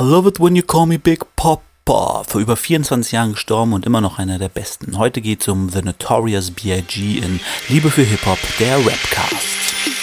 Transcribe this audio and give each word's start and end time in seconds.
I 0.00 0.02
love 0.02 0.26
it 0.26 0.40
when 0.40 0.56
you 0.56 0.62
call 0.62 0.86
me 0.86 0.96
Big 0.96 1.26
Papa. 1.36 2.22
Vor 2.26 2.40
über 2.40 2.56
24 2.56 3.12
Jahren 3.12 3.32
gestorben 3.32 3.74
und 3.74 3.84
immer 3.84 4.00
noch 4.00 4.18
einer 4.18 4.38
der 4.38 4.48
besten. 4.48 4.96
Heute 4.96 5.20
geht 5.20 5.42
es 5.42 5.48
um 5.48 5.68
The 5.68 5.82
Notorious 5.82 6.52
B.I.G. 6.52 7.18
in 7.18 7.38
Liebe 7.68 7.90
für 7.90 8.04
Hip-Hop, 8.04 8.38
der 8.58 8.78
Rapcast. 8.78 9.99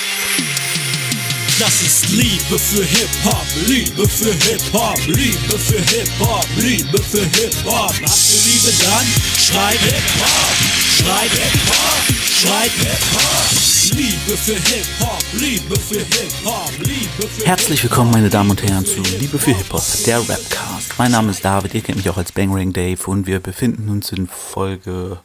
Das 1.59 1.81
ist 1.81 2.09
Liebe 2.09 2.59
für 2.59 2.83
Hip-Hop, 2.83 3.45
Liebe 3.65 4.07
für 4.07 4.31
Hip-Hop, 4.31 4.99
Liebe 5.07 5.57
für 5.57 5.81
Hip-Hop, 5.81 6.45
Liebe 6.55 7.01
für 7.01 7.23
Hip-Hop. 7.23 7.89
Habt 7.89 8.29
ihr 8.29 8.41
Liebe 8.45 8.71
dann? 8.83 9.07
Schreib 9.39 9.79
Hip-Hop, 9.79 10.53
schreib 10.99 11.31
Hip-Hop, 11.31 12.15
schreib 12.29 12.71
Hip-Hop. 12.73 13.97
Liebe 13.97 14.37
für 14.37 14.53
Hip-Hop, 14.53 15.23
Liebe 15.33 15.79
für 15.79 15.99
Hip-Hop, 15.99 16.71
Liebe 16.77 17.27
für 17.27 17.45
Herzlich 17.45 17.81
willkommen, 17.81 18.11
meine 18.11 18.29
Damen 18.29 18.51
und 18.51 18.61
Herren, 18.61 18.85
zu 18.85 19.01
Liebe 19.19 19.39
für 19.39 19.55
Hip-Hop, 19.55 19.83
der 20.05 20.19
Rapcast. 20.19 20.93
Mein 20.99 21.11
Name 21.11 21.31
ist 21.31 21.43
David, 21.43 21.73
ihr 21.73 21.81
kennt 21.81 21.97
mich 21.97 22.09
auch 22.11 22.17
als 22.17 22.31
Bangering 22.31 22.71
Dave 22.71 23.01
und 23.07 23.25
wir 23.25 23.39
befinden 23.39 23.89
uns 23.89 24.11
in 24.11 24.27
Folge 24.27 25.21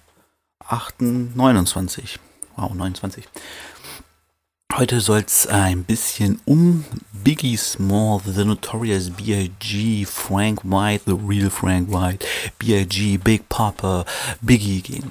8, 0.66 1.02
29. 1.02 2.18
Wow, 2.56 2.72
29. 2.74 3.24
Heute 4.74 5.02
soll 5.02 5.22
es 5.26 5.46
ein 5.46 5.84
bisschen 5.84 6.40
um 6.46 6.84
Biggie 7.12 7.58
Small, 7.58 8.22
The 8.24 8.46
Notorious 8.46 9.10
B.I.G., 9.10 10.06
Frank 10.06 10.64
White, 10.64 11.02
The 11.04 11.12
Real 11.12 11.50
Frank 11.50 11.92
White, 11.92 12.26
B.I.G., 12.58 13.18
Big 13.18 13.46
Papa, 13.50 14.06
Biggie 14.40 14.80
gehen. 14.80 15.10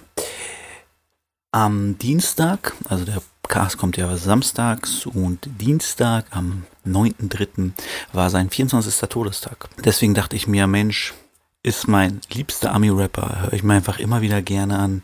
Am 1.51 1.95
Dienstag, 1.99 2.73
also 2.89 3.05
der 3.05 3.21
Cast 3.47 3.77
kommt 3.77 3.97
ja 3.97 4.17
samstags 4.17 5.05
und 5.05 5.47
Dienstag 5.59 6.25
am 6.31 6.63
9.3. 6.87 7.71
war 8.13 8.31
sein 8.31 8.49
24. 8.49 9.09
Todestag. 9.09 9.69
Deswegen 9.85 10.15
dachte 10.15 10.35
ich 10.35 10.47
mir, 10.47 10.65
Mensch, 10.65 11.13
ist 11.61 11.87
mein 11.87 12.21
liebster 12.33 12.73
Ami-Rapper, 12.73 13.41
höre 13.41 13.53
ich 13.53 13.61
mir 13.61 13.75
einfach 13.75 13.99
immer 13.99 14.21
wieder 14.21 14.41
gerne 14.41 14.79
an 14.79 15.03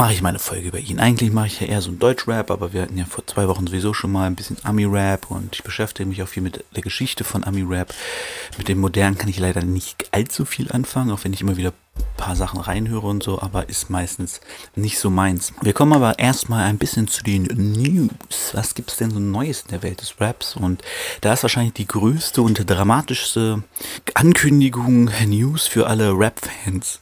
mache 0.00 0.14
ich 0.14 0.22
meine 0.22 0.38
Folge 0.38 0.68
über 0.68 0.78
ihn. 0.78 0.98
Eigentlich 0.98 1.30
mache 1.30 1.48
ich 1.48 1.60
ja 1.60 1.66
eher 1.66 1.82
so 1.82 1.90
ein 1.90 1.98
Deutsch-Rap, 1.98 2.50
aber 2.50 2.72
wir 2.72 2.80
hatten 2.80 2.96
ja 2.96 3.04
vor 3.04 3.26
zwei 3.26 3.46
Wochen 3.48 3.66
sowieso 3.66 3.92
schon 3.92 4.10
mal 4.10 4.26
ein 4.26 4.34
bisschen 4.34 4.56
Ami-Rap 4.62 5.30
und 5.30 5.54
ich 5.54 5.62
beschäftige 5.62 6.08
mich 6.08 6.22
auch 6.22 6.28
viel 6.28 6.42
mit 6.42 6.64
der 6.74 6.82
Geschichte 6.82 7.22
von 7.22 7.44
Ami-Rap. 7.44 7.92
Mit 8.56 8.68
dem 8.68 8.80
Modernen 8.80 9.18
kann 9.18 9.28
ich 9.28 9.38
leider 9.38 9.62
nicht 9.62 10.08
allzu 10.12 10.46
viel 10.46 10.72
anfangen, 10.72 11.10
auch 11.10 11.22
wenn 11.24 11.34
ich 11.34 11.42
immer 11.42 11.58
wieder 11.58 11.74
ein 11.96 12.04
paar 12.16 12.34
Sachen 12.34 12.60
reinhöre 12.60 13.06
und 13.06 13.22
so, 13.22 13.42
aber 13.42 13.68
ist 13.68 13.90
meistens 13.90 14.40
nicht 14.74 14.98
so 14.98 15.10
meins. 15.10 15.52
Wir 15.60 15.74
kommen 15.74 15.92
aber 15.92 16.18
erstmal 16.18 16.64
ein 16.64 16.78
bisschen 16.78 17.06
zu 17.06 17.22
den 17.22 17.42
News. 17.42 18.52
Was 18.54 18.74
gibt 18.74 18.90
es 18.92 18.96
denn 18.96 19.10
so 19.10 19.18
Neues 19.18 19.62
in 19.62 19.68
der 19.68 19.82
Welt 19.82 20.00
des 20.00 20.18
Raps? 20.18 20.56
Und 20.56 20.82
da 21.20 21.34
ist 21.34 21.42
wahrscheinlich 21.42 21.74
die 21.74 21.86
größte 21.86 22.40
und 22.40 22.70
dramatischste 22.70 23.64
Ankündigung 24.14 25.10
News 25.26 25.66
für 25.66 25.88
alle 25.88 26.18
Rap-Fans 26.18 27.00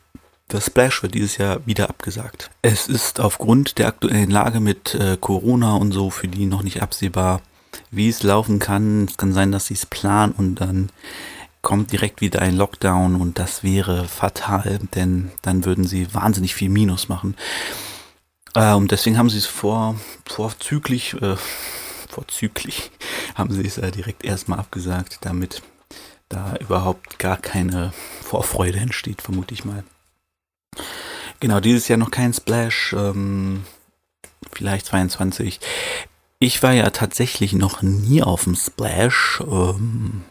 das 0.48 0.66
Splash 0.66 1.02
wird 1.02 1.14
dieses 1.14 1.36
Jahr 1.36 1.64
wieder 1.66 1.90
abgesagt. 1.90 2.50
Es 2.62 2.88
ist 2.88 3.20
aufgrund 3.20 3.78
der 3.78 3.88
aktuellen 3.88 4.30
Lage 4.30 4.60
mit 4.60 4.94
äh, 4.94 5.18
Corona 5.20 5.76
und 5.76 5.92
so 5.92 6.10
für 6.10 6.26
die 6.26 6.46
noch 6.46 6.62
nicht 6.62 6.82
absehbar, 6.82 7.42
wie 7.90 8.08
es 8.08 8.22
laufen 8.22 8.58
kann. 8.58 9.04
Es 9.04 9.18
kann 9.18 9.34
sein, 9.34 9.52
dass 9.52 9.66
sie 9.66 9.74
es 9.74 9.84
planen 9.86 10.32
und 10.32 10.56
dann 10.56 10.90
kommt 11.60 11.92
direkt 11.92 12.22
wieder 12.22 12.40
ein 12.40 12.56
Lockdown 12.56 13.16
und 13.16 13.38
das 13.38 13.62
wäre 13.62 14.06
fatal, 14.06 14.78
denn 14.94 15.30
dann 15.42 15.64
würden 15.66 15.84
sie 15.84 16.12
wahnsinnig 16.14 16.54
viel 16.54 16.70
Minus 16.70 17.08
machen. 17.08 17.36
Äh, 18.54 18.72
und 18.72 18.90
deswegen 18.90 19.18
haben 19.18 19.30
sie 19.30 19.38
es 19.38 19.46
vor, 19.46 19.96
vorzüglich, 20.24 21.14
äh, 21.20 21.36
vorzüglich 22.08 22.90
haben 23.34 23.52
sie 23.52 23.66
es 23.66 23.76
äh, 23.76 23.90
direkt 23.90 24.24
erstmal 24.24 24.60
abgesagt, 24.60 25.18
damit 25.20 25.62
da 26.30 26.56
überhaupt 26.56 27.18
gar 27.18 27.36
keine 27.36 27.92
Vorfreude 28.22 28.78
entsteht, 28.78 29.20
vermute 29.20 29.52
ich 29.52 29.64
mal. 29.66 29.84
Genau, 31.40 31.60
dieses 31.60 31.88
Jahr 31.88 31.98
noch 31.98 32.10
kein 32.10 32.32
Splash, 32.32 32.94
ähm, 32.98 33.64
vielleicht 34.52 34.86
22. 34.86 35.60
Ich 36.40 36.62
war 36.62 36.72
ja 36.72 36.90
tatsächlich 36.90 37.52
noch 37.52 37.82
nie 37.82 38.22
auf 38.22 38.44
dem 38.44 38.54
Splash. 38.54 39.40
Ähm, 39.40 40.24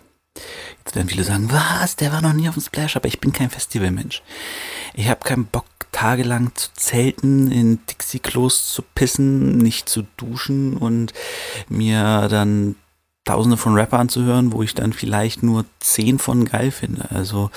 jetzt 0.84 0.95
werden 0.95 1.09
viele 1.09 1.23
sagen, 1.23 1.51
was, 1.51 1.95
der 1.95 2.11
war 2.11 2.22
noch 2.22 2.34
nie 2.34 2.50
auf 2.50 2.56
dem 2.56 2.63
Splash, 2.63 2.95
aber 2.95 3.07
ich 3.07 3.19
bin 3.19 3.34
kein 3.34 3.50
Festivalmensch. 3.50 4.22
Ich 4.94 5.07
habe 5.07 5.23
keinen 5.23 5.45
Bock, 5.45 5.66
tagelang 5.91 6.51
zu 6.56 6.69
zelten, 6.75 7.51
in 7.51 7.79
Dixie-Klos 7.88 8.72
zu 8.72 8.84
pissen, 8.84 9.57
nicht 9.57 9.90
zu 9.90 10.03
duschen 10.17 10.78
und 10.78 11.13
mir 11.69 12.28
dann 12.29 12.75
tausende 13.25 13.57
von 13.57 13.75
Rappern 13.75 14.07
zu 14.07 14.23
hören, 14.23 14.51
wo 14.51 14.61
ich 14.61 14.75
dann 14.75 14.94
vielleicht 14.94 15.44
nur 15.44 15.66
zehn 15.79 16.19
von 16.19 16.45
geil 16.45 16.72
finde. 16.72 17.09
Also 17.09 17.50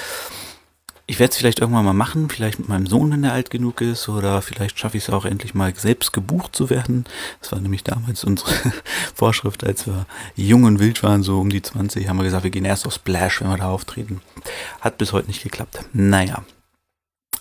ich 1.10 1.19
werde 1.19 1.32
es 1.32 1.38
vielleicht 1.38 1.59
irgendwann 1.59 1.84
mal 1.84 1.93
machen, 1.93 2.31
vielleicht 2.31 2.60
mit 2.60 2.69
meinem 2.69 2.87
Sohn, 2.87 3.10
wenn 3.10 3.25
er 3.25 3.32
alt 3.32 3.50
genug 3.50 3.81
ist, 3.81 4.09
oder 4.09 4.43
vielleicht 4.43 4.78
schaffe 4.78 4.97
ich 4.97 5.03
es 5.03 5.10
auch 5.10 5.25
endlich 5.25 5.54
mal 5.54 5.75
selbst 5.75 6.12
gebucht 6.12 6.54
zu 6.54 6.71
werden. 6.71 7.04
Das 7.41 7.50
war 7.50 7.60
nämlich 7.60 7.82
damals 7.82 8.22
unsere 8.22 8.53
Vorschrift, 9.16 9.65
als 9.65 9.88
wir 9.88 10.06
jung 10.37 10.62
und 10.62 10.78
wild 10.78 11.03
waren, 11.03 11.25
so 11.25 11.41
um 11.41 11.50
die 11.50 11.62
20, 11.62 12.09
haben 12.09 12.19
wir 12.19 12.22
gesagt, 12.22 12.44
wir 12.44 12.53
gehen 12.53 12.65
erst 12.65 12.87
auf 12.87 12.94
Splash, 12.94 13.41
wenn 13.41 13.50
wir 13.50 13.56
da 13.56 13.71
auftreten. 13.71 14.21
Hat 14.81 14.98
bis 14.98 15.12
heute 15.12 15.26
nicht 15.26 15.43
geklappt. 15.43 15.81
Naja. 15.93 16.44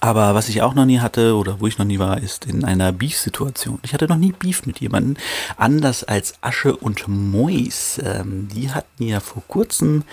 Aber 0.02 0.34
was 0.34 0.48
ich 0.48 0.62
auch 0.62 0.74
noch 0.74 0.86
nie 0.86 1.00
hatte 1.00 1.36
oder 1.36 1.60
wo 1.60 1.68
ich 1.68 1.78
noch 1.78 1.86
nie 1.86 2.00
war, 2.00 2.22
ist 2.22 2.46
in 2.46 2.64
einer 2.64 2.92
Beef-Situation. 2.94 3.80
Ich 3.84 3.94
hatte 3.94 4.08
noch 4.08 4.18
nie 4.18 4.32
Beef 4.32 4.66
mit 4.66 4.80
jemandem, 4.80 5.18
anders 5.58 6.06
als 6.06 6.36
Asche 6.42 6.76
und 6.76 7.08
Mois. 7.08 8.00
Ähm, 8.04 8.48
die 8.54 8.72
hatten 8.72 9.04
ja 9.04 9.20
vor 9.20 9.44
kurzem 9.48 10.04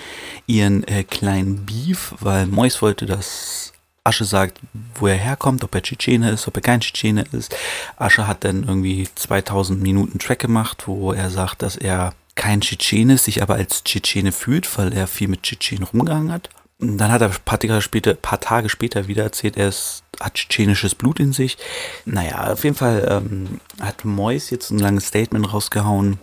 ihren 0.46 0.82
äh, 0.88 1.04
kleinen 1.04 1.66
Beef, 1.66 2.14
weil 2.20 2.46
Mois 2.46 2.82
wollte, 2.82 3.06
dass 3.06 3.72
Asche 4.02 4.24
sagt, 4.24 4.60
wo 4.94 5.06
er 5.06 5.16
herkommt, 5.16 5.62
ob 5.62 5.74
er 5.74 5.82
Tschetschene 5.82 6.30
ist, 6.30 6.48
ob 6.48 6.56
er 6.56 6.62
kein 6.62 6.80
Tschetschene 6.80 7.24
ist. 7.32 7.54
Asche 7.96 8.26
hat 8.26 8.44
dann 8.44 8.64
irgendwie 8.64 9.08
2000 9.14 9.80
Minuten 9.80 10.18
Track 10.18 10.40
gemacht, 10.40 10.84
wo 10.86 11.12
er 11.12 11.30
sagt, 11.30 11.62
dass 11.62 11.76
er 11.76 12.12
kein 12.34 12.60
Tschetschene 12.60 13.14
ist, 13.14 13.24
sich 13.24 13.42
aber 13.42 13.54
als 13.54 13.84
Tschetschene 13.84 14.32
fühlt, 14.32 14.78
weil 14.78 14.92
er 14.92 15.06
viel 15.06 15.28
mit 15.28 15.42
Tschetschenen 15.42 15.84
rumgegangen 15.84 16.32
hat. 16.32 16.50
Dann 16.78 17.10
hat 17.10 17.22
er 17.22 17.30
ein 17.30 17.36
paar 17.44 17.58
Tage 17.58 17.80
später, 17.80 18.14
paar 18.14 18.40
Tage 18.40 18.68
später 18.68 19.08
wieder 19.08 19.22
erzählt, 19.22 19.56
er 19.56 19.68
ist, 19.68 20.02
hat 20.20 20.34
tschetschenisches 20.34 20.94
Blut 20.94 21.18
in 21.18 21.32
sich. 21.32 21.56
Naja, 22.04 22.52
auf 22.52 22.64
jeden 22.64 22.76
Fall 22.76 23.06
ähm, 23.08 23.60
hat 23.80 24.04
Mois 24.04 24.50
jetzt 24.50 24.70
ein 24.70 24.78
langes 24.78 25.06
Statement 25.06 25.54
rausgehauen, 25.54 26.18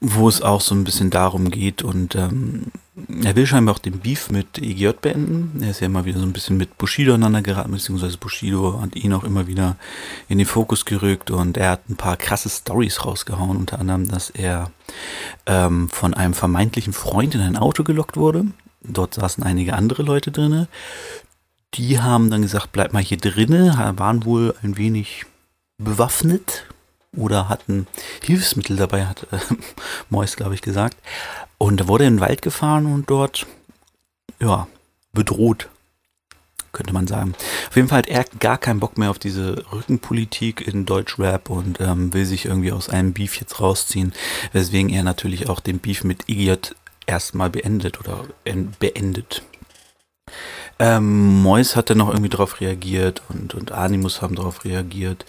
wo 0.00 0.30
es 0.30 0.40
auch 0.40 0.62
so 0.62 0.74
ein 0.74 0.84
bisschen 0.84 1.10
darum 1.10 1.50
geht 1.50 1.82
und 1.82 2.14
ähm, 2.14 2.68
er 3.22 3.36
will 3.36 3.46
scheinbar 3.46 3.74
auch 3.74 3.78
den 3.78 3.98
Beef 4.00 4.30
mit 4.30 4.56
EGJ 4.56 4.92
beenden. 5.02 5.62
Er 5.62 5.70
ist 5.70 5.80
ja 5.80 5.86
immer 5.86 6.06
wieder 6.06 6.18
so 6.18 6.24
ein 6.24 6.32
bisschen 6.32 6.56
mit 6.56 6.78
Bushido 6.78 7.12
aneinander 7.12 7.42
geraten, 7.42 7.72
beziehungsweise 7.72 8.16
Bushido 8.16 8.80
hat 8.80 8.96
ihn 8.96 9.12
auch 9.12 9.24
immer 9.24 9.46
wieder 9.46 9.76
in 10.28 10.38
den 10.38 10.46
Fokus 10.46 10.86
gerückt 10.86 11.30
und 11.30 11.58
er 11.58 11.72
hat 11.72 11.90
ein 11.90 11.96
paar 11.96 12.16
krasse 12.16 12.48
Stories 12.48 13.04
rausgehauen, 13.04 13.58
unter 13.58 13.78
anderem, 13.78 14.08
dass 14.08 14.30
er 14.30 14.70
ähm, 15.44 15.90
von 15.90 16.14
einem 16.14 16.32
vermeintlichen 16.32 16.94
Freund 16.94 17.34
in 17.34 17.42
ein 17.42 17.58
Auto 17.58 17.84
gelockt 17.84 18.16
wurde 18.16 18.46
Dort 18.82 19.14
saßen 19.14 19.44
einige 19.44 19.74
andere 19.74 20.02
Leute 20.02 20.30
drinne. 20.30 20.68
Die 21.74 22.00
haben 22.00 22.30
dann 22.30 22.42
gesagt, 22.42 22.72
bleib 22.72 22.92
mal 22.92 23.02
hier 23.02 23.18
drinne, 23.18 23.94
waren 23.96 24.24
wohl 24.24 24.54
ein 24.62 24.76
wenig 24.76 25.24
bewaffnet 25.78 26.66
oder 27.16 27.48
hatten 27.48 27.86
Hilfsmittel 28.22 28.76
dabei, 28.76 29.06
hat 29.06 29.26
äh, 29.32 29.38
Mois, 30.10 30.36
glaube 30.36 30.54
ich, 30.54 30.62
gesagt. 30.62 30.96
Und 31.58 31.80
da 31.80 31.88
wurde 31.88 32.04
in 32.04 32.16
den 32.16 32.20
Wald 32.20 32.42
gefahren 32.42 32.86
und 32.86 33.10
dort, 33.10 33.46
ja, 34.40 34.66
bedroht, 35.12 35.68
könnte 36.72 36.92
man 36.92 37.06
sagen. 37.06 37.34
Auf 37.68 37.76
jeden 37.76 37.88
Fall 37.88 37.98
hat 37.98 38.08
er 38.08 38.24
gar 38.38 38.58
keinen 38.58 38.80
Bock 38.80 38.96
mehr 38.96 39.10
auf 39.10 39.18
diese 39.18 39.64
Rückenpolitik 39.72 40.66
in 40.66 40.86
Deutschrap 40.86 41.50
und 41.50 41.80
ähm, 41.80 42.12
will 42.14 42.24
sich 42.24 42.46
irgendwie 42.46 42.72
aus 42.72 42.88
einem 42.88 43.12
Beef 43.12 43.36
jetzt 43.40 43.60
rausziehen, 43.60 44.12
weswegen 44.52 44.90
er 44.90 45.02
natürlich 45.02 45.48
auch 45.48 45.60
den 45.60 45.78
Beef 45.80 46.04
mit 46.04 46.28
Igiot 46.28 46.74
erstmal 47.10 47.50
beendet 47.50 47.98
oder 48.00 48.24
beendet. 48.78 49.42
Ähm, 50.78 51.42
Mois 51.42 51.74
hat 51.74 51.90
dann 51.90 51.98
noch 51.98 52.08
irgendwie 52.08 52.30
darauf 52.30 52.60
reagiert 52.60 53.22
und, 53.28 53.54
und 53.54 53.72
Animus 53.72 54.22
haben 54.22 54.36
darauf 54.36 54.64
reagiert. 54.64 55.26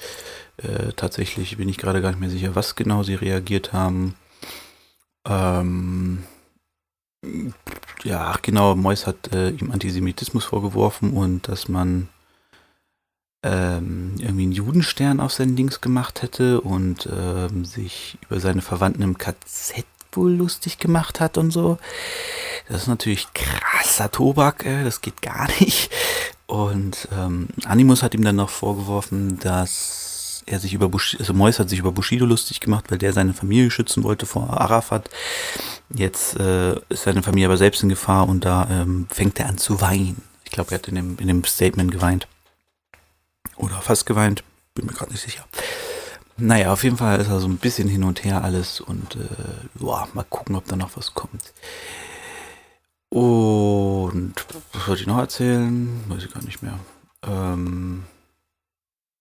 Äh, 0.58 0.94
tatsächlich 0.96 1.58
bin 1.58 1.68
ich 1.68 1.78
gerade 1.78 2.02
gar 2.02 2.12
nicht 2.12 2.22
mehr 2.22 2.30
sicher, 2.30 2.56
was 2.56 2.76
genau 2.76 3.04
sie 3.04 3.16
reagiert 3.16 3.74
haben. 3.74 4.16
Ähm, 5.28 6.24
ja, 8.04 8.36
genau, 8.42 8.76
Mois 8.76 9.08
hat 9.08 9.34
äh, 9.34 9.50
ihm 9.50 9.72
Antisemitismus 9.72 10.46
vorgeworfen 10.46 11.12
und 11.14 11.48
dass 11.48 11.68
man 11.68 12.10
ähm, 13.44 14.16
irgendwie 14.20 14.44
einen 14.44 14.52
Judenstern 14.52 15.20
auf 15.20 15.34
seinen 15.34 15.56
Dings 15.56 15.82
gemacht 15.82 16.22
hätte 16.22 16.62
und 16.62 17.10
ähm, 17.12 17.66
sich 17.66 18.18
über 18.28 18.40
seine 18.40 18.62
Verwandten 18.62 19.02
im 19.02 19.18
KZ 19.18 19.86
wohl 20.18 20.32
lustig 20.32 20.78
gemacht 20.78 21.20
hat 21.20 21.38
und 21.38 21.52
so. 21.52 21.78
Das 22.68 22.84
ist 22.84 22.88
natürlich 22.88 23.28
krasser 23.34 24.12
Tobak, 24.12 24.66
äh, 24.66 24.84
das 24.84 25.02
geht 25.02 25.22
gar 25.22 25.48
nicht. 25.60 25.92
Und 26.48 27.08
ähm, 27.18 27.48
Animus 27.66 28.04
hat 28.04 28.14
ihm 28.14 28.24
dann 28.24 28.36
noch 28.36 28.50
vorgeworfen, 28.50 29.40
dass 29.40 30.44
er 30.46 30.60
sich 30.60 30.74
über 30.74 30.90
Bushido, 30.90 31.22
also 31.22 31.34
Mois 31.34 31.60
hat 31.60 31.70
sich 31.70 31.80
über 31.80 31.92
Bushido 31.92 32.26
lustig 32.26 32.60
gemacht, 32.60 32.86
weil 32.90 32.98
der 32.98 33.14
seine 33.14 33.34
Familie 33.34 33.72
schützen 33.72 34.04
wollte 34.04 34.26
vor 34.26 34.50
Arafat. 34.50 35.10
Jetzt 35.90 36.40
äh, 36.40 36.74
ist 36.90 37.04
seine 37.04 37.24
Familie 37.24 37.48
aber 37.48 37.58
selbst 37.58 37.84
in 37.84 37.90
Gefahr 37.90 38.28
und 38.28 38.46
da 38.46 38.68
ähm, 38.70 39.08
fängt 39.10 39.40
er 39.40 39.48
an 39.48 39.58
zu 39.58 39.82
weinen. 39.82 40.22
Ich 40.44 40.52
glaube, 40.52 40.72
er 40.72 40.80
hat 40.80 40.88
in 40.88 40.96
dem, 40.96 41.18
in 41.20 41.28
dem 41.28 41.44
Statement 41.46 41.92
geweint. 41.92 42.28
Oder 43.56 43.82
fast 43.82 44.06
geweint, 44.06 44.44
bin 44.74 44.86
mir 44.86 44.94
gerade 44.94 45.12
nicht 45.12 45.22
sicher. 45.22 45.46
Naja, 46.38 46.74
auf 46.74 46.84
jeden 46.84 46.98
Fall 46.98 47.20
ist 47.20 47.28
er 47.28 47.40
so 47.40 47.48
ein 47.48 47.58
bisschen 47.58 47.88
hin 47.88 48.04
und 48.04 48.24
her 48.24 48.44
alles 48.44 48.82
und 48.82 49.16
äh, 49.16 49.20
boah, 49.76 50.08
mal 50.14 50.24
gucken, 50.24 50.56
ob 50.56 50.66
da 50.68 50.76
noch 50.76 50.98
was 50.98 51.14
kommt. 51.14 51.54
Und 53.10 54.34
was 54.74 54.88
wollte 54.88 55.02
ich 55.02 55.08
noch 55.08 55.18
erzählen? 55.18 56.04
Weiß 56.08 56.24
ich 56.24 56.34
gar 56.34 56.44
nicht 56.44 56.64
mehr. 56.64 56.80
Ähm, 57.24 58.04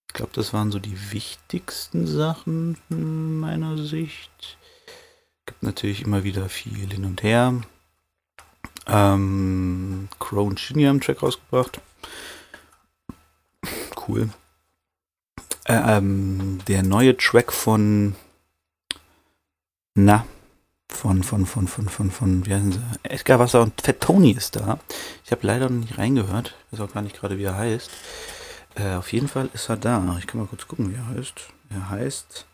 ich 0.08 0.14
glaube, 0.14 0.32
das 0.34 0.52
waren 0.52 0.70
so 0.70 0.78
die 0.78 1.12
wichtigsten 1.12 2.06
Sachen 2.06 2.78
meiner 2.88 3.78
Sicht. 3.78 4.58
Gibt 5.46 5.62
natürlich 5.62 6.02
immer 6.02 6.24
wieder 6.24 6.48
viel 6.48 6.90
hin 6.90 7.04
und 7.04 7.22
her. 7.22 7.60
Ähm, 8.86 10.08
Crow 10.18 10.48
und 10.48 10.58
Shinny 10.60 10.84
haben 10.84 10.90
einen 10.90 11.00
Track 11.00 11.22
rausgebracht. 11.22 11.80
Cool. 14.08 14.30
Äh, 15.70 15.98
ähm, 15.98 16.58
der 16.66 16.82
neue 16.82 17.16
Track 17.16 17.52
von 17.52 18.16
na, 19.94 20.26
von, 20.88 21.22
von, 21.22 21.46
von, 21.46 21.68
von, 21.68 21.88
von, 21.88 22.10
von, 22.10 22.46
wie 22.46 22.54
heißen 22.54 22.72
sie? 22.72 22.80
Edgar 23.04 23.38
Wasser 23.38 23.62
und 23.62 23.80
Fat 23.80 24.00
Tony 24.00 24.32
ist 24.32 24.56
da. 24.56 24.80
Ich 25.24 25.30
habe 25.30 25.46
leider 25.46 25.70
noch 25.70 25.80
nicht 25.80 25.96
reingehört. 25.96 26.56
Ich 26.66 26.72
weiß 26.72 26.88
auch 26.88 26.92
gar 26.92 27.02
nicht 27.02 27.16
gerade, 27.16 27.38
wie 27.38 27.44
er 27.44 27.56
heißt. 27.56 27.88
Äh, 28.74 28.94
auf 28.94 29.12
jeden 29.12 29.28
Fall 29.28 29.48
ist 29.52 29.68
er 29.68 29.76
da. 29.76 30.16
Ich 30.18 30.26
kann 30.26 30.40
mal 30.40 30.48
kurz 30.48 30.66
gucken, 30.66 30.90
wie 30.90 30.96
er 30.96 31.06
heißt. 31.06 31.34
Er 31.70 31.88
heißt 31.90 32.46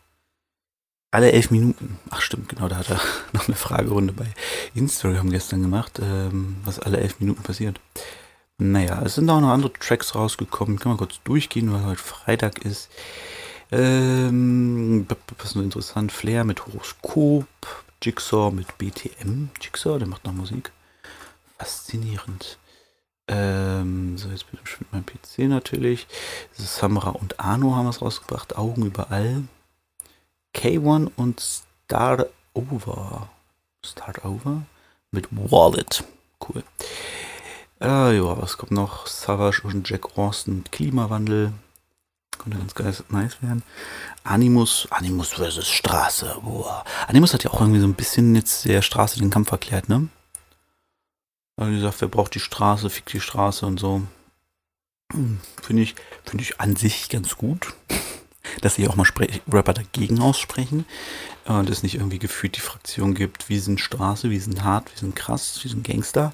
alle 1.10 1.32
elf 1.32 1.50
Minuten. 1.50 1.98
Ach 2.10 2.20
stimmt, 2.20 2.50
genau, 2.50 2.68
da 2.68 2.76
hat 2.76 2.90
er 2.90 3.00
noch 3.32 3.48
eine 3.48 3.56
Fragerunde 3.56 4.12
bei 4.12 4.26
Instagram 4.74 5.30
gestern 5.30 5.62
gemacht, 5.62 6.00
ähm, 6.02 6.58
was 6.64 6.80
alle 6.80 6.98
elf 6.98 7.18
Minuten 7.20 7.42
passiert. 7.42 7.80
Naja, 8.58 9.02
es 9.04 9.16
sind 9.16 9.28
auch 9.28 9.40
noch 9.40 9.50
andere 9.50 9.72
Tracks 9.72 10.14
rausgekommen. 10.14 10.78
Kann 10.78 10.90
man 10.90 10.98
kurz 10.98 11.20
durchgehen, 11.24 11.72
weil 11.72 11.84
heute 11.84 12.02
Freitag 12.02 12.64
ist. 12.64 12.88
Ähm, 13.70 15.06
was 15.38 15.54
nur 15.54 15.64
interessant, 15.64 16.12
Flair 16.12 16.44
mit 16.44 16.66
Horoskop, 16.66 17.46
Jigsaw 18.02 18.50
mit 18.50 18.78
BTM. 18.78 19.50
Jigsaw, 19.60 19.98
der 19.98 20.08
macht 20.08 20.24
noch 20.24 20.32
Musik. 20.32 20.72
Faszinierend. 21.58 22.58
Ähm, 23.28 24.16
so, 24.16 24.28
jetzt 24.28 24.50
bin 24.50 24.60
ich 24.64 24.80
mit 24.80 24.92
meinem 24.92 25.04
PC 25.04 25.50
natürlich. 25.50 26.06
Samra 26.52 27.10
und 27.10 27.40
Arno 27.40 27.74
haben 27.74 27.88
es 27.88 28.00
rausgebracht. 28.00 28.56
Augen 28.56 28.86
überall. 28.86 29.42
K1 30.54 31.10
und 31.16 31.40
Start 31.40 32.30
Over. 32.54 33.28
Start 33.84 34.24
Over 34.24 34.62
mit 35.10 35.28
Wallet. 35.30 36.04
Cool. 36.40 36.62
Äh, 37.80 38.16
ja, 38.16 38.40
was 38.40 38.56
kommt 38.56 38.72
noch? 38.72 39.06
Savage 39.06 39.62
und 39.64 39.88
Jack 39.88 40.16
Austin 40.16 40.64
Klimawandel. 40.70 41.52
Könnte 42.38 42.58
ganz 42.58 42.74
geil, 42.74 42.94
nice 43.08 43.42
werden. 43.42 43.62
Animus, 44.24 44.88
Animus 44.90 45.34
versus 45.34 45.68
Straße. 45.68 46.36
Boah. 46.42 46.84
Animus 47.06 47.34
hat 47.34 47.44
ja 47.44 47.50
auch 47.50 47.60
irgendwie 47.60 47.80
so 47.80 47.86
ein 47.86 47.94
bisschen 47.94 48.34
jetzt 48.34 48.64
der 48.64 48.82
Straße 48.82 49.18
den 49.18 49.30
Kampf 49.30 49.52
erklärt, 49.52 49.88
ne? 49.88 50.08
Also 51.56 51.72
wie 51.72 51.76
gesagt, 51.76 52.00
wer 52.00 52.08
braucht 52.08 52.34
die 52.34 52.40
Straße, 52.40 52.90
fickt 52.90 53.12
die 53.12 53.20
Straße 53.20 53.64
und 53.66 53.80
so. 53.80 54.02
Hm, 55.12 55.40
finde 55.62 55.82
ich, 55.82 55.94
finde 56.24 56.44
ich 56.44 56.60
an 56.60 56.76
sich 56.76 57.08
ganz 57.08 57.36
gut, 57.36 57.74
dass 58.60 58.76
sich 58.76 58.88
auch 58.88 58.96
mal 58.96 59.06
Rapper 59.50 59.74
dagegen 59.74 60.20
aussprechen 60.20 60.84
und 61.44 61.70
es 61.70 61.82
nicht 61.82 61.96
irgendwie 61.96 62.18
gefühlt 62.18 62.56
die 62.56 62.60
Fraktion 62.60 63.14
gibt, 63.14 63.48
wir 63.48 63.60
sind 63.60 63.80
Straße, 63.80 64.30
wir 64.30 64.40
sind 64.40 64.64
hart, 64.64 64.90
wir 64.92 64.98
sind 64.98 65.14
krass, 65.14 65.58
wir 65.62 65.70
sind 65.70 65.86
Gangster 65.86 66.32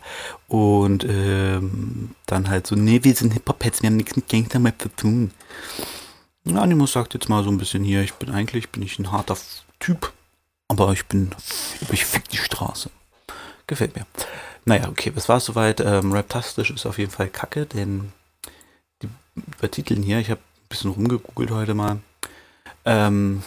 und 0.49 1.05
ähm, 1.05 2.15
dann 2.27 2.49
halt 2.49 2.67
so, 2.67 2.75
nee, 2.75 3.01
wir 3.03 3.15
sind 3.15 3.33
Hip-Hop-Heads, 3.33 3.83
wir 3.83 3.89
haben 3.89 3.97
nichts 3.97 4.17
mit 4.17 4.29
Gangster 4.29 4.59
mehr 4.59 4.79
zu 4.79 4.89
tun. 4.89 5.31
Animus 6.47 6.93
sagt 6.93 7.15
jetzt 7.15 7.29
mal 7.29 7.45
so 7.45 7.51
ein 7.51 7.59
bisschen 7.59 7.85
hier, 7.85 8.03
ich 8.03 8.15
bin 8.15 8.31
eigentlich, 8.31 8.71
bin 8.71 8.83
ich 8.83 8.99
ein 8.99 9.13
harter 9.13 9.37
Typ, 9.79 10.13
aber 10.69 10.93
ich 10.93 11.07
bin, 11.07 11.31
ich 11.91 12.05
fick 12.05 12.29
die 12.29 12.37
Straße. 12.37 12.91
Gefällt 13.67 13.95
mir. 13.95 14.07
Naja, 14.65 14.89
okay, 14.89 15.13
was 15.15 15.29
war 15.29 15.39
es 15.39 15.45
soweit? 15.45 15.81
Ähm, 15.81 16.13
Raptastisch 16.13 16.71
ist 16.71 16.87
auf 16.87 16.99
jeden 16.99 17.11
Fall 17.11 17.29
kacke, 17.29 17.67
denn 17.67 18.13
die 19.03 19.09
übertiteln 19.59 20.03
hier, 20.03 20.19
ich 20.19 20.31
habe 20.31 20.41
ein 20.41 20.69
bisschen 20.69 20.91
rumgegoogelt 20.91 21.51
heute 21.51 21.75
mal, 21.75 22.01
ähm, 22.85 23.43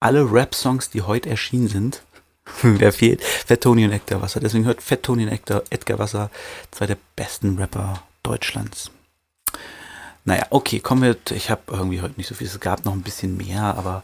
alle 0.00 0.30
Rap-Songs, 0.32 0.90
die 0.90 1.02
heute 1.02 1.28
erschienen 1.28 1.68
sind, 1.68 2.02
wer 2.62 2.92
fehlt? 2.92 3.22
Fat 3.22 3.60
Tony 3.60 3.84
und 3.84 3.92
Edgar 3.92 4.22
Wasser. 4.22 4.40
Deswegen 4.40 4.64
hört 4.64 4.82
Fat 4.82 5.02
Tony 5.02 5.24
und 5.24 5.30
Edgar, 5.30 5.62
Edgar 5.70 5.98
Wasser, 5.98 6.30
zwei 6.70 6.86
der 6.86 6.98
besten 7.16 7.58
Rapper 7.58 8.02
Deutschlands. 8.22 8.90
Naja, 10.24 10.46
okay, 10.50 10.80
kommen 10.80 11.02
wir. 11.02 11.16
Ich 11.34 11.50
habe 11.50 11.62
irgendwie 11.68 12.00
heute 12.02 12.14
nicht 12.16 12.28
so 12.28 12.34
viel. 12.34 12.46
Es 12.46 12.60
gab 12.60 12.84
noch 12.84 12.92
ein 12.92 13.02
bisschen 13.02 13.36
mehr, 13.36 13.62
aber 13.62 14.02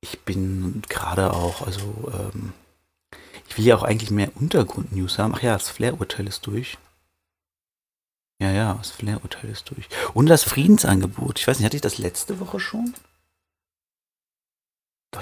ich 0.00 0.20
bin 0.20 0.82
gerade 0.88 1.32
auch, 1.32 1.62
also, 1.62 2.12
ähm, 2.12 2.52
ich 3.48 3.56
will 3.56 3.64
ja 3.64 3.76
auch 3.76 3.82
eigentlich 3.82 4.10
mehr 4.10 4.30
Untergrund-News 4.34 5.18
haben. 5.18 5.34
Ach 5.36 5.42
ja, 5.42 5.52
das 5.52 5.70
Flair-Urteil 5.70 6.26
ist 6.26 6.46
durch. 6.46 6.76
Ja, 8.40 8.50
ja, 8.50 8.74
das 8.74 8.90
Flair-Urteil 8.90 9.50
ist 9.50 9.70
durch. 9.70 9.88
Und 10.12 10.26
das 10.26 10.42
Friedensangebot. 10.42 11.38
Ich 11.38 11.46
weiß 11.46 11.58
nicht, 11.58 11.66
hatte 11.66 11.76
ich 11.76 11.82
das 11.82 11.98
letzte 11.98 12.40
Woche 12.40 12.58
schon? 12.58 12.94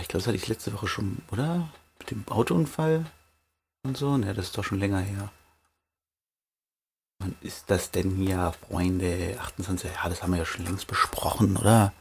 Ich 0.01 0.09
glaube, 0.09 0.21
das 0.21 0.27
hatte 0.27 0.37
ich 0.37 0.49
letzte 0.49 0.73
Woche 0.73 0.89
schon, 0.89 1.19
oder? 1.31 1.69
Mit 1.99 2.11
dem 2.11 2.25
Autounfall 2.29 3.07
und 3.85 3.97
so. 3.97 4.17
Ne, 4.17 4.35
das 4.35 4.47
ist 4.47 4.59
doch 4.59 4.65
schon 4.65 4.79
länger 4.79 5.01
her. 5.01 5.31
Wann 7.21 7.37
ist 7.41 7.71
das 7.71 7.91
denn 7.91 8.17
hier, 8.17 8.53
Freunde? 8.69 9.37
28, 9.41 9.91
ja, 9.93 10.09
das 10.09 10.23
haben 10.23 10.33
wir 10.33 10.39
ja 10.39 10.45
schon 10.45 10.65
längst 10.65 10.87
besprochen, 10.87 11.57
oder? 11.57 11.93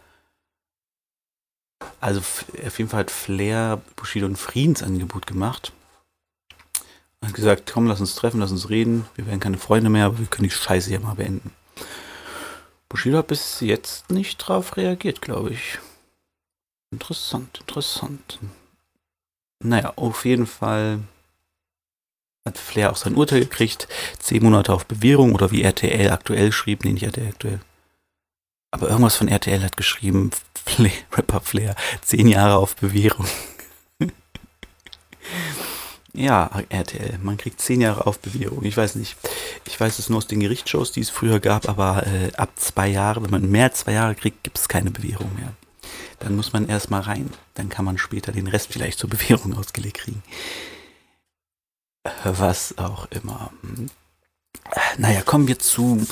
Also 2.00 2.20
auf 2.20 2.78
jeden 2.80 2.90
Fall 2.90 3.02
hat 3.02 3.12
Flair 3.12 3.82
Bushido 3.96 4.26
ein 4.26 4.36
Friedensangebot 4.36 5.28
gemacht. 5.28 5.74
Hat 7.24 7.34
gesagt, 7.36 7.72
komm, 7.72 7.86
lass 7.86 8.00
uns 8.00 8.16
treffen, 8.16 8.40
lass 8.40 8.52
uns 8.52 8.70
reden. 8.70 9.06
Wir 9.16 9.28
werden 9.28 9.40
keine 9.40 9.60
Freunde 9.60 9.92
mehr, 9.92 10.08
aber 10.08 10.18
wir 10.18 10.26
können 10.26 10.50
die 10.50 10.56
Scheiße 10.56 10.90
hier 10.90 11.00
mal 11.00 11.16
beenden. 11.16 11.52
Bushido 12.90 13.20
hat 13.20 13.28
bis 13.28 13.60
jetzt 13.60 14.10
nicht 14.10 14.38
drauf 14.38 14.76
reagiert, 14.76 15.22
glaube 15.22 15.52
ich. 15.52 15.78
Interessant, 16.92 17.60
interessant. 17.62 18.40
Naja, 19.64 19.94
auf 19.96 20.26
jeden 20.26 20.46
Fall 20.46 21.00
hat 22.46 22.58
Flair 22.58 22.92
auch 22.92 22.98
sein 22.98 23.16
Urteil 23.16 23.42
gekriegt. 23.42 23.88
Zehn 24.20 24.44
Monate 24.44 24.74
auf 24.74 24.86
Bewährung 24.86 25.34
oder 25.34 25.52
wie 25.52 25.62
RTL 25.62 26.12
aktuell 26.12 26.52
schrieb. 26.52 26.84
Nee, 26.84 26.94
nicht 26.94 27.04
RTL 27.04 27.30
aktuell. 27.30 27.60
Aber 28.72 28.90
irgendwas 28.90 29.16
von 29.16 29.30
RTL 29.30 29.64
hat 29.64 29.78
geschrieben, 29.78 30.32
Flair, 30.66 30.92
Rapper 31.14 31.42
Flair, 31.42 31.76
zehn 32.02 32.28
Jahre 32.28 32.58
auf 32.58 32.76
Bewährung. 32.76 33.28
ja, 36.14 36.50
RTL, 36.70 37.20
man 37.22 37.38
kriegt 37.38 37.62
zehn 37.62 37.82
Jahre 37.82 38.06
auf 38.06 38.20
Bewährung. 38.20 38.64
Ich 38.64 38.76
weiß 38.76 38.96
nicht. 38.96 39.16
Ich 39.66 39.80
weiß 39.80 40.00
es 40.00 40.10
nur 40.10 40.18
aus 40.18 40.28
den 40.28 40.40
Gerichtsshows, 40.42 40.92
die 40.92 41.02
es 41.02 41.10
früher 41.10 41.40
gab, 41.40 41.70
aber 41.70 42.06
äh, 42.08 42.32
ab 42.36 42.52
zwei 42.56 42.88
Jahren, 42.88 43.24
wenn 43.24 43.32
man 43.32 43.50
mehr 43.50 43.66
als 43.66 43.80
zwei 43.80 43.94
Jahre 43.94 44.16
kriegt, 44.16 44.44
gibt 44.44 44.58
es 44.58 44.68
keine 44.68 44.92
Bewährung 44.92 45.34
mehr 45.36 45.54
dann 46.22 46.36
muss 46.36 46.54
man 46.54 46.68
erstmal 46.68 47.02
rein. 47.02 47.30
Dann 47.56 47.70
kann 47.70 47.86
man 47.86 47.98
später 47.98 48.32
den 48.32 48.48
Rest 48.48 48.72
vielleicht 48.72 49.00
zur 49.00 49.10
Bewährung 49.10 49.58
ausgelegt 49.58 50.00
kriegen. 50.00 50.24
Was 52.24 52.78
auch 52.78 53.08
immer. 53.12 53.52
Naja, 54.98 55.22
kommen 55.22 55.48
wir 55.48 55.60
zu 55.60 56.06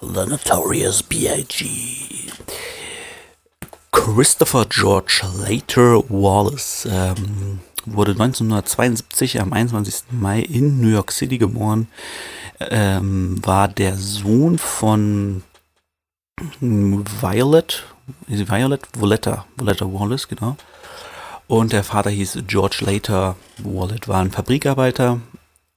The 0.00 0.26
Notorious 0.26 1.02
B.I.G. 1.02 2.30
Christopher 3.90 4.66
George 4.66 5.22
Later 5.38 6.02
Wallace 6.08 6.86
ähm, 6.90 7.60
wurde 7.84 8.12
1972 8.12 9.40
am 9.40 9.52
21. 9.52 10.04
Mai 10.10 10.40
in 10.40 10.80
New 10.80 10.88
York 10.88 11.12
City 11.12 11.38
geboren. 11.38 11.88
Ähm, 12.60 13.44
war 13.44 13.68
der 13.68 13.96
Sohn 13.96 14.58
von 14.58 15.42
Violet 16.60 17.84
Violet 18.26 18.86
Voletta, 18.94 19.44
Voletta 19.56 19.86
Wallace, 19.86 20.28
genau. 20.28 20.56
Und 21.46 21.72
der 21.72 21.82
Vater 21.82 22.10
hieß 22.10 22.40
George 22.46 22.78
Later 22.80 23.36
Wallet, 23.58 24.06
war 24.08 24.20
ein 24.20 24.30
Fabrikarbeiter 24.30 25.20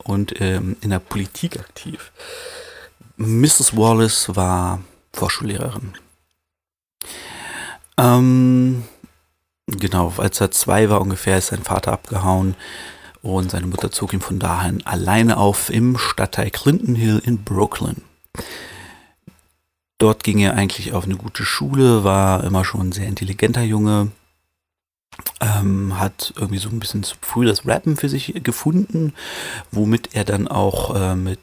und 0.03 0.39
ähm, 0.41 0.75
in 0.81 0.89
der 0.89 0.99
Politik 0.99 1.59
aktiv. 1.59 2.11
Mrs. 3.17 3.77
Wallace 3.77 4.35
war 4.35 4.81
Vorschullehrerin. 5.13 5.93
Ähm, 7.97 8.83
genau, 9.67 10.13
als 10.17 10.41
er 10.41 10.51
zwei 10.51 10.89
war 10.89 11.01
ungefähr, 11.01 11.37
ist 11.37 11.47
sein 11.47 11.63
Vater 11.63 11.93
abgehauen 11.93 12.55
und 13.21 13.51
seine 13.51 13.67
Mutter 13.67 13.91
zog 13.91 14.13
ihn 14.13 14.21
von 14.21 14.39
dahin 14.39 14.85
alleine 14.85 15.37
auf 15.37 15.69
im 15.69 15.97
Stadtteil 15.97 16.49
Clinton 16.49 16.95
Hill 16.95 17.21
in 17.23 17.43
Brooklyn. 17.43 18.01
Dort 20.01 20.23
ging 20.23 20.39
er 20.39 20.55
eigentlich 20.55 20.93
auf 20.93 21.03
eine 21.05 21.15
gute 21.15 21.45
Schule, 21.45 22.03
war 22.03 22.43
immer 22.43 22.65
schon 22.65 22.89
ein 22.89 22.91
sehr 22.91 23.07
intelligenter 23.07 23.61
Junge, 23.61 24.11
ähm, 25.39 25.99
hat 25.99 26.33
irgendwie 26.35 26.57
so 26.57 26.69
ein 26.69 26.79
bisschen 26.79 27.03
zu 27.03 27.15
früh 27.21 27.45
das 27.45 27.67
Rappen 27.67 27.97
für 27.97 28.09
sich 28.09 28.33
gefunden, 28.43 29.13
womit 29.71 30.15
er 30.15 30.23
dann 30.23 30.47
auch 30.47 30.95
äh, 30.95 31.15
mit 31.15 31.39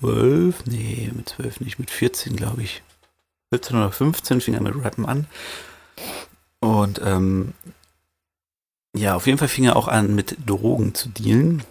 zwölf, 0.00 0.66
nee, 0.66 1.10
mit 1.14 1.28
zwölf 1.30 1.60
nicht, 1.60 1.78
mit 1.78 1.90
14 1.90 2.34
glaube 2.36 2.62
ich, 2.62 2.82
14 3.52 3.76
oder 3.76 3.92
15 3.92 4.40
fing 4.40 4.54
er 4.54 4.62
mit 4.62 4.74
Rappen 4.74 5.06
an. 5.06 5.26
Und 6.60 7.00
ähm, 7.04 7.52
ja, 8.96 9.14
auf 9.14 9.26
jeden 9.26 9.38
Fall 9.38 9.48
fing 9.48 9.64
er 9.64 9.76
auch 9.76 9.88
an, 9.88 10.14
mit 10.14 10.36
Drogen 10.46 10.94
zu 10.94 11.08
dealen. 11.08 11.62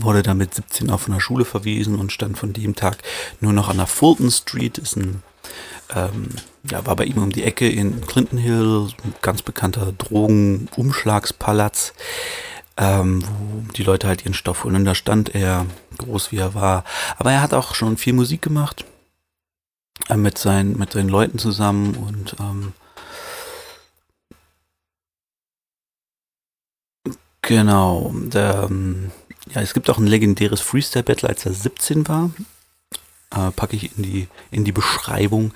Wurde 0.00 0.22
dann 0.22 0.38
mit 0.38 0.54
17 0.54 0.90
auch 0.90 1.00
von 1.00 1.14
der 1.14 1.20
Schule 1.20 1.44
verwiesen 1.44 1.98
und 1.98 2.12
stand 2.12 2.36
von 2.36 2.52
dem 2.52 2.74
Tag 2.74 2.98
nur 3.40 3.52
noch 3.52 3.68
an 3.68 3.76
der 3.76 3.86
Fulton 3.86 4.30
Street, 4.30 4.78
ist 4.78 4.96
ein 4.96 5.22
ähm, 5.94 6.30
ja, 6.70 6.84
war 6.86 6.96
bei 6.96 7.04
ihm 7.04 7.18
um 7.18 7.30
die 7.30 7.44
Ecke 7.44 7.68
in 7.68 8.00
Clinton 8.06 8.38
Hill, 8.38 8.88
ein 9.04 9.14
ganz 9.22 9.42
bekannter 9.42 9.92
Drogenumschlagspalaz, 9.92 11.92
ähm, 12.76 13.22
wo 13.22 13.62
die 13.72 13.84
Leute 13.84 14.08
halt 14.08 14.24
ihren 14.24 14.34
Stoff 14.34 14.64
holen. 14.64 14.76
Und 14.76 14.84
da 14.84 14.94
stand 14.94 15.34
er, 15.34 15.66
groß 15.98 16.32
wie 16.32 16.38
er 16.38 16.54
war. 16.54 16.84
Aber 17.18 17.32
er 17.32 17.42
hat 17.42 17.54
auch 17.54 17.74
schon 17.74 17.96
viel 17.96 18.12
Musik 18.12 18.42
gemacht 18.42 18.84
äh, 20.08 20.16
mit, 20.16 20.38
seinen, 20.38 20.78
mit 20.78 20.92
seinen 20.92 21.08
Leuten 21.08 21.38
zusammen 21.38 21.94
und 21.94 22.36
ähm, 22.40 22.72
genau. 27.42 28.12
Der, 28.14 28.66
ähm, 28.68 29.12
ja, 29.50 29.60
es 29.60 29.74
gibt 29.74 29.88
auch 29.90 29.98
ein 29.98 30.06
legendäres 30.06 30.60
Freestyle-Battle, 30.60 31.28
als 31.28 31.46
er 31.46 31.52
17 31.52 32.08
war 32.08 32.30
äh, 33.30 33.50
packe 33.50 33.76
ich 33.76 33.96
in 33.96 34.02
die, 34.02 34.28
in 34.50 34.64
die 34.64 34.72
Beschreibung, 34.72 35.52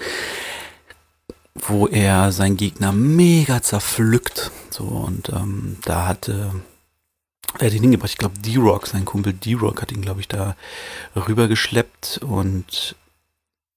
wo 1.55 1.87
er 1.87 2.33
seinen 2.33 2.57
Gegner 2.57 2.93
mega 2.93 3.63
zerpflückt. 3.63 4.51
So, 4.71 4.85
und 4.85 5.31
ähm, 5.31 5.77
da 5.85 6.07
hatte 6.07 6.53
er 7.59 7.67
hat 7.67 7.75
ihn 7.75 7.83
hingebracht. 7.83 8.11
Ich 8.11 8.19
glaube, 8.19 8.39
D-Rock, 8.39 8.87
sein 8.87 9.05
Kumpel 9.05 9.33
D-Rock 9.33 9.83
hat 9.83 9.91
ihn, 9.91 10.03
glaube 10.03 10.21
ich, 10.21 10.29
da 10.29 10.57
rübergeschleppt 11.17 12.21
und 12.23 12.95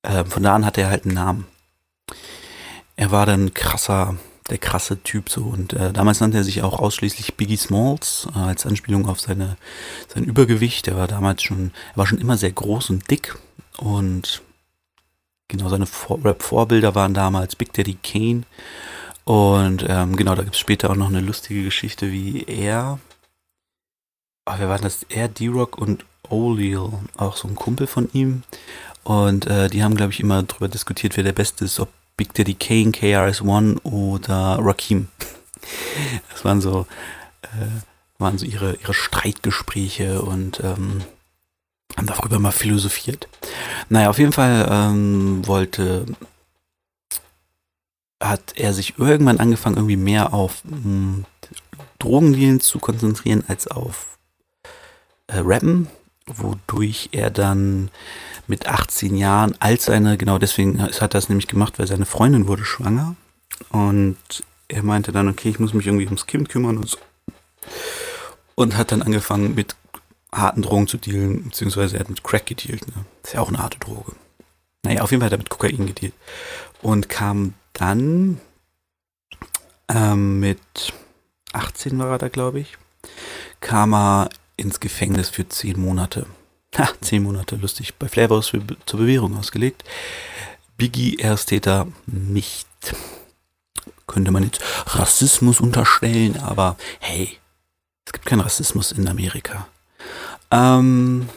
äh, 0.04 0.24
von 0.26 0.44
da 0.44 0.54
an 0.54 0.66
hatte 0.66 0.82
er 0.82 0.90
halt 0.90 1.06
einen 1.06 1.16
Namen. 1.16 1.48
Er 2.96 3.10
war 3.10 3.26
dann 3.26 3.56
krasser, 3.56 4.16
der 4.50 4.58
krasse 4.58 5.02
Typ 5.02 5.30
so 5.30 5.44
und 5.44 5.74
äh, 5.74 5.94
damals 5.94 6.20
nannte 6.20 6.38
er 6.38 6.44
sich 6.44 6.62
auch 6.64 6.80
ausschließlich 6.80 7.36
Biggie 7.36 7.58
Smalls 7.58 8.28
äh, 8.36 8.40
als 8.40 8.66
Anspielung 8.66 9.08
auf 9.08 9.20
seine, 9.20 9.58
sein 10.14 10.24
Übergewicht. 10.24 10.88
Er 10.88 10.98
war 10.98 11.08
damals 11.08 11.44
schon, 11.44 11.72
er 11.94 11.98
war 11.98 12.08
schon 12.08 12.20
immer 12.20 12.38
sehr 12.38 12.52
groß 12.52 12.90
und 12.90 13.10
dick 13.10 13.38
und 13.78 14.42
genau, 15.48 15.70
seine 15.70 15.88
Rap-Vorbilder 16.10 16.96
waren 16.96 17.14
damals 17.14 17.56
Big 17.56 17.74
Daddy 17.74 17.98
Kane. 18.04 18.44
Und 19.26 19.86
ähm, 19.88 20.16
genau, 20.18 20.36
da 20.36 20.44
gibt 20.44 20.56
es 20.56 20.60
später 20.60 20.90
auch 20.90 20.96
noch 20.96 21.08
eine 21.08 21.22
lustige 21.22 21.64
Geschichte, 21.64 22.12
wie 22.12 22.44
er. 22.44 23.00
Oh, 24.46 24.54
wer 24.58 24.68
war 24.68 24.80
das? 24.80 25.06
Er, 25.08 25.30
D-Rock 25.30 25.78
und 25.78 26.06
O'Leal, 26.30 26.92
auch 27.16 27.38
so 27.38 27.48
ein 27.48 27.56
Kumpel 27.56 27.88
von 27.88 28.10
ihm. 28.12 28.44
Und 29.04 29.48
äh, 29.48 29.70
die 29.70 29.84
haben, 29.84 29.96
glaube 29.96 30.12
ich, 30.12 30.20
immer 30.20 30.44
darüber 30.44 30.68
diskutiert, 30.68 31.16
wer 31.16 31.24
der 31.24 31.34
Beste 31.34 31.66
ist, 31.66 31.80
ob 31.80 31.90
Big 32.18 32.34
Daddy 32.34 32.54
Kane, 32.54 32.92
KRS-One 32.92 33.80
oder 33.84 34.58
Rakim. 34.62 35.08
Das 36.32 36.44
waren 36.44 36.62
so, 36.62 36.86
äh, 37.42 38.20
waren 38.20 38.38
so 38.38 38.46
ihre, 38.46 38.76
ihre 38.76 38.94
Streitgespräche 38.94 40.22
und 40.22 40.60
ähm, 40.64 41.02
haben 41.98 42.08
darüber 42.08 42.40
mal 42.40 42.52
philosophiert. 42.52 43.28
Naja, 43.90 44.10
auf 44.10 44.20
jeden 44.20 44.34
Fall 44.34 44.68
ähm, 44.70 45.46
wollte, 45.48 46.06
hat 48.22 48.54
er 48.56 48.74
sich 48.74 48.98
irgendwann 48.98 49.40
angefangen, 49.40 49.78
irgendwie 49.78 49.98
mehr 49.98 50.34
auf 50.34 50.64
hm, 50.68 51.26
Drogendealen 52.00 52.60
zu 52.60 52.80
konzentrieren 52.80 53.44
als 53.48 53.68
auf 53.68 54.18
äh, 55.28 55.40
Rappen, 55.40 55.88
wodurch 56.26 57.10
er 57.12 57.30
dann 57.30 57.90
mit 58.48 58.68
18 58.68 59.16
Jahren 59.16 59.56
als 59.60 59.86
seine, 59.86 60.18
genau 60.18 60.38
deswegen 60.38 60.82
hat 60.82 61.02
er 61.02 61.08
das 61.08 61.30
nämlich 61.30 61.48
gemacht, 61.48 61.80
weil 61.80 61.88
seine 61.88 62.06
Freundin 62.06 62.48
wurde 62.48 62.66
schwanger 62.66 63.16
und 63.70 64.18
er 64.68 64.84
meinte 64.84 65.12
dann, 65.12 65.30
okay, 65.30 65.50
ich 65.50 65.60
muss 65.60 65.74
mich 65.74 65.88
irgendwie 65.88 66.06
ums 66.06 66.26
Kind 66.26 66.50
kümmern 66.50 66.78
und 66.78 66.90
so. 66.90 66.98
Und 68.56 68.78
hat 68.78 68.92
dann 68.92 69.02
angefangen 69.02 69.56
mit 69.56 69.76
harten 70.32 70.62
Drogen 70.62 70.88
zu 70.88 70.98
dealen, 70.98 71.46
beziehungsweise 71.46 71.96
er 71.96 72.02
hat 72.02 72.10
mit 72.10 72.24
Crack 72.24 72.46
gedealt. 72.48 72.88
Ne? 72.88 73.06
ist 73.24 73.34
ja 73.34 73.42
auch 73.42 73.50
eine 73.50 73.60
harte 73.60 73.80
Droge. 73.80 74.14
Naja, 74.84 75.02
auf 75.02 75.12
jeden 75.12 75.22
Fall 75.22 75.28
hat 75.28 75.34
er 75.34 75.38
mit 75.38 75.50
Kokain 75.50 75.86
gedealt. 75.86 76.14
Und 76.82 77.08
kam 77.08 77.54
dann 77.74 78.40
ähm, 79.90 80.40
mit 80.40 80.94
18 81.54 81.98
war 82.00 82.12
er 82.12 82.18
da, 82.18 82.30
glaube 82.30 82.60
ich, 82.60 82.78
kam 83.62 83.94
er 83.94 84.30
ins 84.58 84.80
Gefängnis 84.80 85.30
für 85.30 85.48
10 85.48 85.80
Monate. 85.80 86.26
Ha, 86.78 86.90
10 87.02 87.22
Monate, 87.22 87.56
lustig. 87.56 87.94
Bei 87.96 88.08
Flavors 88.08 88.50
für, 88.50 88.62
zur 88.86 89.00
Bewährung 89.00 89.38
ausgelegt. 89.38 89.84
Biggie 90.78 91.18
Ersttäter 91.20 91.88
nicht. 92.08 92.68
Könnte 94.08 94.32
man 94.32 94.44
jetzt 94.44 94.62
Rassismus 94.88 95.62
unterstellen, 95.62 96.38
aber 96.38 96.78
hey, 97.00 97.38
es 98.06 98.12
gibt 98.12 98.26
keinen 98.26 98.42
Rassismus 98.42 98.92
in 98.92 99.08
Amerika. 99.08 99.68
Ähm, 100.52 101.30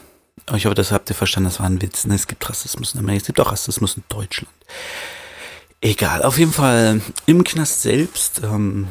ich 0.53 0.65
hoffe, 0.65 0.75
das 0.75 0.91
habt 0.91 1.09
ihr 1.09 1.15
verstanden, 1.15 1.49
das 1.49 1.59
war 1.59 1.67
ein 1.67 1.81
Witz. 1.81 2.05
Ne? 2.05 2.15
Es 2.15 2.27
gibt 2.27 2.47
Rassismus 2.49 2.93
in 2.93 2.99
Amerika, 2.99 3.21
es 3.21 3.27
gibt 3.27 3.39
auch 3.39 3.51
Rassismus 3.51 3.95
in 3.95 4.03
Deutschland. 4.09 4.53
Egal, 5.81 6.23
auf 6.23 6.37
jeden 6.37 6.51
Fall 6.51 7.01
im 7.25 7.43
Knast 7.43 7.83
selbst 7.83 8.41
ähm, 8.43 8.87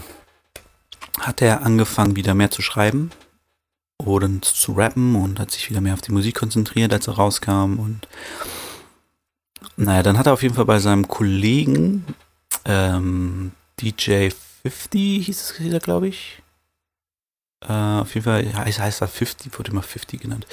hat 1.21 1.43
er 1.43 1.63
angefangen, 1.63 2.17
wieder 2.17 2.35
mehr 2.35 2.51
zu 2.51 2.63
schreiben 2.63 3.11
und 4.07 4.45
zu 4.45 4.73
rappen 4.73 5.17
und 5.17 5.39
hat 5.39 5.51
sich 5.51 5.69
wieder 5.71 5.81
mehr 5.81 5.95
auf 5.95 6.01
die 6.01 6.13
Musik 6.13 6.37
konzentriert, 6.37 6.93
als 6.93 7.07
er 7.07 7.15
rauskam. 7.15 7.79
Und 7.79 8.09
naja, 9.77 10.03
dann 10.03 10.19
hat 10.19 10.27
er 10.27 10.33
auf 10.33 10.43
jeden 10.43 10.55
Fall 10.55 10.65
bei 10.65 10.79
seinem 10.79 11.09
Kollegen 11.09 12.05
ähm, 12.65 13.53
DJ 13.81 14.31
50, 14.63 15.27
hieß 15.27 15.55
es, 15.61 15.83
glaube 15.83 16.09
ich, 16.09 16.43
äh, 17.69 17.73
auf 17.73 18.15
jeden 18.15 18.25
Fall 18.25 18.53
heißt, 18.55 18.79
heißt 18.79 19.01
er 19.01 19.09
50, 19.09 19.59
wurde 19.59 19.71
immer 19.73 19.83
50 19.83 20.21
genannt. 20.21 20.47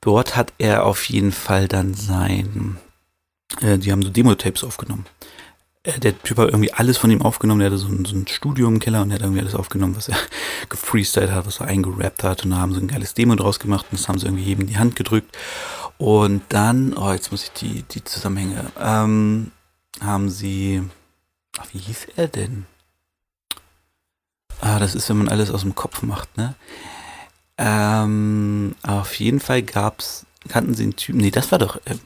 Dort 0.00 0.36
hat 0.36 0.52
er 0.58 0.84
auf 0.84 1.08
jeden 1.08 1.32
Fall 1.32 1.68
dann 1.68 1.94
sein, 1.94 2.78
äh, 3.60 3.78
die 3.78 3.92
haben 3.92 4.02
so 4.02 4.10
Demo-Tapes 4.10 4.64
aufgenommen. 4.64 5.06
Äh, 5.84 5.98
der 5.98 6.20
Typ 6.22 6.38
hat 6.38 6.48
irgendwie 6.48 6.72
alles 6.72 6.98
von 6.98 7.10
ihm 7.10 7.22
aufgenommen, 7.22 7.60
der 7.60 7.70
hatte 7.70 7.78
so 7.78 7.88
ein, 7.88 8.04
so 8.04 8.14
ein 8.14 8.26
Studio 8.28 8.68
im 8.68 8.78
Keller 8.78 9.02
und 9.02 9.08
der 9.08 9.16
hat 9.16 9.22
irgendwie 9.22 9.40
alles 9.40 9.54
aufgenommen, 9.54 9.96
was 9.96 10.08
er 10.08 10.16
gefreestylt 10.68 11.30
hat, 11.30 11.46
was 11.46 11.60
er 11.60 11.66
eingerappt 11.66 12.22
hat 12.22 12.44
und 12.44 12.50
da 12.50 12.58
haben 12.58 12.74
sie 12.74 12.80
ein 12.80 12.88
geiles 12.88 13.14
Demo 13.14 13.34
draus 13.34 13.58
gemacht 13.58 13.86
und 13.90 13.98
das 13.98 14.08
haben 14.08 14.18
sie 14.18 14.26
irgendwie 14.26 14.44
jedem 14.44 14.62
in 14.62 14.66
die 14.68 14.78
Hand 14.78 14.96
gedrückt. 14.96 15.36
Und 15.98 16.42
dann, 16.48 16.94
oh, 16.94 17.12
jetzt 17.12 17.30
muss 17.30 17.44
ich 17.44 17.52
die, 17.52 17.82
die 17.82 18.02
Zusammenhänge, 18.02 18.72
ähm, 18.80 19.52
haben 20.00 20.30
sie, 20.30 20.82
ach, 21.58 21.66
wie 21.72 21.78
hieß 21.78 22.08
er 22.16 22.28
denn? 22.28 22.66
Ah, 24.60 24.78
das 24.78 24.94
ist, 24.94 25.08
wenn 25.08 25.18
man 25.18 25.28
alles 25.28 25.50
aus 25.50 25.62
dem 25.62 25.74
Kopf 25.74 26.02
macht, 26.02 26.36
ne? 26.36 26.54
Ähm, 27.58 28.74
auf 28.82 29.14
jeden 29.14 29.40
Fall 29.40 29.62
gab's, 29.62 30.26
kannten 30.48 30.74
sie 30.74 30.84
den 30.84 30.96
Typen, 30.96 31.20
nee, 31.20 31.30
das 31.30 31.52
war 31.52 31.58
doch 31.58 31.76
äh, 31.84 31.96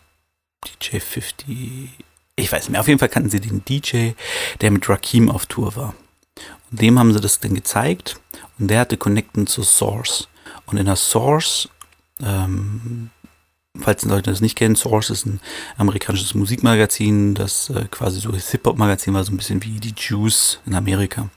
DJ 0.82 0.98
50, 0.98 1.90
ich 2.36 2.52
weiß 2.52 2.64
nicht 2.64 2.70
mehr, 2.70 2.80
auf 2.80 2.88
jeden 2.88 2.98
Fall 2.98 3.08
kannten 3.08 3.30
sie 3.30 3.40
den 3.40 3.64
DJ, 3.64 4.10
der 4.60 4.70
mit 4.70 4.88
Rakim 4.88 5.30
auf 5.30 5.46
Tour 5.46 5.74
war. 5.74 5.94
Und 6.70 6.80
dem 6.82 6.98
haben 6.98 7.12
sie 7.12 7.20
das 7.20 7.40
dann 7.40 7.54
gezeigt 7.54 8.20
und 8.58 8.68
der 8.68 8.80
hatte 8.80 8.96
Connecten 8.96 9.46
zu 9.46 9.62
Source. 9.62 10.28
Und 10.66 10.76
in 10.76 10.86
der 10.86 10.96
Source, 10.96 11.68
ähm, 12.22 13.10
falls 13.80 14.02
die 14.02 14.08
Leute 14.08 14.30
das 14.30 14.40
nicht 14.40 14.56
kennen, 14.56 14.76
Source 14.76 15.10
ist 15.10 15.26
ein 15.26 15.40
amerikanisches 15.78 16.34
Musikmagazin, 16.34 17.34
das 17.34 17.70
äh, 17.70 17.86
quasi 17.90 18.20
so 18.20 18.32
Hip-Hop-Magazin 18.32 19.14
war, 19.14 19.24
so 19.24 19.32
ein 19.32 19.38
bisschen 19.38 19.62
wie 19.62 19.80
die 19.80 19.94
Juice 19.96 20.60
in 20.66 20.74
Amerika. 20.74 21.30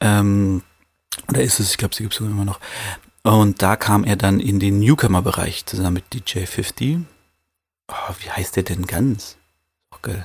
Ähm, 0.00 0.62
oder 1.28 1.42
ist 1.42 1.58
es, 1.58 1.70
ich 1.70 1.78
glaube, 1.78 1.94
sie 1.94 2.04
gibt 2.04 2.14
es 2.14 2.20
immer 2.20 2.44
noch. 2.44 2.60
Und 3.22 3.60
da 3.60 3.74
kam 3.74 4.04
er 4.04 4.14
dann 4.14 4.38
in 4.38 4.60
den 4.60 4.78
Newcomer-Bereich 4.78 5.66
zusammen 5.66 5.94
mit 5.94 6.14
DJ 6.14 6.44
50. 6.44 6.98
Oh, 7.88 8.14
wie 8.20 8.30
heißt 8.30 8.54
der 8.54 8.62
denn 8.62 8.86
ganz? 8.86 9.36
Okay. 9.98 10.24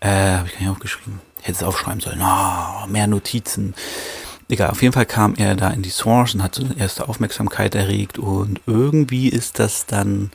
Äh, 0.00 0.36
habe 0.36 0.46
ich 0.46 0.54
gar 0.54 0.60
nicht 0.60 0.70
aufgeschrieben. 0.70 1.20
Hätte 1.40 1.58
es 1.58 1.62
aufschreiben 1.62 2.00
sollen. 2.00 2.20
Oh, 2.22 2.86
mehr 2.86 3.06
Notizen. 3.06 3.74
Egal, 4.48 4.70
auf 4.70 4.82
jeden 4.82 4.94
Fall 4.94 5.06
kam 5.06 5.34
er 5.34 5.54
da 5.56 5.70
in 5.70 5.82
die 5.82 5.90
Source 5.90 6.34
und 6.34 6.42
hat 6.42 6.54
so 6.54 6.64
eine 6.64 6.78
erste 6.78 7.08
Aufmerksamkeit 7.08 7.74
erregt 7.74 8.18
und 8.18 8.60
irgendwie 8.66 9.28
ist 9.28 9.58
das 9.58 9.84
dann 9.84 10.30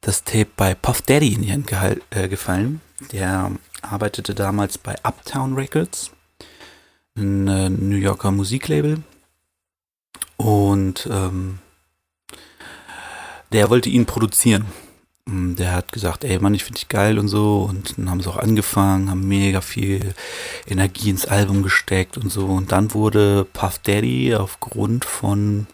das 0.00 0.24
Tape 0.24 0.48
bei 0.56 0.74
Puff 0.74 1.02
Daddy 1.02 1.34
in 1.34 1.42
die 1.42 1.52
Hand 1.52 1.70
äh, 2.10 2.28
gefallen. 2.28 2.80
Der 3.12 3.52
arbeitete 3.82 4.34
damals 4.34 4.78
bei 4.78 4.96
Uptown 5.04 5.54
Records 5.54 6.10
ein 7.16 7.48
äh, 7.48 7.70
New 7.70 7.96
Yorker 7.96 8.30
Musiklabel. 8.30 9.02
Und 10.36 11.08
ähm, 11.10 11.58
der 13.52 13.70
wollte 13.70 13.88
ihn 13.88 14.06
produzieren. 14.06 14.66
Mm, 15.28 15.56
der 15.56 15.72
hat 15.72 15.92
gesagt, 15.92 16.24
ey 16.24 16.38
Mann, 16.38 16.54
ich 16.54 16.64
finde 16.64 16.78
dich 16.78 16.88
geil 16.88 17.18
und 17.18 17.28
so. 17.28 17.62
Und 17.68 17.98
dann 17.98 18.10
haben 18.10 18.20
sie 18.20 18.30
auch 18.30 18.36
angefangen, 18.36 19.10
haben 19.10 19.26
mega 19.26 19.60
viel 19.60 20.14
Energie 20.66 21.10
ins 21.10 21.26
Album 21.26 21.62
gesteckt 21.62 22.16
und 22.16 22.30
so. 22.30 22.46
Und 22.46 22.72
dann 22.72 22.94
wurde 22.94 23.44
Puff 23.52 23.78
Daddy 23.78 24.34
aufgrund 24.34 25.04
von, 25.04 25.66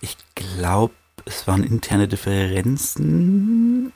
ich 0.00 0.16
glaube, 0.34 0.94
es 1.24 1.46
waren 1.46 1.62
interne 1.62 2.08
Differenzen. 2.08 3.92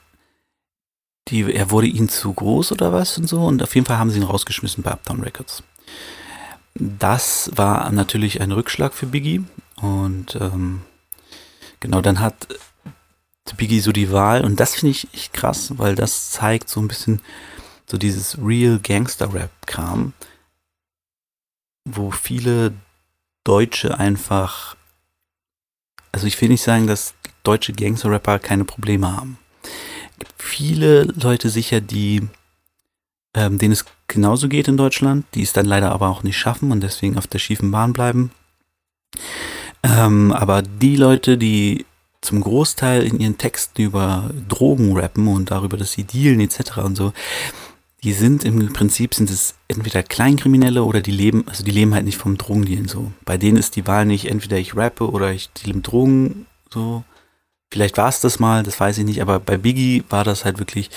Die, 1.29 1.53
er 1.53 1.71
wurde 1.73 1.89
ihnen 1.89 2.09
zu 2.09 2.33
groß 2.33 2.73
oder 2.73 2.93
was 2.93 3.19
und 3.19 3.27
so. 3.27 3.45
Und 3.45 3.63
auf 3.63 3.75
jeden 3.75 3.87
Fall 3.87 3.99
haben 3.99 4.11
sie 4.11 4.19
ihn 4.19 4.25
rausgeschmissen 4.25 4.83
bei 4.85 4.93
Uptown 4.93 5.23
Records. 5.23 5.63
Das 6.75 7.51
war 7.57 7.91
natürlich 7.91 8.41
ein 8.41 8.53
Rückschlag 8.53 8.93
für 8.95 9.07
Biggie. 9.07 9.45
Und 9.77 10.37
ähm, 10.37 10.83
genau, 11.81 12.01
dann 12.01 12.21
hat 12.21 12.49
Biggie 13.55 13.81
so 13.81 13.93
die 13.93 14.11
Wahl. 14.11 14.45
Und 14.45 14.59
das 14.59 14.75
finde 14.75 14.91
ich 14.91 15.09
echt 15.15 15.33
krass, 15.33 15.79
weil 15.79 15.95
das 15.95 16.31
zeigt 16.31 16.69
so 16.69 16.81
ein 16.81 16.89
bisschen 16.89 17.21
so 17.87 17.97
dieses 17.97 18.39
Real 18.39 18.81
Gangster-Rap-Kram, 18.81 20.13
wo 21.85 22.11
viele 22.11 22.73
Deutsche 23.45 23.99
einfach, 23.99 24.77
also 26.11 26.27
ich 26.27 26.41
will 26.41 26.49
nicht 26.49 26.63
sagen, 26.63 26.87
dass 26.89 27.15
deutsche 27.45 27.73
Gangster-Rapper 27.73 28.41
keine 28.41 28.65
Probleme 28.65 29.17
haben. 29.17 29.39
Es 29.63 30.19
gibt 30.19 30.43
viele 30.43 31.05
Leute 31.05 31.49
sicher, 31.49 31.81
die, 31.81 32.27
ähm, 33.35 33.59
denen 33.59 33.73
es 33.73 33.85
genauso 34.09 34.49
geht 34.49 34.67
in 34.67 34.77
Deutschland, 34.77 35.27
die 35.35 35.43
es 35.43 35.53
dann 35.53 35.67
leider 35.67 35.93
aber 35.93 36.09
auch 36.09 36.25
nicht 36.25 36.37
schaffen 36.37 36.73
und 36.73 36.81
deswegen 36.81 37.17
auf 37.19 37.29
der 37.29 37.39
schiefen 37.39 37.71
Bahn 37.71 37.93
bleiben. 37.93 38.33
Ähm, 39.85 40.33
aber 40.33 40.63
die 40.63 40.97
Leute, 40.97 41.39
die 41.39 41.87
zum 42.27 42.41
Großteil 42.41 43.05
in 43.05 43.21
ihren 43.21 43.39
Texten 43.39 43.83
über 43.83 44.31
Drogen 44.49 44.97
rappen 44.97 45.29
und 45.29 45.51
darüber, 45.51 45.77
dass 45.77 45.93
sie 45.93 46.05
dealen 46.05 46.41
etc. 46.41 46.79
und 46.79 46.97
so, 46.97 47.13
die 48.03 48.13
sind 48.13 48.45
im 48.45 48.73
Prinzip 48.73 49.15
sind 49.15 49.31
es 49.31 49.55
entweder 49.69 50.03
Kleinkriminelle 50.03 50.85
oder 50.85 51.01
die 51.01 51.13
leben, 51.13 51.45
also 51.49 51.65
die 51.65 51.71
leben 51.71 51.95
halt 51.95 52.05
nicht 52.05 52.19
vom 52.19 52.37
Drogendealen 52.37 52.89
so. 52.89 53.13
Bei 53.25 53.39
denen 53.39 53.57
ist 53.57 53.77
die 53.77 53.87
Wahl 53.87 54.05
nicht 54.05 54.27
entweder 54.27 54.59
ich 54.59 54.77
rappe 54.77 55.11
oder 55.11 55.33
ich 55.33 55.51
deal 55.51 55.75
mit 55.75 55.87
Drogen 55.87 56.47
so. 56.73 57.05
Vielleicht 57.73 57.97
war 57.97 58.09
es 58.09 58.21
das 58.21 58.39
mal, 58.39 58.63
das 58.63 58.79
weiß 58.79 58.99
ich 58.99 59.05
nicht, 59.05 59.23
aber 59.23 59.41
bei 59.41 59.57
Biggie 59.57 60.05
war 60.09 60.25
das 60.25 60.45
halt 60.45 60.59
wirklich, 60.59 60.91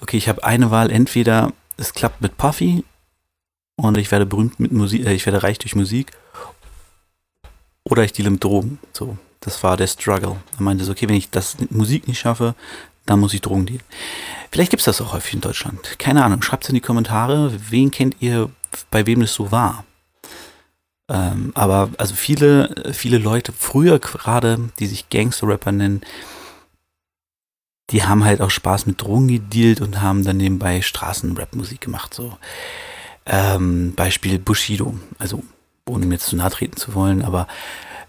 okay, 0.00 0.16
ich 0.16 0.28
habe 0.28 0.44
eine 0.44 0.70
Wahl, 0.70 0.90
entweder 0.90 1.52
es 1.76 1.94
klappt 1.94 2.20
mit 2.20 2.36
Puffy 2.36 2.84
und 3.76 3.96
ich 3.96 4.10
werde 4.10 4.26
berühmt 4.26 4.58
mit 4.58 4.72
Musik, 4.72 5.06
äh, 5.06 5.14
ich 5.14 5.26
werde 5.26 5.42
reich 5.42 5.58
durch 5.58 5.76
Musik 5.76 6.12
oder 7.84 8.02
ich 8.02 8.12
deal 8.12 8.30
mit 8.30 8.42
Drogen, 8.42 8.78
so. 8.92 9.16
Das 9.40 9.62
war 9.62 9.76
der 9.76 9.86
Struggle. 9.86 10.36
Er 10.56 10.62
meinte 10.62 10.84
so, 10.84 10.92
okay, 10.92 11.08
wenn 11.08 11.16
ich 11.16 11.30
das 11.30 11.56
Musik 11.70 12.08
nicht 12.08 12.18
schaffe, 12.18 12.54
dann 13.04 13.20
muss 13.20 13.34
ich 13.34 13.40
Drogen 13.40 13.66
dealen. 13.66 13.82
Vielleicht 14.50 14.70
gibt 14.70 14.80
es 14.80 14.86
das 14.86 15.00
auch 15.00 15.12
häufig 15.12 15.34
in 15.34 15.40
Deutschland. 15.40 15.98
Keine 15.98 16.24
Ahnung. 16.24 16.42
Schreibt 16.42 16.64
es 16.64 16.70
in 16.70 16.74
die 16.74 16.80
Kommentare. 16.80 17.52
Wen 17.70 17.90
kennt 17.90 18.16
ihr, 18.20 18.50
bei 18.90 19.06
wem 19.06 19.20
das 19.20 19.34
so 19.34 19.52
war? 19.52 19.84
Ähm, 21.08 21.52
aber 21.54 21.90
also 21.98 22.14
viele, 22.14 22.92
viele 22.92 23.18
Leute, 23.18 23.52
früher 23.52 23.98
gerade, 24.00 24.70
die 24.78 24.86
sich 24.86 25.08
Gangster-Rapper 25.08 25.72
nennen, 25.72 26.00
die 27.90 28.02
haben 28.02 28.24
halt 28.24 28.40
auch 28.40 28.50
Spaß 28.50 28.86
mit 28.86 29.00
Drogen 29.00 29.28
gedealt 29.28 29.80
und 29.80 30.02
haben 30.02 30.24
dann 30.24 30.38
nebenbei 30.38 30.82
Straßenrap-Musik 30.82 31.80
gemacht. 31.80 32.12
So. 32.12 32.36
Ähm, 33.24 33.94
Beispiel 33.94 34.40
Bushido. 34.40 34.98
Also, 35.18 35.44
ohne 35.88 36.06
mir 36.06 36.18
zu 36.18 36.34
nahe 36.34 36.50
treten 36.50 36.76
zu 36.76 36.94
wollen, 36.94 37.22
aber 37.22 37.46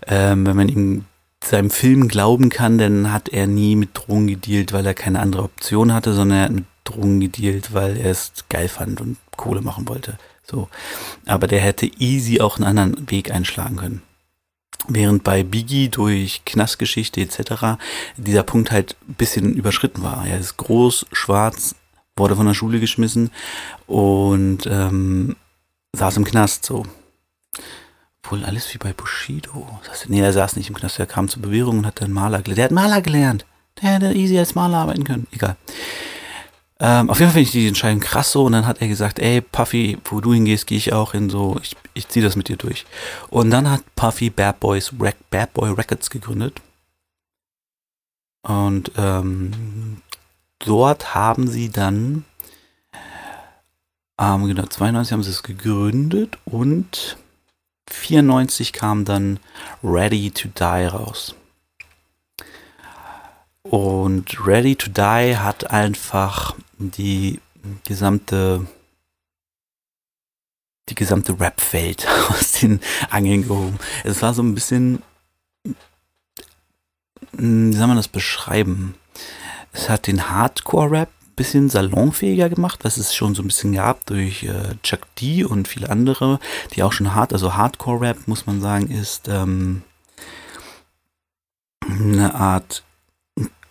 ähm, 0.08 0.48
wenn 0.48 0.56
man 0.56 0.70
ihm 0.70 1.06
seinem 1.44 1.70
Film 1.70 2.08
glauben 2.08 2.50
kann, 2.50 2.78
dann 2.78 3.12
hat 3.12 3.30
er 3.30 3.48
nie 3.48 3.76
mit 3.76 3.90
Drogen 3.94 4.28
gedealt, 4.28 4.74
weil 4.74 4.86
er 4.86 4.94
keine 4.94 5.20
andere 5.20 5.44
Option 5.44 5.94
hatte, 5.94 6.14
sondern 6.14 6.38
er 6.38 6.44
hat 6.46 6.52
mit 6.52 6.66
Drogen 6.84 7.20
gedealt, 7.20 7.74
weil 7.74 7.98
er 7.98 8.12
es 8.12 8.32
geil 8.50 8.68
fand 8.68 9.02
und 9.02 9.18
Kohle 9.36 9.62
machen 9.62 9.88
wollte. 9.88 10.18
So. 10.44 10.70
Aber 11.26 11.48
der 11.48 11.60
hätte 11.60 11.86
easy 11.86 12.40
auch 12.42 12.58
einen 12.58 12.66
anderen 12.66 13.12
Weg 13.12 13.32
einschlagen 13.32 13.78
können. 13.78 14.02
Während 14.88 15.24
bei 15.24 15.44
Biggie 15.44 15.90
durch 15.90 16.44
Knastgeschichte 16.46 17.20
etc. 17.20 17.78
dieser 18.16 18.44
Punkt 18.44 18.72
halt 18.72 18.96
ein 19.08 19.16
bisschen 19.16 19.54
überschritten 19.54 20.02
war. 20.02 20.26
Er 20.26 20.40
ist 20.40 20.56
groß, 20.58 21.08
schwarz, 21.12 21.76
wurde 22.16 22.36
von 22.36 22.46
der 22.46 22.54
Schule 22.54 22.80
geschmissen 22.80 23.32
und 23.86 24.66
ähm, 24.66 25.36
saß 25.94 26.18
im 26.18 26.24
Knast 26.24 26.66
so. 26.66 26.86
Wohl 28.30 28.44
alles 28.44 28.74
wie 28.74 28.78
bei 28.78 28.94
Bushido. 28.94 29.68
Das, 29.88 30.08
nee, 30.10 30.22
er 30.22 30.34
saß 30.34 30.56
nicht 30.56 30.70
im 30.70 30.76
Knast, 30.76 31.00
er 31.00 31.06
kam 31.06 31.30
zur 31.30 31.42
Bewährung 31.42 31.80
und 31.80 31.86
hat 31.86 32.02
dann 32.02 32.12
Maler 32.12 32.42
gelernt. 32.42 32.58
Der 32.58 32.66
hat 32.66 32.72
Maler 32.72 33.02
gelernt. 33.02 33.46
Der 33.82 33.94
hätte 33.94 34.14
easy 34.14 34.38
als 34.38 34.56
Maler 34.56 34.78
arbeiten 34.78 35.04
können. 35.04 35.28
Egal. 35.32 35.56
Ähm, 36.80 37.10
auf 37.10 37.20
jeden 37.20 37.32
Fall 37.32 37.44
finde 37.44 37.48
ich 37.48 37.52
die 37.52 37.68
Entscheidung 37.68 38.00
krass 38.00 38.32
so. 38.32 38.46
Und 38.46 38.52
dann 38.52 38.68
hat 38.68 38.82
er 38.82 38.88
gesagt, 38.88 39.20
ey, 39.20 39.42
Puffy, 39.42 39.98
wo 40.06 40.22
du 40.22 40.34
hingehst, 40.34 40.68
gehe 40.68 40.78
ich 40.78 40.94
auch 40.94 41.14
hin. 41.14 41.30
So, 41.30 41.58
ich, 41.62 41.76
ich 41.94 42.08
ziehe 42.08 42.24
das 42.24 42.36
mit 42.36 42.50
dir 42.50 42.58
durch. 42.58 42.86
Und 43.30 43.50
dann 43.50 43.70
hat 43.70 43.82
Puffy 43.96 44.30
Bad 44.30 44.60
Boys 44.60 44.92
Bad 45.30 45.54
Boy 45.54 45.72
Records 45.72 46.10
gegründet. 46.10 46.62
Und 48.44 48.92
ähm, 48.98 50.02
dort 50.60 51.16
haben 51.16 51.48
sie 51.48 51.70
dann, 51.70 52.24
ähm, 54.20 54.48
genau, 54.48 54.66
92 54.66 55.12
haben 55.12 55.24
sie 55.24 55.32
es 55.32 55.44
gegründet 55.44 56.38
und 56.46 57.18
94 57.90 58.74
kam 58.74 59.06
dann 59.06 59.40
Ready 59.84 60.32
to 60.32 60.50
Die 60.50 60.86
raus. 60.86 61.36
Und 63.64 64.46
Ready 64.46 64.76
to 64.76 64.90
Die 64.90 65.38
hat 65.38 65.72
einfach 65.72 66.56
die 66.78 67.40
gesamte 67.84 68.68
die 70.90 70.96
gesamte 70.96 71.38
Rap-Welt 71.38 72.08
aus 72.30 72.54
den 72.54 72.80
Angeln 73.10 73.48
gehoben. 73.48 73.78
Es 74.04 74.22
war 74.22 74.34
so 74.34 74.42
ein 74.42 74.56
bisschen, 74.56 75.04
hm, 77.36 77.74
wie 77.74 77.76
soll 77.76 77.88
man 77.88 77.98
das 77.98 78.08
beschreiben? 78.08 78.96
Es 79.74 79.90
hat 79.90 80.08
den 80.08 80.30
Hardcore-Rap 80.30 81.10
bisschen 81.38 81.70
salonfähiger 81.70 82.50
gemacht, 82.50 82.80
was 82.84 82.98
es 82.98 83.16
schon 83.16 83.34
so 83.34 83.42
ein 83.42 83.48
bisschen 83.48 83.72
gab 83.72 84.06
durch 84.08 84.44
äh, 84.44 84.76
Chuck 84.84 85.08
D 85.16 85.46
und 85.46 85.70
viele 85.70 85.90
andere, 85.90 86.40
die 86.74 86.84
auch 86.84 86.92
schon 86.92 87.16
hart, 87.16 87.32
also 87.32 87.56
Hardcore-Rap, 87.56 88.28
muss 88.28 88.46
man 88.46 88.60
sagen, 88.60 88.92
ist 88.92 89.30
ähm, 89.30 89.84
eine 91.88 92.36
Art 92.36 92.84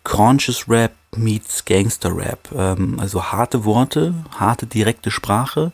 Conscious 0.04 0.68
Rap 0.68 0.92
meets 1.16 1.64
Gangster 1.64 2.16
Rap. 2.16 2.48
Ähm, 2.54 2.98
also 3.00 3.24
harte 3.24 3.64
Worte, 3.64 4.14
harte 4.38 4.66
direkte 4.66 5.10
Sprache, 5.10 5.72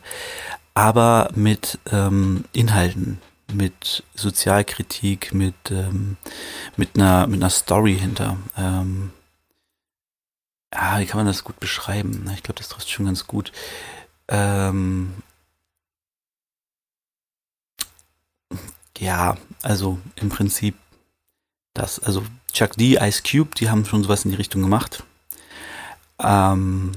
aber 0.73 1.29
mit 1.35 1.77
ähm, 1.91 2.45
Inhalten, 2.51 3.19
mit 3.53 4.03
Sozialkritik, 4.15 5.33
mit, 5.33 5.53
ähm, 5.69 6.17
mit, 6.75 6.95
einer, 6.95 7.27
mit 7.27 7.41
einer 7.41 7.51
Story 7.51 7.95
hinter. 7.95 8.37
Ähm, 8.57 9.11
ah, 10.75 10.99
wie 10.99 11.05
kann 11.05 11.17
man 11.17 11.27
das 11.27 11.43
gut 11.43 11.59
beschreiben? 11.59 12.29
Ich 12.35 12.43
glaube, 12.43 12.57
das 12.57 12.69
trifft 12.69 12.89
schon 12.89 13.05
ganz 13.05 13.27
gut. 13.27 13.51
Ähm, 14.27 15.13
ja, 18.97 19.37
also 19.61 19.99
im 20.15 20.29
Prinzip 20.29 20.75
das, 21.73 21.99
also 21.99 22.23
Chuck 22.51 22.73
D, 22.77 22.97
Ice 23.01 23.23
Cube, 23.23 23.55
die 23.55 23.69
haben 23.69 23.85
schon 23.85 24.03
sowas 24.03 24.25
in 24.25 24.31
die 24.31 24.37
Richtung 24.37 24.61
gemacht. 24.61 25.03
Ähm, 26.19 26.91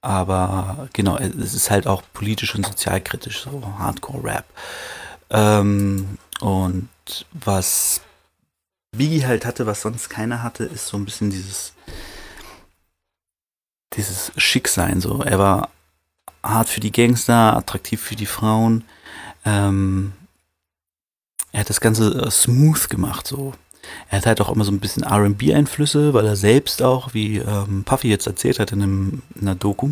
aber 0.00 0.88
genau, 0.92 1.16
es 1.18 1.54
ist 1.54 1.70
halt 1.70 1.86
auch 1.86 2.02
politisch 2.12 2.54
und 2.54 2.66
sozialkritisch, 2.66 3.42
so 3.42 3.62
Hardcore-Rap. 3.78 4.44
Ähm, 5.30 6.18
und 6.40 6.88
was 7.32 8.00
Biggie 8.96 9.24
halt 9.24 9.44
hatte, 9.44 9.66
was 9.66 9.80
sonst 9.82 10.10
keiner 10.10 10.42
hatte, 10.42 10.64
ist 10.64 10.86
so 10.88 10.96
ein 10.96 11.04
bisschen 11.04 11.30
dieses 11.30 11.72
dieses 13.96 14.32
Schicksein 14.36 15.00
so. 15.00 15.22
Er 15.22 15.38
war 15.38 15.70
hart 16.42 16.68
für 16.68 16.80
die 16.80 16.92
Gangster, 16.92 17.56
attraktiv 17.56 18.00
für 18.00 18.16
die 18.16 18.26
Frauen. 18.26 18.84
Ähm, 19.44 20.12
er 21.52 21.60
hat 21.60 21.70
das 21.70 21.80
Ganze 21.80 22.26
äh, 22.26 22.30
smooth 22.30 22.88
gemacht 22.88 23.26
so. 23.26 23.52
Er 24.08 24.18
hat 24.18 24.26
halt 24.26 24.40
auch 24.40 24.48
immer 24.48 24.64
so 24.64 24.72
ein 24.72 24.80
bisschen 24.80 25.04
RB-Einflüsse, 25.04 26.14
weil 26.14 26.26
er 26.26 26.36
selbst 26.36 26.82
auch, 26.82 27.14
wie 27.14 27.38
ähm, 27.38 27.84
Puffy 27.84 28.08
jetzt 28.08 28.26
erzählt 28.26 28.58
hat 28.58 28.72
in, 28.72 28.82
einem, 28.82 29.22
in 29.34 29.42
einer 29.42 29.56
Doku, 29.56 29.90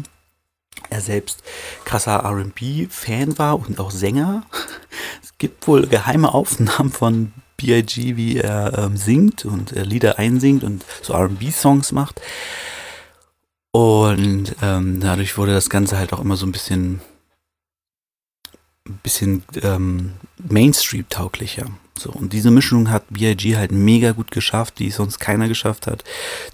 er 0.88 1.00
selbst 1.00 1.42
krasser 1.84 2.24
RB-Fan 2.24 3.38
war 3.38 3.58
und 3.58 3.78
auch 3.80 3.90
Sänger. 3.90 4.44
Es 5.22 5.38
gibt 5.38 5.66
wohl 5.66 5.86
geheime 5.86 6.34
Aufnahmen 6.34 6.90
von 6.90 7.32
B.I.G., 7.56 8.16
wie 8.16 8.36
er 8.38 8.76
ähm, 8.76 8.96
singt 8.98 9.46
und 9.46 9.72
äh, 9.72 9.84
Lieder 9.84 10.18
einsingt 10.18 10.64
und 10.64 10.84
so 11.00 11.14
RB-Songs 11.14 11.92
macht. 11.92 12.20
Und 13.72 14.56
ähm, 14.62 15.00
dadurch 15.00 15.38
wurde 15.38 15.52
das 15.52 15.70
Ganze 15.70 15.96
halt 15.96 16.12
auch 16.12 16.20
immer 16.20 16.36
so 16.36 16.46
ein 16.46 16.52
bisschen 16.52 17.00
ein 18.88 18.98
bisschen 19.02 19.42
ähm, 19.62 20.14
Mainstream-tauglicher. 20.38 21.66
So, 21.98 22.10
und 22.10 22.32
diese 22.32 22.50
Mischung 22.50 22.90
hat 22.90 23.04
B.I.G. 23.10 23.56
halt 23.56 23.72
mega 23.72 24.12
gut 24.12 24.30
geschafft, 24.30 24.78
die 24.78 24.90
sonst 24.90 25.18
keiner 25.18 25.48
geschafft 25.48 25.86
hat. 25.86 26.02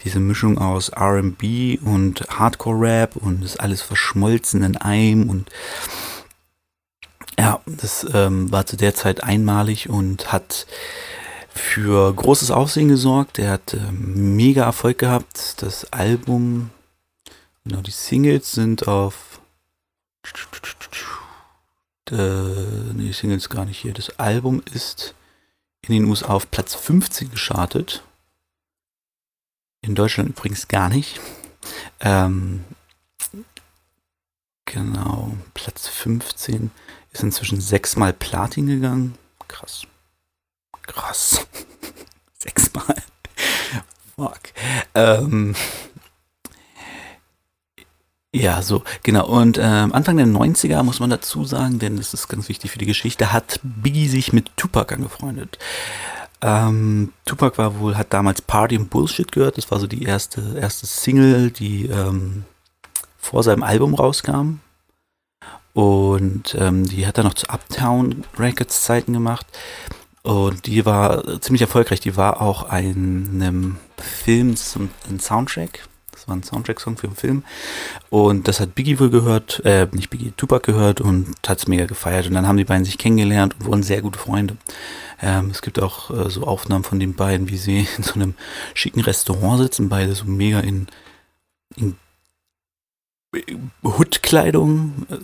Diese 0.04 0.18
Mischung 0.18 0.58
aus 0.58 0.90
RB 0.92 1.78
und 1.82 2.26
Hardcore-Rap 2.28 3.16
und 3.16 3.44
ist 3.44 3.60
alles 3.60 3.80
verschmolzen 3.80 4.62
in 4.62 4.76
einem 4.76 5.30
und 5.30 5.48
ja, 7.38 7.60
das 7.66 8.06
ähm, 8.14 8.50
war 8.50 8.66
zu 8.66 8.76
der 8.76 8.94
Zeit 8.94 9.22
einmalig 9.22 9.88
und 9.88 10.32
hat 10.32 10.66
für 11.50 12.12
großes 12.12 12.50
Aufsehen 12.50 12.88
gesorgt. 12.88 13.38
Er 13.38 13.52
hat 13.52 13.74
ähm, 13.74 14.36
mega 14.36 14.64
Erfolg 14.64 14.98
gehabt. 14.98 15.62
Das 15.62 15.92
Album, 15.92 16.70
genau, 17.66 17.82
die 17.82 17.90
Singles 17.90 18.52
sind 18.52 18.86
auf. 18.88 19.40
Äh, 22.10 22.14
nee, 22.94 23.12
Singles 23.12 23.48
gar 23.48 23.64
nicht 23.64 23.78
hier. 23.78 23.92
Das 23.92 24.18
Album 24.18 24.62
ist 24.72 25.14
in 25.82 25.94
den 25.94 26.04
USA 26.04 26.28
auf 26.28 26.50
Platz 26.50 26.74
15 26.74 27.30
geschartet. 27.30 28.02
In 29.80 29.94
Deutschland 29.94 30.30
übrigens 30.30 30.68
gar 30.68 30.88
nicht. 30.88 31.20
Ähm, 32.00 32.64
genau, 34.64 35.36
Platz 35.54 35.88
15 35.88 36.70
ist 37.12 37.22
inzwischen 37.22 37.60
sechsmal 37.60 38.12
Platin 38.12 38.66
gegangen. 38.66 39.18
Krass. 39.48 39.86
Krass. 40.82 41.46
Sechsmal. 42.38 43.02
Fuck. 44.16 44.40
Ähm, 44.94 45.54
ja, 48.42 48.62
so, 48.62 48.82
genau. 49.02 49.26
Und 49.26 49.58
ähm, 49.60 49.92
Anfang 49.92 50.16
der 50.16 50.26
90er 50.26 50.82
muss 50.82 51.00
man 51.00 51.10
dazu 51.10 51.44
sagen, 51.44 51.78
denn 51.78 51.96
das 51.96 52.12
ist 52.12 52.28
ganz 52.28 52.48
wichtig 52.48 52.70
für 52.70 52.78
die 52.78 52.86
Geschichte, 52.86 53.32
hat 53.32 53.60
Biggie 53.62 54.08
sich 54.08 54.32
mit 54.32 54.56
Tupac 54.56 54.94
angefreundet. 54.94 55.58
Ähm, 56.42 57.12
Tupac 57.24 57.56
war 57.56 57.78
wohl, 57.78 57.96
hat 57.96 58.12
damals 58.12 58.42
Party 58.42 58.76
and 58.76 58.90
Bullshit 58.90 59.32
gehört. 59.32 59.56
Das 59.56 59.70
war 59.70 59.80
so 59.80 59.86
die 59.86 60.02
erste, 60.02 60.58
erste 60.60 60.86
Single, 60.86 61.50
die 61.50 61.86
ähm, 61.86 62.44
vor 63.16 63.42
seinem 63.42 63.62
Album 63.62 63.94
rauskam. 63.94 64.60
Und 65.72 66.56
ähm, 66.58 66.86
die 66.86 67.06
hat 67.06 67.18
er 67.18 67.24
noch 67.24 67.34
zu 67.34 67.48
Uptown 67.48 68.24
Records 68.38 68.82
Zeiten 68.82 69.12
gemacht. 69.12 69.46
Und 70.22 70.66
die 70.66 70.84
war 70.84 71.40
ziemlich 71.40 71.62
erfolgreich. 71.62 72.00
Die 72.00 72.16
war 72.16 72.42
auch 72.42 72.64
einem 72.64 73.76
Film 73.96 74.56
zum 74.56 74.90
Soundtrack. 75.18 75.88
War 76.26 76.36
ein 76.36 76.42
Soundtrack-Song 76.42 76.96
für 76.96 77.06
einen 77.06 77.16
Film. 77.16 77.44
Und 78.10 78.48
das 78.48 78.60
hat 78.60 78.74
Biggie 78.74 78.98
wohl 78.98 79.10
gehört, 79.10 79.62
äh, 79.64 79.86
nicht 79.92 80.10
Biggie, 80.10 80.32
Tupac 80.36 80.66
gehört 80.66 81.00
und 81.00 81.34
hat 81.46 81.58
es 81.58 81.68
mega 81.68 81.86
gefeiert. 81.86 82.26
Und 82.26 82.34
dann 82.34 82.46
haben 82.46 82.56
die 82.56 82.64
beiden 82.64 82.84
sich 82.84 82.98
kennengelernt 82.98 83.54
und 83.58 83.66
wurden 83.66 83.82
sehr 83.82 84.02
gute 84.02 84.18
Freunde. 84.18 84.56
Ähm, 85.22 85.50
es 85.50 85.62
gibt 85.62 85.80
auch 85.80 86.10
äh, 86.10 86.28
so 86.28 86.44
Aufnahmen 86.44 86.84
von 86.84 87.00
den 87.00 87.14
beiden, 87.14 87.48
wie 87.48 87.56
sie 87.56 87.86
in 87.96 88.02
so 88.02 88.14
einem 88.14 88.34
schicken 88.74 89.00
Restaurant 89.00 89.62
sitzen, 89.62 89.88
beide 89.88 90.14
so 90.14 90.24
mega 90.24 90.60
in, 90.60 90.88
in 91.76 91.96
Hood-Kleidung, 93.82 95.06
äh, 95.08 95.16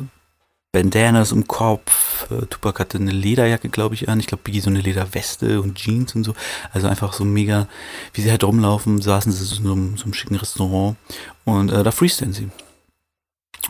Bandanas 0.73 1.33
im 1.33 1.47
Kopf. 1.47 2.31
Äh, 2.31 2.47
Tupac 2.47 2.81
hatte 2.81 2.97
eine 2.97 3.11
Lederjacke, 3.11 3.69
glaube 3.69 3.95
ich, 3.95 4.09
an. 4.09 4.19
Ich 4.19 4.27
glaube, 4.27 4.43
Biggie 4.43 4.61
so 4.61 4.71
eine 4.71 4.81
Lederweste 4.81 5.61
und 5.61 5.75
Jeans 5.75 6.15
und 6.15 6.25
so. 6.25 6.35
Also 6.73 6.89
einfach 6.89 7.13
so 7.13 7.25
mega, 7.25 7.69
wie 8.15 8.23
sie 8.23 8.31
halt 8.31 8.43
rumlaufen, 8.43 9.03
saßen 9.03 9.33
sie 9.33 9.45
so 9.45 9.57
in 9.57 9.65
so 9.65 9.73
einem, 9.73 9.97
so 9.99 10.05
einem 10.05 10.15
schicken 10.15 10.37
Restaurant 10.37 10.97
und 11.45 11.71
äh, 11.71 11.83
da 11.83 11.91
freestylen 11.91 12.33
sie. 12.33 12.49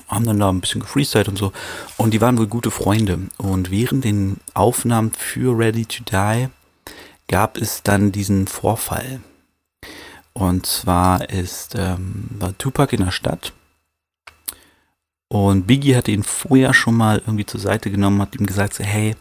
Haben 0.07 0.27
dann 0.27 0.39
da 0.39 0.49
ein 0.49 0.61
bisschen 0.61 0.81
gefreestylt 0.81 1.29
und 1.29 1.37
so. 1.37 1.53
Und 1.97 2.15
die 2.15 2.21
waren 2.21 2.39
wohl 2.39 2.47
gute 2.47 2.71
Freunde. 2.71 3.19
Und 3.37 3.71
während 3.71 4.05
den 4.05 4.39
Aufnahmen 4.55 5.11
für 5.11 5.59
Ready 5.59 5.85
to 5.85 6.05
Die 6.05 6.49
gab 7.27 7.59
es 7.59 7.83
dann 7.83 8.13
diesen 8.13 8.47
Vorfall. 8.47 9.21
Und 10.35 10.67
zwar 10.67 11.29
ist, 11.29 11.75
ähm, 11.77 12.29
war 12.39 12.57
Tupac 12.57 12.95
in 12.95 13.05
der 13.05 13.11
Stadt 13.11 13.53
und 15.33 15.67
Biggie 15.67 15.97
hatte 15.97 16.11
ihn 16.11 16.25
vorher 16.25 16.75
schon 16.75 16.95
mal 16.95 17.23
irgendwie 17.25 17.47
zur 17.47 17.59
Seite 17.59 17.91
genommen, 17.91 18.21
hat 18.21 18.39
ihm 18.39 18.45
gesagt, 18.45 18.75
so, 18.75 18.85
hey, 18.85 19.17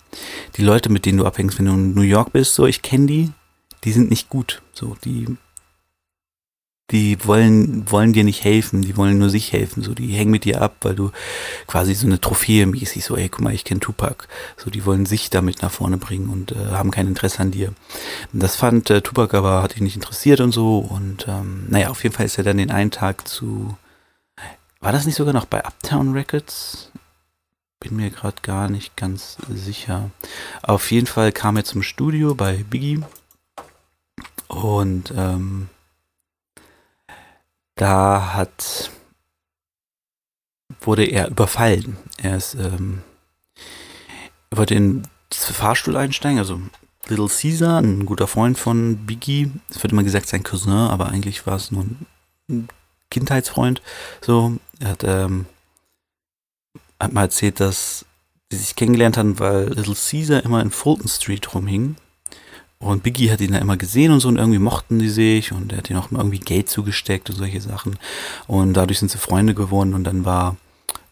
die 0.58 0.62
Leute, 0.62 0.90
mit 0.90 1.06
denen 1.06 1.20
du 1.20 1.26
abhängst, 1.26 1.58
wenn 1.58 1.68
du 1.68 1.72
in 1.72 1.94
New 1.94 2.02
York 2.02 2.34
bist, 2.34 2.54
so, 2.54 2.66
ich 2.66 2.82
kenne 2.82 3.06
die, 3.06 3.32
die 3.86 3.94
sind 3.94 4.10
nicht 4.10 4.28
gut. 4.28 4.62
So, 4.74 4.98
die, 5.06 5.38
die 6.90 7.18
wollen, 7.26 7.90
wollen 7.90 8.12
dir 8.12 8.26
nicht 8.26 8.44
helfen, 8.44 8.82
die 8.82 8.98
wollen 8.98 9.20
nur 9.20 9.30
sich 9.30 9.54
helfen. 9.54 9.84
So, 9.84 9.94
die 9.94 10.10
hängen 10.10 10.32
mit 10.32 10.44
dir 10.44 10.62
ab, 10.62 10.76
weil 10.82 10.96
du 10.96 11.12
quasi 11.66 11.94
so 11.94 12.08
eine 12.08 12.20
Trophäe 12.20 12.66
mäßig, 12.66 13.06
so, 13.06 13.16
ey, 13.16 13.30
guck 13.30 13.40
mal, 13.40 13.54
ich 13.54 13.64
kenne 13.64 13.80
Tupac. 13.80 14.28
So, 14.58 14.70
die 14.70 14.86
wollen 14.86 15.06
sich 15.06 15.30
damit 15.30 15.62
nach 15.62 15.72
vorne 15.72 15.96
bringen 15.96 16.28
und 16.28 16.52
äh, 16.52 16.72
haben 16.72 16.92
kein 16.92 17.08
Interesse 17.08 17.40
an 17.40 17.52
dir. 17.52 17.72
Das 18.34 18.58
fand 18.58 18.90
äh, 18.90 19.00
Tupac 19.00 19.34
aber, 19.34 19.64
hat 19.64 19.78
ihn 19.78 19.86
nicht 19.86 19.96
interessiert 19.96 20.42
und 20.42 20.52
so. 20.52 20.80
Und 20.80 21.26
ähm, 21.30 21.68
naja, 21.70 21.88
auf 21.88 22.04
jeden 22.04 22.14
Fall 22.14 22.26
ist 22.26 22.38
er 22.38 22.44
dann 22.44 22.58
den 22.58 22.70
einen 22.70 22.92
Tag 22.92 23.30
zu 23.30 23.78
war 24.82 24.92
das 24.92 25.06
nicht 25.06 25.16
sogar 25.16 25.34
noch 25.34 25.46
bei 25.46 25.64
Uptown 25.64 26.14
Records? 26.14 26.92
Bin 27.80 27.96
mir 27.96 28.10
gerade 28.10 28.42
gar 28.42 28.70
nicht 28.70 28.98
ganz 28.98 29.38
sicher. 29.50 30.12
Auf 30.62 30.92
jeden 30.92 31.08
Fall 31.08 31.32
kam 31.32 31.58
er 31.58 31.64
zum 31.64 31.82
Studio 31.82 32.36
bei 32.36 32.64
Biggie 32.64 33.02
und 34.48 35.14
ähm, 35.16 35.70
da 37.76 38.34
hat 38.34 38.92
wurde 40.82 41.06
er 41.06 41.30
überfallen. 41.30 41.98
Er 42.18 42.38
ist 42.38 42.56
ähm, 42.56 43.04
wollte 44.52 44.76
in 44.76 45.04
den 45.04 45.08
Fahrstuhl 45.32 45.96
einsteigen, 45.96 46.40
also 46.40 46.60
Little 47.08 47.30
Caesar, 47.30 47.80
ein 47.80 48.06
guter 48.06 48.28
Freund 48.28 48.58
von 48.58 49.06
Biggie. 49.06 49.52
Es 49.70 49.82
wird 49.82 49.94
immer 49.94 50.04
gesagt, 50.04 50.28
sein 50.28 50.44
Cousin, 50.44 50.72
aber 50.72 51.08
eigentlich 51.10 51.48
war 51.48 51.56
es 51.56 51.72
nur 51.72 51.86
ein 52.50 52.68
Kindheitsfreund. 53.10 53.82
So, 54.22 54.58
er 54.82 54.90
hat, 54.90 55.04
ähm, 55.04 55.46
hat 57.00 57.14
mal 57.14 57.24
erzählt, 57.24 57.60
dass 57.60 58.06
sie 58.52 58.58
sich 58.58 58.76
kennengelernt 58.76 59.18
haben, 59.18 59.40
weil 59.40 59.70
Little 59.70 59.96
Caesar 59.96 60.44
immer 60.44 60.62
in 60.62 60.72
Fulton 60.72 61.08
Street 61.08 61.54
rumhing. 61.54 61.96
Und 62.80 63.04
Biggie 63.04 63.32
hat 63.32 63.42
ihn 63.42 63.52
da 63.52 63.60
immer 63.60 63.78
gesehen 63.78 64.12
und 64.12 64.22
so 64.22 64.28
und 64.28 64.38
irgendwie 64.38 64.58
mochten 64.58 64.98
die 64.98 65.10
sich 65.10 65.52
und 65.52 65.72
er 65.72 65.78
hat 65.78 65.90
ihnen 65.92 66.00
auch 66.00 66.12
irgendwie 66.12 66.40
Geld 66.40 66.68
zugesteckt 66.68 67.30
und 67.30 67.36
solche 67.36 67.62
Sachen. 67.62 68.00
Und 68.48 68.74
dadurch 68.74 68.98
sind 68.98 69.12
sie 69.12 69.20
Freunde 69.20 69.54
geworden 69.54 69.94
und 69.94 70.04
dann 70.04 70.26
war 70.26 70.58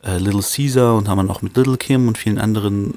äh, 0.04 0.18
Little 0.18 0.42
Caesar 0.42 0.96
und 0.96 1.08
haben 1.08 1.18
dann 1.18 1.30
auch 1.30 1.44
mit 1.44 1.56
Little 1.56 1.78
Kim 1.78 2.08
und 2.08 2.18
vielen 2.18 2.40
anderen 2.40 2.96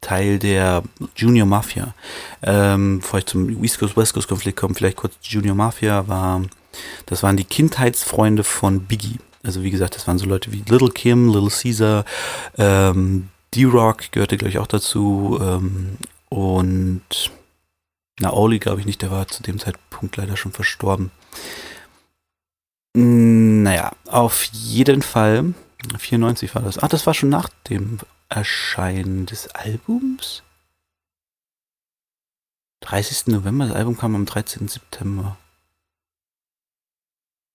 Teil 0.00 0.38
der 0.38 0.84
Junior 1.16 1.46
Mafia. 1.46 1.94
Ähm, 2.42 3.00
bevor 3.00 3.18
ich 3.18 3.26
zum 3.26 3.62
East 3.62 3.80
Coast 3.80 3.96
West 3.96 4.14
Coast 4.14 4.28
Konflikt 4.28 4.58
komme, 4.58 4.74
vielleicht 4.74 4.96
kurz 4.96 5.14
Junior 5.22 5.56
Mafia 5.56 6.06
war, 6.06 6.42
das 7.06 7.24
waren 7.24 7.36
die 7.36 7.44
Kindheitsfreunde 7.44 8.44
von 8.44 8.84
Biggie. 8.84 9.18
Also 9.42 9.62
wie 9.62 9.70
gesagt, 9.70 9.96
das 9.96 10.06
waren 10.06 10.18
so 10.18 10.26
Leute 10.26 10.52
wie 10.52 10.62
Little 10.68 10.90
Kim, 10.90 11.32
Little 11.32 11.50
Caesar, 11.50 12.04
ähm, 12.58 13.28
D-Rock 13.54 14.12
gehörte 14.12 14.36
gleich 14.36 14.58
auch 14.58 14.66
dazu 14.66 15.38
ähm, 15.40 15.96
und 16.28 17.30
na, 18.20 18.32
Oli 18.32 18.58
glaube 18.58 18.80
ich 18.80 18.86
nicht, 18.86 19.02
der 19.02 19.10
war 19.10 19.26
zu 19.28 19.42
dem 19.42 19.58
Zeitpunkt 19.58 20.16
leider 20.16 20.36
schon 20.36 20.52
verstorben. 20.52 21.10
Naja, 22.94 23.92
auf 24.06 24.44
jeden 24.44 25.02
Fall, 25.02 25.54
94 25.98 26.54
war 26.54 26.62
das. 26.62 26.78
Ach, 26.78 26.88
das 26.88 27.06
war 27.06 27.14
schon 27.14 27.28
nach 27.30 27.48
dem 27.68 27.98
Erscheinen 28.28 29.26
des 29.26 29.48
Albums? 29.48 30.42
30. 32.80 33.28
November, 33.28 33.66
das 33.66 33.76
Album 33.76 33.96
kam 33.96 34.14
am 34.14 34.26
13. 34.26 34.68
September. 34.68 35.36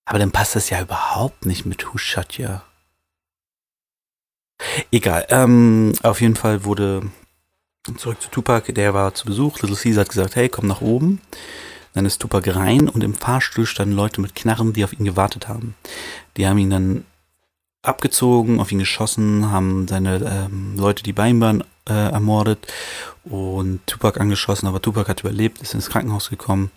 Aber 0.05 0.19
dann 0.19 0.31
passt 0.31 0.55
das 0.55 0.69
ja 0.69 0.81
überhaupt 0.81 1.45
nicht 1.45 1.65
mit 1.65 1.85
Who 1.85 1.97
Shot 1.97 2.37
Ya. 2.37 2.63
Egal, 4.91 5.25
ähm, 5.29 5.93
auf 6.03 6.21
jeden 6.21 6.35
Fall 6.35 6.63
wurde 6.63 7.09
zurück 7.97 8.21
zu 8.21 8.29
Tupac, 8.29 8.71
der 8.73 8.93
war 8.93 9.13
zu 9.13 9.25
Besuch. 9.25 9.61
Little 9.61 9.75
Caesar 9.75 10.01
hat 10.01 10.09
gesagt, 10.09 10.35
hey, 10.35 10.49
komm 10.49 10.67
nach 10.67 10.81
oben. 10.81 11.21
Dann 11.93 12.05
ist 12.05 12.19
Tupac 12.19 12.55
rein 12.55 12.89
und 12.89 13.03
im 13.03 13.13
Fahrstuhl 13.13 13.65
standen 13.65 13.95
Leute 13.95 14.21
mit 14.21 14.35
Knarren, 14.35 14.73
die 14.73 14.83
auf 14.83 14.93
ihn 14.93 15.05
gewartet 15.05 15.47
haben. 15.47 15.75
Die 16.37 16.47
haben 16.47 16.57
ihn 16.57 16.69
dann 16.69 17.05
abgezogen, 17.81 18.59
auf 18.59 18.71
ihn 18.71 18.79
geschossen, 18.79 19.51
haben 19.51 19.87
seine 19.87 20.17
ähm, 20.17 20.75
Leute, 20.77 21.03
die 21.03 21.13
bei 21.13 21.29
ihm 21.29 21.39
waren, 21.39 21.63
äh, 21.87 21.93
ermordet 22.11 22.67
und 23.23 23.85
Tupac 23.87 24.19
angeschossen, 24.19 24.67
aber 24.67 24.81
Tupac 24.81 25.09
hat 25.09 25.21
überlebt, 25.21 25.61
ist 25.61 25.73
ins 25.73 25.89
Krankenhaus 25.89 26.29
gekommen. 26.29 26.71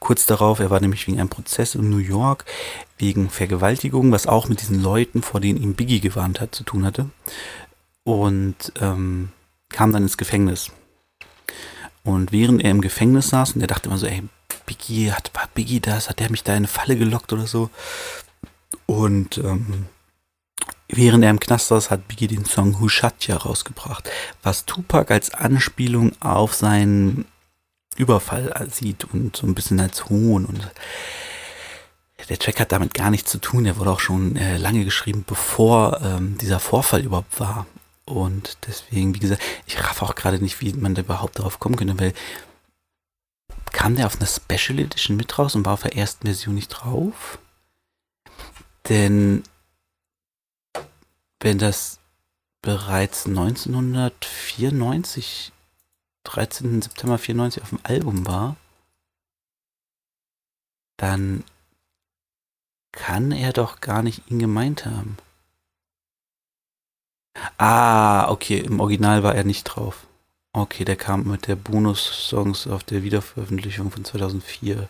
Kurz 0.00 0.26
darauf, 0.26 0.58
er 0.58 0.70
war 0.70 0.80
nämlich 0.80 1.06
wegen 1.06 1.18
einem 1.18 1.28
Prozess 1.28 1.74
in 1.74 1.90
New 1.90 1.98
York 1.98 2.44
wegen 2.98 3.30
Vergewaltigung, 3.30 4.12
was 4.12 4.26
auch 4.26 4.48
mit 4.48 4.60
diesen 4.60 4.82
Leuten, 4.82 5.22
vor 5.22 5.40
denen 5.40 5.62
ihm 5.62 5.74
Biggie 5.74 6.00
gewarnt 6.00 6.40
hat, 6.40 6.54
zu 6.54 6.64
tun 6.64 6.84
hatte. 6.84 7.10
Und 8.04 8.72
ähm, 8.80 9.30
kam 9.70 9.92
dann 9.92 10.02
ins 10.02 10.18
Gefängnis. 10.18 10.70
Und 12.02 12.32
während 12.32 12.62
er 12.62 12.70
im 12.70 12.82
Gefängnis 12.82 13.28
saß, 13.28 13.52
und 13.52 13.62
er 13.62 13.66
dachte 13.66 13.88
immer 13.88 13.98
so, 13.98 14.06
ey, 14.06 14.22
Biggie, 14.66 15.12
hat, 15.12 15.30
war 15.34 15.48
Biggie 15.54 15.80
das? 15.80 16.08
Hat 16.08 16.20
der 16.20 16.30
mich 16.30 16.44
da 16.44 16.52
in 16.52 16.58
eine 16.58 16.68
Falle 16.68 16.96
gelockt 16.96 17.32
oder 17.32 17.46
so? 17.46 17.70
Und 18.86 19.38
ähm, 19.38 19.86
Während 20.88 21.24
er 21.24 21.30
im 21.30 21.40
Knast 21.40 21.68
saß, 21.68 21.90
hat 21.90 22.08
Biggie 22.08 22.28
den 22.28 22.44
Song 22.44 22.78
Hushatya 22.80 23.36
rausgebracht, 23.36 24.10
was 24.42 24.66
Tupac 24.66 25.12
als 25.12 25.32
Anspielung 25.32 26.12
auf 26.20 26.54
seinen 26.54 27.24
Überfall 27.96 28.68
sieht 28.70 29.04
und 29.04 29.36
so 29.36 29.46
ein 29.46 29.54
bisschen 29.54 29.80
als 29.80 30.08
Hohn. 30.08 30.44
Und 30.44 30.70
der 32.28 32.38
Track 32.38 32.60
hat 32.60 32.72
damit 32.72 32.94
gar 32.94 33.10
nichts 33.10 33.30
zu 33.30 33.38
tun. 33.38 33.64
Der 33.64 33.76
wurde 33.76 33.90
auch 33.90 34.00
schon 34.00 34.36
äh, 34.36 34.56
lange 34.56 34.84
geschrieben, 34.84 35.24
bevor 35.26 36.00
ähm, 36.02 36.36
dieser 36.38 36.60
Vorfall 36.60 37.02
überhaupt 37.02 37.40
war. 37.40 37.66
Und 38.04 38.58
deswegen, 38.66 39.14
wie 39.14 39.20
gesagt, 39.20 39.42
ich 39.66 39.82
raff 39.82 40.02
auch 40.02 40.14
gerade 40.14 40.38
nicht, 40.38 40.60
wie 40.60 40.72
man 40.74 40.94
da 40.94 41.02
überhaupt 41.02 41.38
darauf 41.38 41.58
kommen 41.58 41.76
könnte, 41.76 41.98
weil 41.98 42.12
kam 43.72 43.96
der 43.96 44.06
auf 44.06 44.16
einer 44.16 44.28
Special 44.28 44.78
Edition 44.78 45.16
mit 45.16 45.38
raus 45.38 45.54
und 45.54 45.66
war 45.66 45.74
auf 45.74 45.82
der 45.82 45.96
ersten 45.96 46.26
Version 46.26 46.54
nicht 46.54 46.68
drauf? 46.68 47.38
Denn 48.88 49.42
wenn 51.44 51.58
das 51.58 52.00
bereits 52.62 53.26
1994, 53.26 55.52
13. 56.24 56.80
September 56.80 57.18
94 57.18 57.62
auf 57.62 57.68
dem 57.68 57.80
Album 57.82 58.26
war, 58.26 58.56
dann 60.96 61.44
kann 62.92 63.30
er 63.30 63.52
doch 63.52 63.82
gar 63.82 64.02
nicht 64.02 64.30
ihn 64.30 64.38
gemeint 64.38 64.86
haben. 64.86 65.18
Ah, 67.58 68.30
okay, 68.30 68.60
im 68.60 68.80
Original 68.80 69.22
war 69.22 69.34
er 69.34 69.44
nicht 69.44 69.64
drauf. 69.64 70.06
Okay, 70.54 70.86
der 70.86 70.96
kam 70.96 71.24
mit 71.24 71.46
der 71.46 71.56
Bonus-Songs 71.56 72.68
auf 72.68 72.84
der 72.84 73.02
Wiederveröffentlichung 73.02 73.90
von 73.90 74.06
2004. 74.06 74.88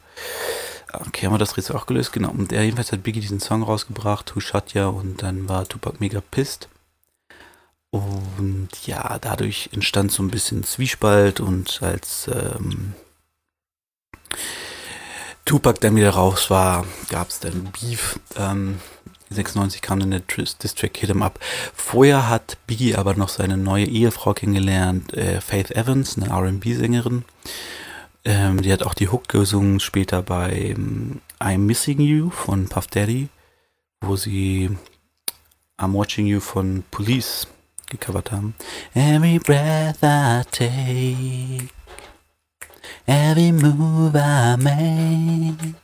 Okay, 1.06 1.26
haben 1.26 1.34
wir 1.34 1.38
das 1.38 1.56
Rätsel 1.56 1.76
auch 1.76 1.86
gelöst? 1.86 2.12
Genau. 2.12 2.30
Und 2.30 2.52
er 2.52 2.62
jedenfalls 2.62 2.92
hat 2.92 3.02
Biggie 3.02 3.20
diesen 3.20 3.40
Song 3.40 3.62
rausgebracht, 3.62 4.34
Who 4.34 4.40
Shot 4.40 4.74
Ya, 4.74 4.88
und 4.88 5.22
dann 5.22 5.48
war 5.48 5.66
Tupac 5.66 5.96
mega 6.00 6.20
pissed. 6.20 6.68
Und 7.90 8.70
ja, 8.86 9.18
dadurch 9.20 9.70
entstand 9.72 10.10
so 10.10 10.22
ein 10.22 10.30
bisschen 10.30 10.64
Zwiespalt 10.64 11.38
und 11.38 11.80
als 11.80 12.28
ähm, 12.28 12.94
Tupac 15.44 15.80
dann 15.80 15.94
wieder 15.94 16.10
raus 16.10 16.50
war, 16.50 16.86
gab 17.08 17.28
es 17.28 17.38
dann 17.38 17.70
Beef. 17.72 18.18
Ähm, 18.36 18.80
96 19.30 19.82
kam 19.82 20.00
dann 20.00 20.10
der 20.10 20.20
District 20.20 20.90
Hit 20.96 21.10
Up. 21.22 21.38
Vorher 21.74 22.28
hat 22.28 22.56
Biggie 22.66 22.96
aber 22.96 23.14
noch 23.14 23.28
seine 23.28 23.56
neue 23.56 23.86
Ehefrau 23.86 24.34
kennengelernt, 24.34 25.12
äh, 25.14 25.40
Faith 25.40 25.70
Evans, 25.70 26.16
eine 26.16 26.30
R&B-Sängerin. 26.30 27.24
Ähm, 28.24 28.62
die 28.62 28.72
hat 28.72 28.82
auch 28.82 28.94
die 28.94 29.08
Hook 29.08 29.28
gesungen 29.28 29.80
später 29.80 30.22
bei 30.22 30.70
ähm, 30.70 31.20
I'm 31.40 31.58
Missing 31.58 32.00
You 32.00 32.30
von 32.30 32.68
Puff 32.68 32.86
Daddy, 32.86 33.28
wo 34.00 34.16
sie 34.16 34.70
I'm 35.78 35.92
Watching 35.92 36.26
You 36.26 36.40
von 36.40 36.84
Police 36.90 37.46
gecovert 37.90 38.32
haben. 38.32 38.54
Every 38.94 39.38
breath 39.38 40.02
I 40.02 40.42
take, 40.50 41.68
every 43.06 43.52
move 43.52 44.16
I 44.16 44.56
make. 44.56 45.74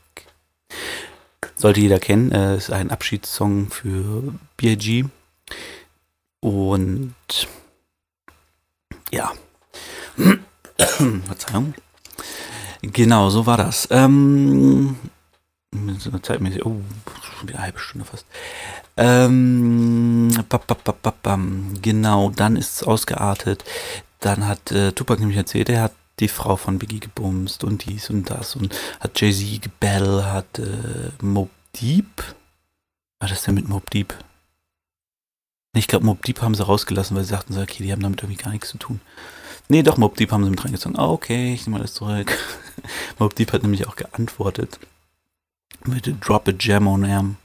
Sollte 1.57 1.81
jeder 1.81 1.99
kennen, 1.99 2.33
äh, 2.33 2.57
ist 2.57 2.73
ein 2.73 2.91
Abschiedssong 2.91 3.69
für 3.69 4.33
B.I.G. 4.57 5.05
Und 6.41 7.15
ja. 9.11 9.33
Verzeihung. 11.27 11.75
Genau, 12.83 13.31
so 13.31 13.47
war 13.47 13.57
das. 13.57 13.89
Ähm, 13.91 14.97
zeitmäßig, 16.23 16.65
oh, 16.65 16.81
schon 17.39 17.49
wieder 17.49 17.59
eine 17.59 17.67
halbe 17.67 17.79
Stunde 17.79 18.05
fast. 18.05 18.27
Ähm, 18.97 20.31
bap, 20.49 20.67
bap, 20.67 21.03
bap, 21.03 21.39
genau, 21.83 22.31
dann 22.31 22.57
ist 22.57 22.75
es 22.75 22.83
ausgeartet. 22.83 23.65
Dann 24.21 24.47
hat 24.47 24.73
äh, 24.73 24.93
Tupac 24.93 25.21
nämlich 25.21 25.39
erzählt, 25.39 25.69
er 25.69 25.83
hat 25.83 25.93
die 26.19 26.29
Frau 26.29 26.57
von 26.57 26.79
Biggie 26.79 27.01
gebumst 27.01 27.65
und 27.65 27.87
dies 27.87 28.11
und 28.11 28.29
das 28.31 28.55
und 28.57 28.77
hat 29.01 29.19
Jay-Z 29.21 29.63
gebattle, 29.63 30.31
hat 30.31 30.59
äh, 30.59 31.11
Mob 31.23 31.51
Deep. 31.81 32.23
Was 33.21 33.33
ist 33.33 33.47
denn 33.47 33.55
mit 33.55 33.69
Mob 33.69 33.91
Deep? 33.91 34.15
Ich 35.75 35.89
glaube, 35.89 36.05
Mob 36.05 36.23
Deep 36.23 36.43
haben 36.43 36.55
sie 36.55 36.65
rausgelassen, 36.65 37.17
weil 37.17 37.25
sie 37.25 37.31
sagten 37.31 37.55
so, 37.55 37.61
okay, 37.61 37.83
die 37.83 37.93
haben 37.93 38.03
damit 38.03 38.23
irgendwie 38.23 38.43
gar 38.43 38.51
nichts 38.51 38.69
zu 38.69 38.79
tun. 38.79 39.01
Nee, 39.71 39.85
doch, 39.85 39.99
Mob 39.99 40.17
Deep 40.17 40.33
haben 40.33 40.43
sie 40.43 40.51
mit 40.51 40.65
reingezogen. 40.65 40.99
Ah, 40.99 41.09
okay, 41.09 41.55
ich 41.55 41.65
nehme 41.65 41.79
alles 41.79 41.95
zurück. 41.95 42.37
Mob 43.21 43.37
Deep 43.37 43.53
hat 43.53 43.63
nämlich 43.63 43.87
auch 43.87 43.95
geantwortet. 43.95 44.81
Mit 45.85 46.13
Drop 46.27 46.49
a 46.49 46.53
Jam 46.59 46.89
on 46.89 47.05
Am. 47.05 47.37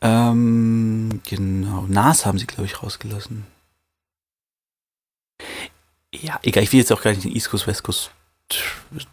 Ähm, 0.00 1.20
genau. 1.26 1.84
Nas 1.86 2.24
haben 2.24 2.38
sie, 2.38 2.46
glaube 2.46 2.64
ich, 2.64 2.82
rausgelassen. 2.82 3.46
Ja, 6.14 6.40
egal, 6.44 6.62
ich 6.62 6.72
will 6.72 6.80
jetzt 6.80 6.92
auch 6.92 7.02
gar 7.02 7.10
nicht 7.10 7.24
den 7.24 7.34
East 7.34 7.50
Coast, 7.50 7.66
West 7.66 7.82
Coast 7.82 8.10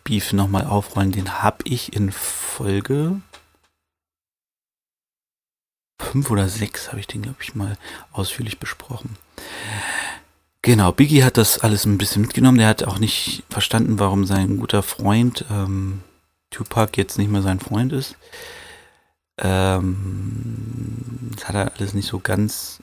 Beef 0.05 0.31
nochmal 0.31 0.65
aufrollen. 0.67 1.11
Den 1.11 1.41
habe 1.43 1.65
ich 1.65 1.91
in 1.93 2.13
Folge 2.13 3.21
5 5.99 6.31
oder 6.31 6.47
6 6.47 6.87
habe 6.87 7.01
ich 7.01 7.07
den, 7.07 7.23
glaube 7.23 7.39
ich, 7.41 7.55
mal 7.55 7.77
ausführlich 8.13 8.57
besprochen. 8.57 9.17
Genau, 10.67 10.91
Biggie 10.91 11.23
hat 11.23 11.37
das 11.37 11.59
alles 11.59 11.85
ein 11.85 11.97
bisschen 11.97 12.23
mitgenommen. 12.23 12.57
Der 12.57 12.67
hat 12.67 12.83
auch 12.83 12.99
nicht 12.99 13.45
verstanden, 13.49 13.99
warum 13.99 14.25
sein 14.25 14.57
guter 14.57 14.83
Freund 14.83 15.45
ähm, 15.49 16.01
Tupac 16.49 16.97
jetzt 16.97 17.17
nicht 17.17 17.31
mehr 17.31 17.41
sein 17.41 17.61
Freund 17.61 17.93
ist. 17.93 18.17
Ähm, 19.37 21.31
das 21.33 21.47
hat 21.47 21.55
er 21.55 21.71
alles 21.73 21.93
nicht 21.93 22.09
so 22.09 22.19
ganz 22.19 22.79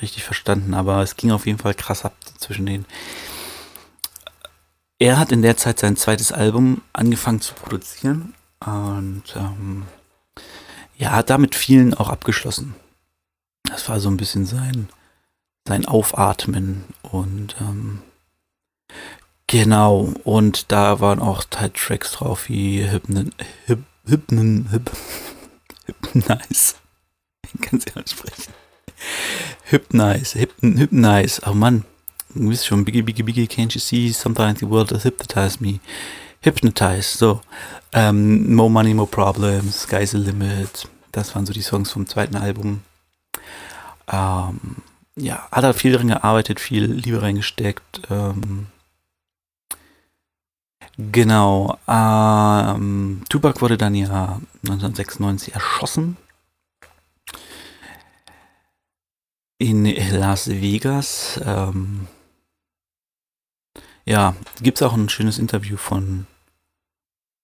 richtig 0.00 0.22
verstanden, 0.22 0.72
aber 0.74 1.02
es 1.02 1.16
ging 1.16 1.32
auf 1.32 1.44
jeden 1.44 1.58
Fall 1.58 1.74
krass 1.74 2.04
ab 2.04 2.14
zwischen 2.38 2.66
denen. 2.66 2.86
Er 5.00 5.18
hat 5.18 5.32
in 5.32 5.42
der 5.42 5.56
Zeit 5.56 5.80
sein 5.80 5.96
zweites 5.96 6.30
Album 6.30 6.82
angefangen 6.92 7.40
zu 7.40 7.54
produzieren 7.54 8.32
und 8.64 9.24
ähm, 9.34 9.86
ja, 10.96 11.10
hat 11.10 11.30
damit 11.30 11.56
vielen 11.56 11.94
auch 11.94 12.10
abgeschlossen. 12.10 12.76
Das 13.64 13.88
war 13.88 13.98
so 13.98 14.08
ein 14.08 14.16
bisschen 14.16 14.46
sein, 14.46 14.88
sein 15.66 15.86
Aufatmen 15.86 16.84
und 17.02 17.56
ähm, 17.60 18.02
genau, 19.46 20.12
und 20.24 20.72
da 20.72 21.00
waren 21.00 21.20
auch 21.20 21.44
halt 21.56 21.74
Tracks 21.74 22.12
drauf 22.12 22.48
wie 22.48 22.90
Hypnen, 22.90 23.32
Hyp, 23.66 23.80
Hypnen, 24.06 24.70
Hyp, 24.70 24.90
Hypnize. 25.86 26.74
Kann 27.60 27.80
sie 27.80 27.94
ansprechen. 27.94 28.52
Hypnize, 29.64 30.38
Hypn, 30.38 30.78
Hypnize. 30.78 31.40
Oh 31.46 31.54
Mann, 31.54 31.84
du 32.34 32.48
bist 32.48 32.66
schon 32.66 32.84
Biggie, 32.84 33.02
Biggie, 33.02 33.22
Biggie, 33.22 33.46
can't 33.46 33.74
you 33.74 33.80
see? 33.80 34.12
Sometimes 34.12 34.60
the 34.60 34.68
world 34.68 34.90
has 34.90 35.04
hypnotized 35.04 35.60
me. 35.60 35.80
Hypnotize, 36.42 37.18
so. 37.18 37.40
Ähm, 37.92 38.54
more 38.54 38.70
Money, 38.70 38.94
More 38.94 39.08
Problems, 39.08 39.82
Sky's 39.82 40.12
the 40.12 40.18
Limit. 40.18 40.88
Das 41.12 41.34
waren 41.34 41.44
so 41.44 41.52
die 41.52 41.62
Songs 41.62 41.90
vom 41.90 42.06
zweiten 42.06 42.36
Album. 42.36 42.82
Ähm, 44.10 44.76
ja, 45.20 45.48
hat 45.50 45.64
er 45.64 45.74
viel 45.74 45.92
drin 45.92 46.08
gearbeitet, 46.08 46.60
viel 46.60 46.84
Liebe 46.84 47.22
reingesteckt. 47.22 48.02
Ähm, 48.10 48.66
genau. 50.96 51.78
Ähm, 51.86 53.22
Tupac 53.28 53.60
wurde 53.60 53.76
dann 53.76 53.94
ja 53.94 54.40
1996 54.62 55.54
erschossen. 55.54 56.16
In 59.58 59.84
Las 59.84 60.48
Vegas. 60.48 61.38
Ähm, 61.44 62.08
ja, 64.06 64.34
gibt 64.62 64.78
es 64.78 64.82
auch 64.82 64.94
ein 64.94 65.10
schönes 65.10 65.38
Interview 65.38 65.76
von, 65.76 66.26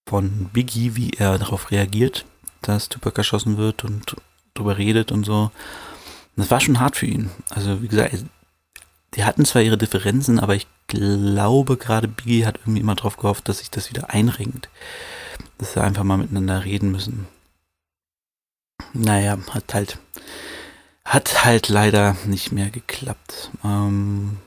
von 0.09 0.49
Biggie, 0.53 0.97
wie 0.97 1.11
er 1.11 1.39
darauf 1.39 1.71
reagiert, 1.71 2.25
dass 2.63 2.89
Tupac 2.89 3.19
erschossen 3.19 3.59
wird 3.59 3.85
und 3.85 4.17
drüber 4.55 4.79
redet 4.79 5.13
und 5.13 5.25
so. 5.25 5.51
Das 6.37 6.51
war 6.51 6.61
schon 6.61 6.81
hart 6.81 6.97
für 6.97 7.07
ihn. 7.07 7.31
Also, 7.51 7.83
wie 7.83 7.89
gesagt, 7.89 8.25
die 9.15 9.25
hatten 9.25 9.45
zwar 9.45 9.63
ihre 9.63 9.79
Differenzen, 9.79 10.39
aber 10.39 10.55
ich 10.55 10.67
glaube, 10.87 11.77
gerade 11.77 12.09
Biggie 12.09 12.47
hat 12.47 12.59
irgendwie 12.59 12.81
immer 12.81 12.95
darauf 12.95 13.17
gehofft, 13.17 13.49
dass 13.49 13.59
sich 13.59 13.71
das 13.71 13.91
wieder 13.91 14.11
einringt. 14.11 14.69
Dass 15.59 15.73
sie 15.73 15.83
einfach 15.83 16.05
mal 16.05 16.19
miteinander 16.19 16.65
reden 16.65 16.93
müssen. 16.93 17.27
Naja, 18.93 19.39
hat 19.51 19.73
halt, 19.73 19.99
hat 21.05 21.45
halt 21.45 21.69
leider 21.69 22.17
nicht 22.27 22.53
mehr 22.53 22.71
geklappt. 22.71 23.51
Ähm, 23.65 24.39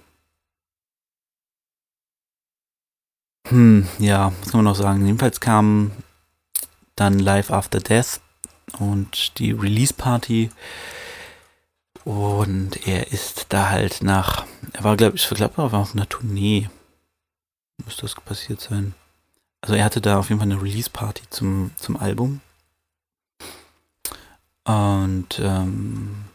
Hm, 3.49 3.87
ja, 3.97 4.31
was 4.39 4.51
kann 4.51 4.59
man 4.59 4.65
noch 4.65 4.75
sagen? 4.75 5.05
Jedenfalls 5.05 5.39
kam 5.39 5.91
dann 6.95 7.17
Live 7.17 7.49
After 7.49 7.79
Death 7.79 8.21
und 8.77 9.39
die 9.39 9.51
Release 9.51 9.93
Party. 9.93 10.51
Und 12.05 12.87
er 12.87 13.11
ist 13.11 13.47
da 13.49 13.69
halt 13.69 14.01
nach, 14.01 14.45
er 14.73 14.83
war, 14.83 14.97
glaube 14.97 15.17
ich, 15.17 15.27
glaub, 15.27 15.57
er 15.57 15.71
war 15.71 15.81
auf 15.81 15.93
einer 15.93 16.09
Tournee. 16.09 16.69
Müsste 17.85 18.03
das 18.03 18.15
passiert 18.15 18.61
sein. 18.61 18.95
Also 19.61 19.75
er 19.75 19.83
hatte 19.85 20.01
da 20.01 20.19
auf 20.19 20.29
jeden 20.29 20.39
Fall 20.39 20.51
eine 20.51 20.61
Release 20.61 20.89
Party 20.89 21.23
zum, 21.29 21.71
zum 21.75 21.97
Album. 21.97 22.41
Und 24.63 25.39
ähm, 25.39 26.25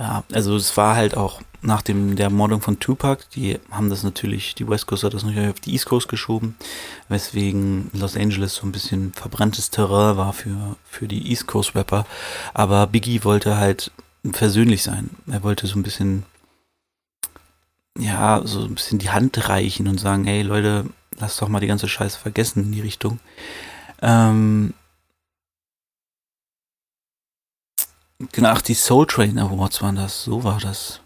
ja, 0.00 0.24
also 0.32 0.56
es 0.56 0.74
war 0.78 0.96
halt 0.96 1.14
auch 1.14 1.42
nach 1.60 1.82
dem, 1.82 2.16
der 2.16 2.24
Ermordung 2.24 2.62
von 2.62 2.80
Tupac, 2.80 3.26
die 3.34 3.58
haben 3.70 3.90
das 3.90 4.02
natürlich, 4.02 4.54
die 4.54 4.66
West 4.66 4.86
Coast 4.86 5.04
hat 5.04 5.12
das 5.12 5.24
natürlich 5.24 5.50
auf 5.50 5.60
die 5.60 5.72
East 5.72 5.84
Coast 5.84 6.08
geschoben, 6.08 6.56
weswegen 7.10 7.90
Los 7.92 8.16
Angeles 8.16 8.54
so 8.54 8.66
ein 8.66 8.72
bisschen 8.72 9.12
verbranntes 9.12 9.68
Terrain 9.68 10.16
war 10.16 10.32
für, 10.32 10.76
für 10.84 11.06
die 11.06 11.28
East 11.28 11.46
Coast 11.46 11.74
Rapper. 11.74 12.06
Aber 12.54 12.86
Biggie 12.86 13.24
wollte 13.24 13.58
halt 13.58 13.92
versöhnlich 14.32 14.82
sein. 14.82 15.10
Er 15.30 15.42
wollte 15.42 15.66
so 15.66 15.78
ein 15.78 15.82
bisschen, 15.82 16.24
ja, 17.98 18.40
so 18.44 18.64
ein 18.64 18.74
bisschen 18.74 18.98
die 18.98 19.10
Hand 19.10 19.50
reichen 19.50 19.86
und 19.86 20.00
sagen, 20.00 20.24
hey 20.24 20.40
Leute, 20.40 20.86
lass 21.18 21.36
doch 21.36 21.48
mal 21.48 21.60
die 21.60 21.66
ganze 21.66 21.88
Scheiße 21.88 22.18
vergessen 22.18 22.64
in 22.64 22.72
die 22.72 22.80
Richtung. 22.80 23.20
Ähm, 24.00 24.72
genau, 28.32 28.50
ach, 28.50 28.62
die 28.62 28.74
Soul 28.74 29.06
Train 29.06 29.38
Awards 29.38 29.82
waren 29.82 29.96
das, 29.96 30.24
so 30.24 30.44
war 30.44 30.58
das. 30.58 31.00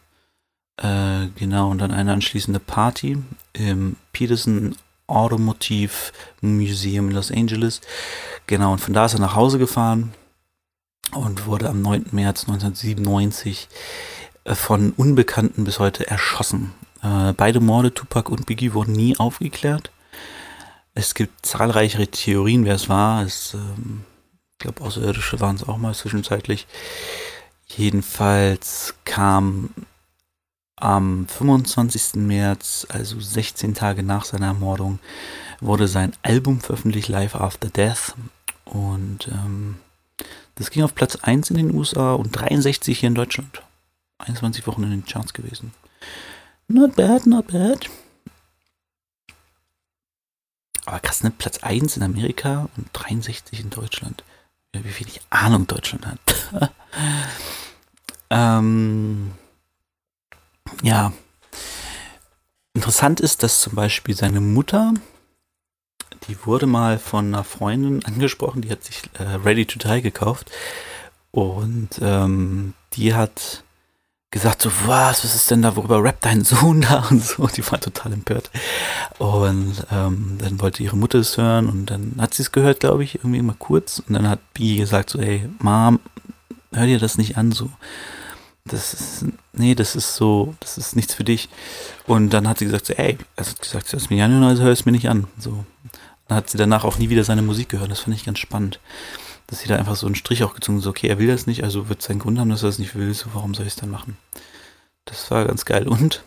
Äh, 0.76 1.28
genau, 1.36 1.70
und 1.70 1.78
dann 1.78 1.92
eine 1.92 2.12
anschließende 2.12 2.60
Party 2.60 3.18
im 3.52 3.96
Peterson 4.12 4.76
Automotive 5.06 5.92
Museum 6.40 7.08
in 7.08 7.14
Los 7.14 7.30
Angeles. 7.30 7.80
Genau, 8.46 8.72
und 8.72 8.80
von 8.80 8.94
da 8.94 9.04
ist 9.04 9.14
er 9.14 9.20
nach 9.20 9.36
Hause 9.36 9.58
gefahren 9.58 10.14
und 11.12 11.46
wurde 11.46 11.68
am 11.68 11.82
9. 11.82 12.06
März 12.12 12.42
1997 12.48 13.68
äh, 14.44 14.54
von 14.54 14.92
Unbekannten 14.92 15.64
bis 15.64 15.78
heute 15.78 16.08
erschossen. 16.08 16.72
Äh, 17.02 17.32
beide 17.34 17.60
Morde, 17.60 17.92
Tupac 17.92 18.30
und 18.30 18.46
Biggie, 18.46 18.72
wurden 18.72 18.92
nie 18.92 19.16
aufgeklärt. 19.18 19.90
Es 20.94 21.14
gibt 21.14 21.44
zahlreiche 21.44 22.06
Theorien, 22.06 22.64
wer 22.64 22.76
es 22.76 22.88
war. 22.88 23.22
Es, 23.22 23.54
ähm, 23.54 24.04
ich 24.54 24.58
glaube, 24.58 24.82
Außerirdische 24.82 25.40
waren 25.40 25.56
es 25.56 25.64
auch 25.64 25.76
mal 25.76 25.94
zwischenzeitlich. 25.94 26.66
Jedenfalls 27.66 28.94
kam 29.04 29.70
am 30.76 31.26
25. 31.26 32.14
März, 32.14 32.86
also 32.88 33.20
16 33.20 33.74
Tage 33.74 34.02
nach 34.02 34.24
seiner 34.24 34.46
Ermordung, 34.46 34.98
wurde 35.60 35.88
sein 35.88 36.12
Album 36.22 36.60
veröffentlicht, 36.60 37.08
Live 37.08 37.34
After 37.34 37.68
Death. 37.68 38.14
Und 38.64 39.28
ähm, 39.28 39.76
das 40.54 40.70
ging 40.70 40.82
auf 40.82 40.94
Platz 40.94 41.16
1 41.16 41.50
in 41.50 41.56
den 41.56 41.74
USA 41.74 42.14
und 42.14 42.32
63 42.32 43.00
hier 43.00 43.08
in 43.08 43.14
Deutschland. 43.14 43.62
21 44.18 44.66
Wochen 44.66 44.84
in 44.84 44.90
den 44.90 45.04
Charts 45.04 45.32
gewesen. 45.32 45.72
Not 46.68 46.96
bad, 46.96 47.26
not 47.26 47.48
bad. 47.48 47.90
Aber 50.86 51.00
krass, 51.00 51.22
ne? 51.22 51.30
Platz 51.30 51.58
1 51.58 51.96
in 51.96 52.02
Amerika 52.02 52.68
und 52.76 52.88
63 52.92 53.60
in 53.60 53.70
Deutschland. 53.70 54.22
Wie 54.82 55.00
wenig 55.00 55.20
Ahnung 55.30 55.66
Deutschland 55.66 56.06
hat. 56.06 56.70
ähm, 58.30 59.32
ja. 60.82 61.12
Interessant 62.74 63.20
ist, 63.20 63.42
dass 63.42 63.60
zum 63.60 63.74
Beispiel 63.74 64.16
seine 64.16 64.40
Mutter, 64.40 64.94
die 66.26 66.44
wurde 66.44 66.66
mal 66.66 66.98
von 66.98 67.26
einer 67.26 67.44
Freundin 67.44 68.04
angesprochen, 68.04 68.62
die 68.62 68.70
hat 68.70 68.82
sich 68.82 69.02
äh, 69.14 69.22
Ready 69.22 69.66
to 69.66 69.78
Die 69.78 70.02
gekauft. 70.02 70.50
Und 71.30 72.00
ähm, 72.00 72.74
die 72.92 73.14
hat 73.14 73.63
gesagt 74.34 74.62
so, 74.62 74.70
was, 74.84 75.22
was 75.22 75.36
ist 75.36 75.48
denn 75.52 75.62
da, 75.62 75.76
worüber 75.76 76.02
rappt 76.02 76.24
dein 76.24 76.42
Sohn 76.42 76.80
da 76.80 77.06
und 77.08 77.24
so. 77.24 77.46
Die 77.46 77.64
war 77.70 77.80
total 77.80 78.12
empört. 78.12 78.50
Und 79.18 79.86
ähm, 79.92 80.38
dann 80.40 80.60
wollte 80.60 80.82
ihre 80.82 80.96
Mutter 80.96 81.20
es 81.20 81.38
hören 81.38 81.68
und 81.68 81.86
dann 81.86 82.16
hat 82.18 82.34
sie 82.34 82.42
es 82.42 82.50
gehört, 82.50 82.80
glaube 82.80 83.04
ich, 83.04 83.14
irgendwie 83.14 83.40
mal 83.42 83.54
kurz. 83.56 84.00
Und 84.00 84.14
dann 84.14 84.28
hat 84.28 84.40
Bi 84.52 84.76
gesagt 84.76 85.10
so, 85.10 85.20
ey, 85.20 85.48
Mom, 85.60 86.00
hör 86.72 86.84
dir 86.84 86.98
das 86.98 87.16
nicht 87.16 87.38
an, 87.38 87.52
so. 87.52 87.70
Das 88.64 88.92
ist, 88.92 89.26
nee, 89.52 89.76
das 89.76 89.94
ist 89.94 90.16
so, 90.16 90.56
das 90.58 90.78
ist 90.78 90.96
nichts 90.96 91.14
für 91.14 91.22
dich. 91.22 91.48
Und 92.06 92.30
dann 92.30 92.48
hat 92.48 92.58
sie 92.58 92.64
gesagt 92.64 92.86
so, 92.86 92.94
ey, 92.94 93.16
er 93.36 93.46
hat 93.46 93.62
gesagt, 93.62 93.92
hör 93.92 93.98
es 93.98 94.10
mir 94.10 94.24
an, 94.24 94.42
also 94.42 94.64
hör 94.64 94.72
es 94.72 94.84
mir 94.84 94.92
nicht 94.92 95.08
an. 95.08 95.28
So. 95.38 95.64
Dann 96.26 96.38
hat 96.38 96.50
sie 96.50 96.58
danach 96.58 96.82
auch 96.82 96.98
nie 96.98 97.08
wieder 97.08 97.22
seine 97.22 97.42
Musik 97.42 97.68
gehört. 97.68 97.92
Das 97.92 98.00
fand 98.00 98.16
ich 98.16 98.24
ganz 98.24 98.40
spannend. 98.40 98.80
Dass 99.46 99.60
sie 99.60 99.68
da 99.68 99.76
einfach 99.76 99.96
so 99.96 100.06
einen 100.06 100.14
Strich 100.14 100.42
auch 100.42 100.54
gezogen 100.54 100.80
so, 100.80 100.90
okay, 100.90 101.08
er 101.08 101.18
will 101.18 101.26
das 101.26 101.46
nicht, 101.46 101.64
also 101.64 101.88
wird 101.88 102.00
es 102.00 102.06
seinen 102.06 102.18
Grund 102.18 102.38
haben, 102.38 102.48
dass 102.48 102.62
er 102.62 102.68
das 102.68 102.78
nicht 102.78 102.94
will, 102.94 103.12
so 103.12 103.26
warum 103.34 103.54
soll 103.54 103.66
ich 103.66 103.74
es 103.74 103.78
dann 103.78 103.90
machen? 103.90 104.16
Das 105.04 105.30
war 105.30 105.44
ganz 105.44 105.64
geil. 105.64 105.86
Und 105.86 106.24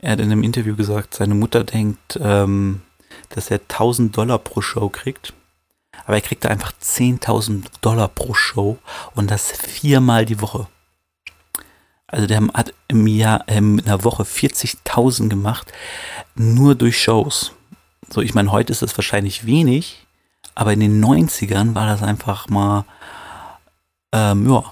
er 0.00 0.12
hat 0.12 0.20
in 0.20 0.32
einem 0.32 0.42
Interview 0.42 0.74
gesagt, 0.74 1.14
seine 1.14 1.34
Mutter 1.34 1.62
denkt, 1.64 2.18
ähm, 2.20 2.82
dass 3.28 3.50
er 3.50 3.60
1000 3.60 4.16
Dollar 4.16 4.38
pro 4.38 4.60
Show 4.60 4.88
kriegt. 4.88 5.32
Aber 6.04 6.16
er 6.16 6.22
kriegt 6.22 6.44
da 6.44 6.48
einfach 6.48 6.72
10.000 6.72 7.66
Dollar 7.82 8.08
pro 8.08 8.34
Show 8.34 8.78
und 9.14 9.30
das 9.30 9.52
viermal 9.52 10.24
die 10.24 10.40
Woche. 10.40 10.66
Also 12.06 12.26
der 12.26 12.42
hat 12.54 12.74
im 12.88 13.06
Jahr, 13.06 13.44
ähm, 13.46 13.78
in 13.78 13.84
der 13.84 14.02
Woche 14.02 14.24
40.000 14.24 15.28
gemacht, 15.28 15.72
nur 16.34 16.74
durch 16.74 17.00
Shows. 17.00 17.52
So, 18.08 18.20
ich 18.20 18.34
meine, 18.34 18.50
heute 18.50 18.72
ist 18.72 18.82
das 18.82 18.96
wahrscheinlich 18.98 19.46
wenig, 19.46 20.06
aber 20.60 20.74
in 20.74 20.80
den 20.80 21.02
90ern 21.02 21.74
war 21.74 21.86
das 21.86 22.02
einfach 22.02 22.50
mal, 22.50 22.84
ähm, 24.12 24.46
ja, 24.46 24.62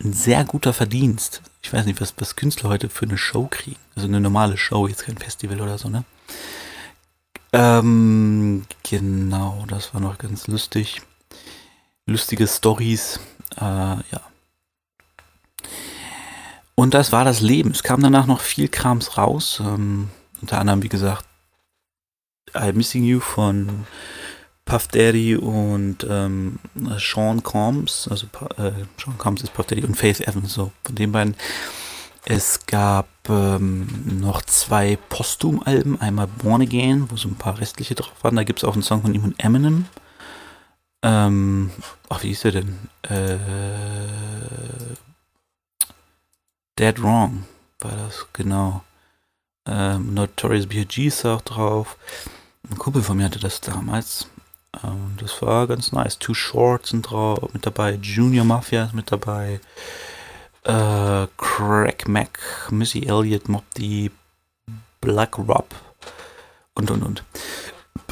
ein 0.00 0.12
sehr 0.12 0.44
guter 0.44 0.72
Verdienst. 0.72 1.42
Ich 1.62 1.72
weiß 1.72 1.84
nicht, 1.84 2.00
was, 2.00 2.14
was 2.18 2.36
Künstler 2.36 2.70
heute 2.70 2.88
für 2.88 3.06
eine 3.06 3.18
Show 3.18 3.48
kriegen. 3.50 3.80
Also 3.96 4.06
eine 4.06 4.20
normale 4.20 4.56
Show, 4.56 4.86
jetzt 4.86 5.02
kein 5.02 5.18
Festival 5.18 5.60
oder 5.60 5.78
so, 5.78 5.88
ne? 5.88 6.04
Ähm, 7.52 8.66
genau, 8.88 9.64
das 9.66 9.92
war 9.92 10.00
noch 10.00 10.16
ganz 10.16 10.46
lustig. 10.46 11.02
Lustige 12.06 12.46
Stories, 12.46 13.18
äh, 13.56 13.64
ja. 13.64 14.20
Und 16.76 16.94
das 16.94 17.10
war 17.10 17.24
das 17.24 17.40
Leben. 17.40 17.72
Es 17.72 17.82
kam 17.82 18.00
danach 18.00 18.26
noch 18.26 18.42
viel 18.42 18.68
Krams 18.68 19.18
raus. 19.18 19.60
Ähm, 19.60 20.08
unter 20.40 20.60
anderem, 20.60 20.84
wie 20.84 20.88
gesagt, 20.88 21.24
I'm 22.54 22.74
Missing 22.74 23.02
You 23.02 23.18
von 23.18 23.86
Puff 24.66 24.88
Daddy 24.88 25.36
und 25.36 26.04
ähm, 26.10 26.58
Sean 26.98 27.42
Combs. 27.42 28.08
Also 28.10 28.26
äh, 28.58 28.72
Sean 29.02 29.16
Combs 29.16 29.42
ist 29.42 29.54
Puff 29.54 29.66
Daddy 29.66 29.84
und 29.84 29.94
Faith 29.94 30.20
Evans, 30.20 30.52
so 30.52 30.72
von 30.84 30.94
den 30.94 31.12
beiden. 31.12 31.36
Es 32.24 32.66
gab 32.66 33.08
ähm, 33.28 33.86
noch 34.20 34.42
zwei 34.42 34.98
Posthum-Alben. 35.08 36.00
Einmal 36.00 36.26
Born 36.26 36.62
Again, 36.62 37.08
wo 37.08 37.16
so 37.16 37.28
ein 37.28 37.36
paar 37.36 37.60
restliche 37.60 37.94
drauf 37.94 38.12
waren. 38.22 38.34
Da 38.34 38.42
gibt 38.42 38.58
es 38.58 38.64
auch 38.64 38.74
einen 38.74 38.82
Song 38.82 39.02
von 39.02 39.14
ihm 39.14 39.22
und 39.22 39.38
Eminem. 39.38 39.86
Ähm, 41.02 41.70
ach, 42.08 42.24
wie 42.24 42.28
hieß 42.28 42.40
der 42.40 42.52
denn? 42.52 42.88
Äh, 43.02 43.38
Dead 46.76 47.00
Wrong 47.00 47.44
war 47.78 47.92
das, 47.92 48.26
genau. 48.32 48.82
Ähm, 49.64 50.14
Notorious 50.14 50.66
B.I.G. 50.66 51.06
ist 51.06 51.24
auch 51.24 51.42
drauf. 51.42 51.96
Ein 52.68 52.78
Kumpel 52.78 53.02
von 53.02 53.16
mir 53.16 53.26
hatte 53.26 53.38
das 53.38 53.60
damals. 53.60 54.26
Ähm, 54.82 55.16
das 55.18 55.40
war 55.42 55.66
ganz 55.66 55.92
nice. 55.92 56.18
Too 56.18 56.34
Short 56.34 56.86
sind 56.86 57.10
mit 57.52 57.66
dabei. 57.66 57.98
Junior 58.02 58.44
Mafia 58.44 58.84
ist 58.84 58.94
mit 58.94 59.10
dabei. 59.10 59.60
Äh, 60.64 61.26
Crack 61.36 62.08
Mac, 62.08 62.38
Missy 62.70 63.06
Elliott, 63.06 63.48
Mob 63.48 63.64
D, 63.74 64.10
Black 65.00 65.38
Rob 65.38 65.74
und 66.74 66.90
und 66.90 67.02
und. 67.02 67.24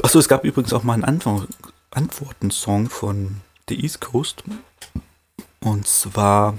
Achso, 0.01 0.19
es 0.19 0.27
gab 0.27 0.43
übrigens 0.43 0.73
auch 0.73 0.83
mal 0.83 0.93
einen 0.93 1.03
Antwort 1.03 1.47
Antworten-Song 1.91 2.89
von 2.89 3.41
The 3.69 3.81
East 3.81 4.01
Coast. 4.01 4.43
Und 5.61 5.87
zwar 5.87 6.55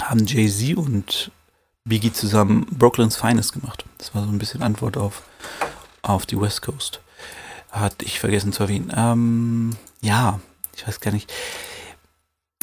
haben 0.00 0.24
Jay-Z 0.24 0.76
und 0.76 1.30
Biggie 1.84 2.12
zusammen 2.12 2.66
Brooklyn's 2.70 3.16
Finest 3.16 3.52
gemacht. 3.52 3.84
Das 3.98 4.14
war 4.14 4.22
so 4.24 4.28
ein 4.28 4.38
bisschen 4.38 4.62
Antwort 4.62 4.96
auf, 4.96 5.22
auf 6.02 6.26
die 6.26 6.40
West 6.40 6.62
Coast. 6.62 7.00
Hatte 7.80 8.04
ich 8.04 8.20
vergessen 8.20 8.52
zu 8.52 8.64
erwähnen. 8.64 8.92
Ähm, 8.94 9.76
ja, 10.00 10.40
ich 10.74 10.86
weiß 10.86 11.00
gar 11.00 11.12
nicht. 11.12 11.32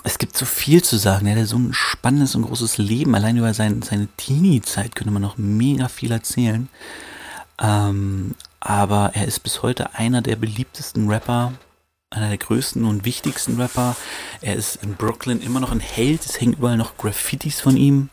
Es 0.04 0.17
gibt 0.17 0.36
so 0.36 0.45
viel 0.45 0.84
zu 0.84 0.97
sagen. 0.97 1.28
Er 1.28 1.39
hat 1.39 1.47
so 1.47 1.58
ein 1.58 1.73
spannendes 1.73 2.36
und 2.36 2.43
großes 2.43 2.78
Leben. 2.78 3.15
Allein 3.15 3.38
über 3.38 3.54
sein, 3.54 3.82
seine 3.82 4.08
Teenie-Zeit 4.17 4.95
könnte 4.95 5.13
man 5.13 5.21
noch 5.21 5.38
mega 5.38 5.88
viel 5.88 6.12
erzählen. 6.12 6.67
Ähm, 7.62 8.36
aber 8.60 9.12
er 9.13 9.26
ist 9.26 9.39
bis 9.41 9.62
heute 9.62 9.93
einer 9.93 10.21
der 10.21 10.36
beliebtesten 10.36 11.10
Rapper 11.10 11.54
einer 12.13 12.30
der 12.30 12.38
größten 12.38 12.86
und 12.86 13.06
wichtigsten 13.06 13.60
Rapper. 13.60 13.95
Er 14.41 14.56
ist 14.56 14.78
in 14.78 14.95
Brooklyn 14.95 15.41
immer 15.41 15.60
noch 15.60 15.71
ein 15.71 15.80
Held. 15.80 16.26
Es 16.26 16.40
hängen 16.40 16.54
überall 16.54 16.77
noch 16.77 16.98
Graffitis 16.98 17.60
von 17.60 17.75
ihm. 17.75 18.10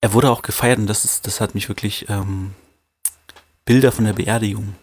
Er 0.00 0.12
wurde 0.12 0.30
auch 0.30 0.42
gefeiert 0.42 0.78
und 0.78 0.86
das, 0.86 1.04
ist, 1.04 1.26
das 1.26 1.40
hat 1.40 1.54
mich 1.54 1.68
wirklich 1.68 2.08
ähm, 2.08 2.54
Bilder 3.64 3.90
von 3.90 4.04
der 4.04 4.12
Beerdigung. 4.12 4.74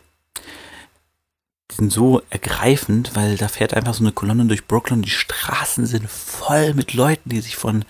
Sind 1.82 1.92
so 1.92 2.22
ergreifend, 2.30 3.16
weil 3.16 3.38
da 3.38 3.48
fährt 3.48 3.74
einfach 3.74 3.96
so 3.96 4.04
eine 4.04 4.12
Kolonne 4.12 4.46
durch 4.46 4.68
Brooklyn. 4.68 5.02
Die 5.02 5.10
Straßen 5.10 5.88
sind 5.88 6.08
voll 6.08 6.76
mit 6.76 6.94
Leuten, 6.94 7.30
die 7.30 7.42
sich 7.42 7.56
von 7.56 7.86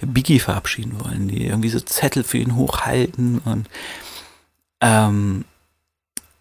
Biggie 0.00 0.40
verabschieden 0.40 0.98
wollen, 0.98 1.28
die 1.28 1.46
irgendwie 1.46 1.68
so 1.68 1.78
Zettel 1.78 2.24
für 2.24 2.38
ihn 2.38 2.56
hochhalten 2.56 3.38
und 3.44 3.68
ähm, 4.80 5.44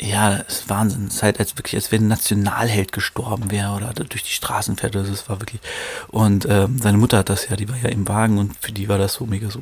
ja, 0.01 0.38
es 0.47 0.62
ist 0.62 0.70
Wahnsinn. 0.70 1.06
Es 1.06 1.18
ist 1.18 1.24
halt 1.24 1.39
als 1.39 1.56
wirklich, 1.58 1.76
als 1.76 1.91
wenn 1.91 2.06
ein 2.06 2.08
Nationalheld 2.08 2.91
gestorben 2.91 3.51
wäre 3.51 3.74
oder 3.74 3.93
durch 3.93 4.24
die 4.24 4.32
Straßen 4.32 4.76
fährt. 4.76 4.95
Es 4.95 5.30
war 5.30 5.39
wirklich. 5.39 5.62
Und 6.08 6.47
ähm, 6.49 6.80
seine 6.82 6.97
Mutter 6.97 7.20
hat 7.20 7.30
das 7.30 7.47
ja, 7.49 7.56
die 7.56 7.70
war 7.70 7.78
ja 7.78 7.89
im 7.89 8.08
Wagen 8.08 8.39
und 8.39 8.58
für 8.60 8.72
die 8.72 8.89
war 8.89 8.97
das 8.97 9.14
so 9.14 9.28
mega 9.28 9.51
so, 9.51 9.62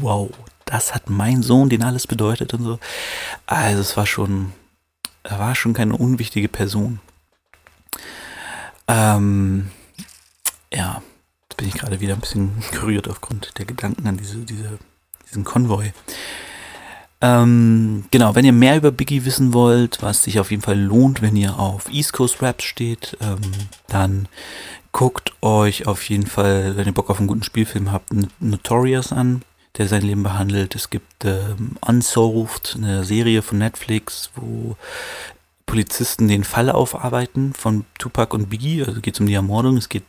wow, 0.00 0.28
das 0.64 0.92
hat 0.92 1.08
mein 1.08 1.42
Sohn, 1.42 1.68
den 1.68 1.84
alles 1.84 2.08
bedeutet 2.08 2.52
und 2.52 2.64
so. 2.64 2.80
Also 3.46 3.80
es 3.80 3.96
war 3.96 4.06
schon, 4.06 4.52
er 5.22 5.38
war 5.38 5.54
schon 5.54 5.74
keine 5.74 5.96
unwichtige 5.96 6.48
Person. 6.48 7.00
Ähm, 8.88 9.70
ja, 10.72 11.02
jetzt 11.48 11.56
bin 11.56 11.68
ich 11.68 11.74
gerade 11.74 12.00
wieder 12.00 12.14
ein 12.14 12.20
bisschen 12.20 12.52
gerührt 12.72 13.08
aufgrund 13.08 13.58
der 13.58 13.64
Gedanken 13.64 14.06
an 14.06 14.16
diese, 14.16 14.38
diese, 14.38 14.78
diesen 15.28 15.44
Konvoi. 15.44 15.92
Ähm, 17.20 18.04
genau, 18.10 18.34
wenn 18.34 18.44
ihr 18.44 18.52
mehr 18.52 18.76
über 18.76 18.90
Biggie 18.90 19.24
wissen 19.24 19.54
wollt, 19.54 20.02
was 20.02 20.24
sich 20.24 20.40
auf 20.40 20.50
jeden 20.50 20.62
Fall 20.62 20.78
lohnt, 20.78 21.22
wenn 21.22 21.36
ihr 21.36 21.56
auf 21.56 21.88
East 21.88 22.12
Coast 22.12 22.42
Raps 22.42 22.64
steht, 22.64 23.16
ähm, 23.20 23.40
dann 23.86 24.26
guckt 24.90 25.32
euch 25.40 25.86
auf 25.86 26.02
jeden 26.08 26.26
Fall, 26.26 26.76
wenn 26.76 26.86
ihr 26.86 26.92
Bock 26.92 27.10
auf 27.10 27.18
einen 27.18 27.28
guten 27.28 27.44
Spielfilm 27.44 27.92
habt, 27.92 28.10
Notorious 28.40 29.12
an, 29.12 29.42
der 29.78 29.88
sein 29.88 30.02
Leben 30.02 30.22
behandelt. 30.22 30.74
Es 30.74 30.90
gibt 30.90 31.24
ähm, 31.24 31.76
Unsolved, 31.80 32.74
eine 32.76 33.04
Serie 33.04 33.42
von 33.42 33.58
Netflix, 33.58 34.30
wo 34.34 34.76
Polizisten 35.66 36.28
den 36.28 36.44
Fall 36.44 36.70
aufarbeiten 36.70 37.54
von 37.54 37.84
Tupac 37.98 38.34
und 38.34 38.50
Biggie. 38.50 38.84
Also 38.84 39.00
geht 39.00 39.14
es 39.14 39.20
um 39.20 39.26
die 39.26 39.34
Ermordung. 39.34 39.76
Es 39.76 39.88
gibt 39.88 40.06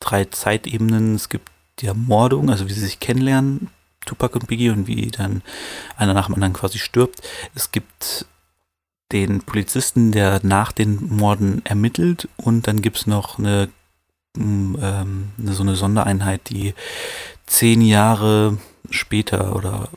drei 0.00 0.24
Zeitebenen. 0.26 1.14
Es 1.14 1.28
gibt 1.28 1.50
die 1.78 1.86
Ermordung, 1.86 2.50
also 2.50 2.68
wie 2.68 2.72
sie 2.72 2.80
sich 2.80 3.00
kennenlernen, 3.00 3.70
Tupac 4.04 4.34
und 4.38 4.48
Biggie 4.48 4.70
und 4.70 4.86
wie 4.86 5.10
dann 5.10 5.42
einer 5.96 6.14
nach 6.14 6.26
dem 6.26 6.34
anderen 6.34 6.52
quasi 6.52 6.78
stirbt. 6.78 7.20
Es 7.54 7.70
gibt 7.72 8.26
den 9.12 9.42
Polizisten, 9.42 10.12
der 10.12 10.40
nach 10.42 10.72
den 10.72 11.16
Morden 11.16 11.62
ermittelt 11.64 12.28
und 12.36 12.66
dann 12.66 12.80
gibt 12.82 12.98
es 12.98 13.06
noch 13.06 13.38
eine, 13.38 13.68
ähm, 14.36 15.32
eine, 15.38 15.52
so 15.52 15.62
eine 15.62 15.76
Sondereinheit, 15.76 16.48
die 16.50 16.74
zehn 17.46 17.82
Jahre 17.82 18.58
später 18.90 19.56
oder 19.56 19.88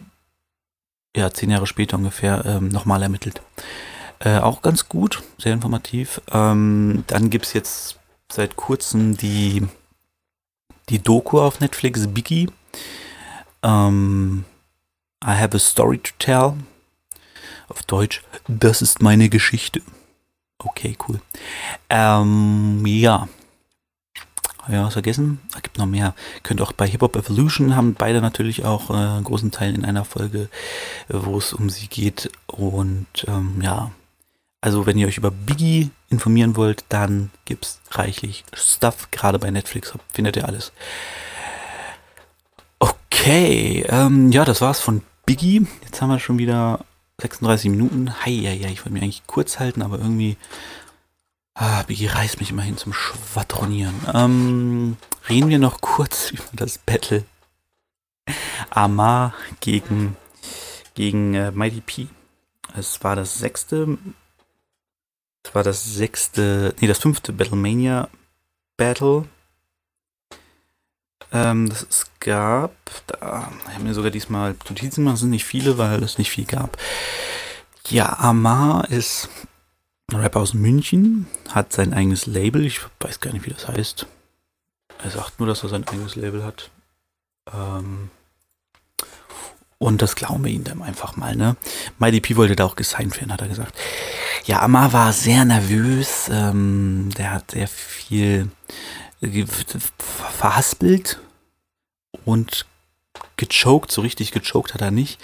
ja, 1.15 1.31
zehn 1.31 1.51
Jahre 1.51 1.67
später 1.67 1.97
ungefähr 1.97 2.43
ähm, 2.45 2.69
nochmal 2.69 3.03
ermittelt. 3.03 3.41
Äh, 4.19 4.39
auch 4.39 4.61
ganz 4.61 4.89
gut, 4.89 5.21
sehr 5.37 5.53
informativ. 5.53 6.21
Ähm, 6.31 7.03
dann 7.07 7.29
gibt 7.29 7.45
es 7.45 7.53
jetzt 7.53 7.99
seit 8.31 8.55
kurzem 8.55 9.15
die, 9.17 9.67
die 10.89 10.99
Doku 10.99 11.39
auf 11.39 11.59
Netflix, 11.59 12.07
Biggie. 12.07 12.49
Ähm, 13.61 14.45
I 15.23 15.31
have 15.31 15.55
a 15.55 15.59
story 15.59 15.99
to 15.99 16.11
tell. 16.19 16.53
Auf 17.69 17.83
Deutsch, 17.83 18.21
das 18.47 18.81
ist 18.81 19.01
meine 19.01 19.29
Geschichte. 19.29 19.81
Okay, 20.57 20.97
cool. 21.07 21.21
Ähm, 21.89 22.83
ja. 22.85 23.27
Ich 24.67 24.73
was 24.73 24.93
vergessen? 24.93 25.39
Es 25.55 25.61
gibt 25.61 25.77
noch 25.77 25.85
mehr. 25.85 26.15
Könnt 26.43 26.61
auch 26.61 26.71
bei 26.71 26.87
Hip 26.87 27.01
Hop 27.01 27.15
Evolution 27.15 27.75
haben 27.75 27.95
beide 27.95 28.21
natürlich 28.21 28.63
auch 28.63 28.89
äh, 28.89 28.93
einen 28.93 29.23
großen 29.23 29.51
Teil 29.51 29.75
in 29.75 29.83
einer 29.83 30.05
Folge, 30.05 30.49
wo 31.09 31.37
es 31.37 31.51
um 31.51 31.69
sie 31.69 31.87
geht. 31.87 32.31
Und 32.47 33.07
ähm, 33.27 33.59
ja, 33.61 33.91
also 34.61 34.85
wenn 34.85 34.97
ihr 34.97 35.07
euch 35.07 35.17
über 35.17 35.31
Biggie 35.31 35.89
informieren 36.09 36.55
wollt, 36.55 36.85
dann 36.87 37.31
gibt 37.43 37.65
es 37.65 37.81
reichlich 37.91 38.45
Stuff. 38.53 39.09
Gerade 39.11 39.37
bei 39.37 39.51
Netflix 39.51 39.93
findet 40.13 40.37
ihr 40.37 40.47
alles. 40.47 40.71
Okay, 42.79 43.85
ähm, 43.89 44.31
ja, 44.31 44.45
das 44.45 44.61
war's 44.61 44.79
von 44.79 45.01
Biggie. 45.25 45.67
Jetzt 45.83 46.01
haben 46.01 46.09
wir 46.09 46.19
schon 46.19 46.37
wieder 46.37 46.85
36 47.19 47.69
Minuten. 47.69 48.13
Hi, 48.25 48.31
ja, 48.31 48.51
ja, 48.51 48.69
ich 48.69 48.79
wollte 48.79 48.91
mich 48.93 49.03
eigentlich 49.03 49.27
kurz 49.27 49.59
halten, 49.59 49.81
aber 49.81 49.97
irgendwie. 49.99 50.37
Ah, 51.55 51.83
Biggie 51.83 52.07
reißt 52.07 52.39
mich 52.39 52.49
immerhin 52.49 52.77
zum 52.77 52.93
Schwadronieren. 52.93 53.95
Ähm, 54.13 54.97
reden 55.29 55.49
wir 55.49 55.59
noch 55.59 55.81
kurz 55.81 56.31
über 56.31 56.43
das 56.53 56.77
Battle 56.77 57.25
Amar 58.69 59.33
gegen, 59.59 60.15
gegen 60.95 61.33
äh, 61.33 61.51
Mighty 61.51 61.81
P. 61.81 62.07
Es 62.75 63.03
war 63.03 63.15
das 63.15 63.37
sechste. 63.37 63.97
Es 65.43 65.53
war 65.53 65.63
das 65.63 65.83
sechste. 65.83 66.73
Nee, 66.79 66.87
das 66.87 66.99
fünfte 66.99 67.33
Battlemania 67.33 68.09
Battle 68.77 69.27
ähm, 71.33 71.67
das 71.67 71.81
es 71.89 72.05
gab, 72.19 72.75
da 73.07 73.51
haben 73.73 73.85
wir 73.85 73.95
sogar 73.95 74.11
diesmal 74.11 74.55
Notizen 74.69 75.03
gemacht, 75.03 75.17
sind 75.17 75.31
nicht 75.31 75.45
viele, 75.45 75.79
weil 75.79 76.03
es 76.03 76.19
nicht 76.19 76.29
viel 76.29 76.45
gab. 76.45 76.77
Ja, 77.89 78.17
Amar 78.19 78.89
ist 78.91 79.29
Rapper 80.11 80.41
aus 80.41 80.53
München, 80.53 81.27
hat 81.49 81.73
sein 81.73 81.93
eigenes 81.93 82.25
Label, 82.25 82.65
ich 82.65 82.81
weiß 82.99 83.19
gar 83.19 83.33
nicht, 83.33 83.45
wie 83.45 83.53
das 83.53 83.67
heißt. 83.67 84.05
Er 85.03 85.09
sagt 85.09 85.39
nur, 85.39 85.47
dass 85.47 85.63
er 85.63 85.69
sein 85.69 85.87
eigenes 85.87 86.15
Label 86.15 86.43
hat. 86.43 86.69
Ähm, 87.51 88.09
und 89.79 90.01
das 90.01 90.15
glauben 90.15 90.45
wir 90.45 90.51
ihm 90.51 90.63
dann 90.63 90.81
einfach 90.81 91.15
mal, 91.17 91.35
ne? 91.35 91.57
MyDP 91.99 92.35
wollte 92.35 92.55
da 92.55 92.65
auch 92.65 92.75
gesigned 92.75 93.19
werden, 93.19 93.33
hat 93.33 93.41
er 93.41 93.49
gesagt. 93.49 93.77
Ja, 94.45 94.61
Amar 94.61 94.93
war 94.93 95.11
sehr 95.13 95.45
nervös. 95.45 96.29
Ähm, 96.31 97.09
der 97.17 97.31
hat 97.31 97.51
sehr 97.51 97.67
viel 97.67 98.49
verhaspelt 99.97 101.19
und 102.25 102.65
gechoked, 103.37 103.91
so 103.91 104.01
richtig 104.01 104.31
gechoked 104.31 104.73
hat 104.73 104.81
er 104.81 104.91
nicht, 104.91 105.19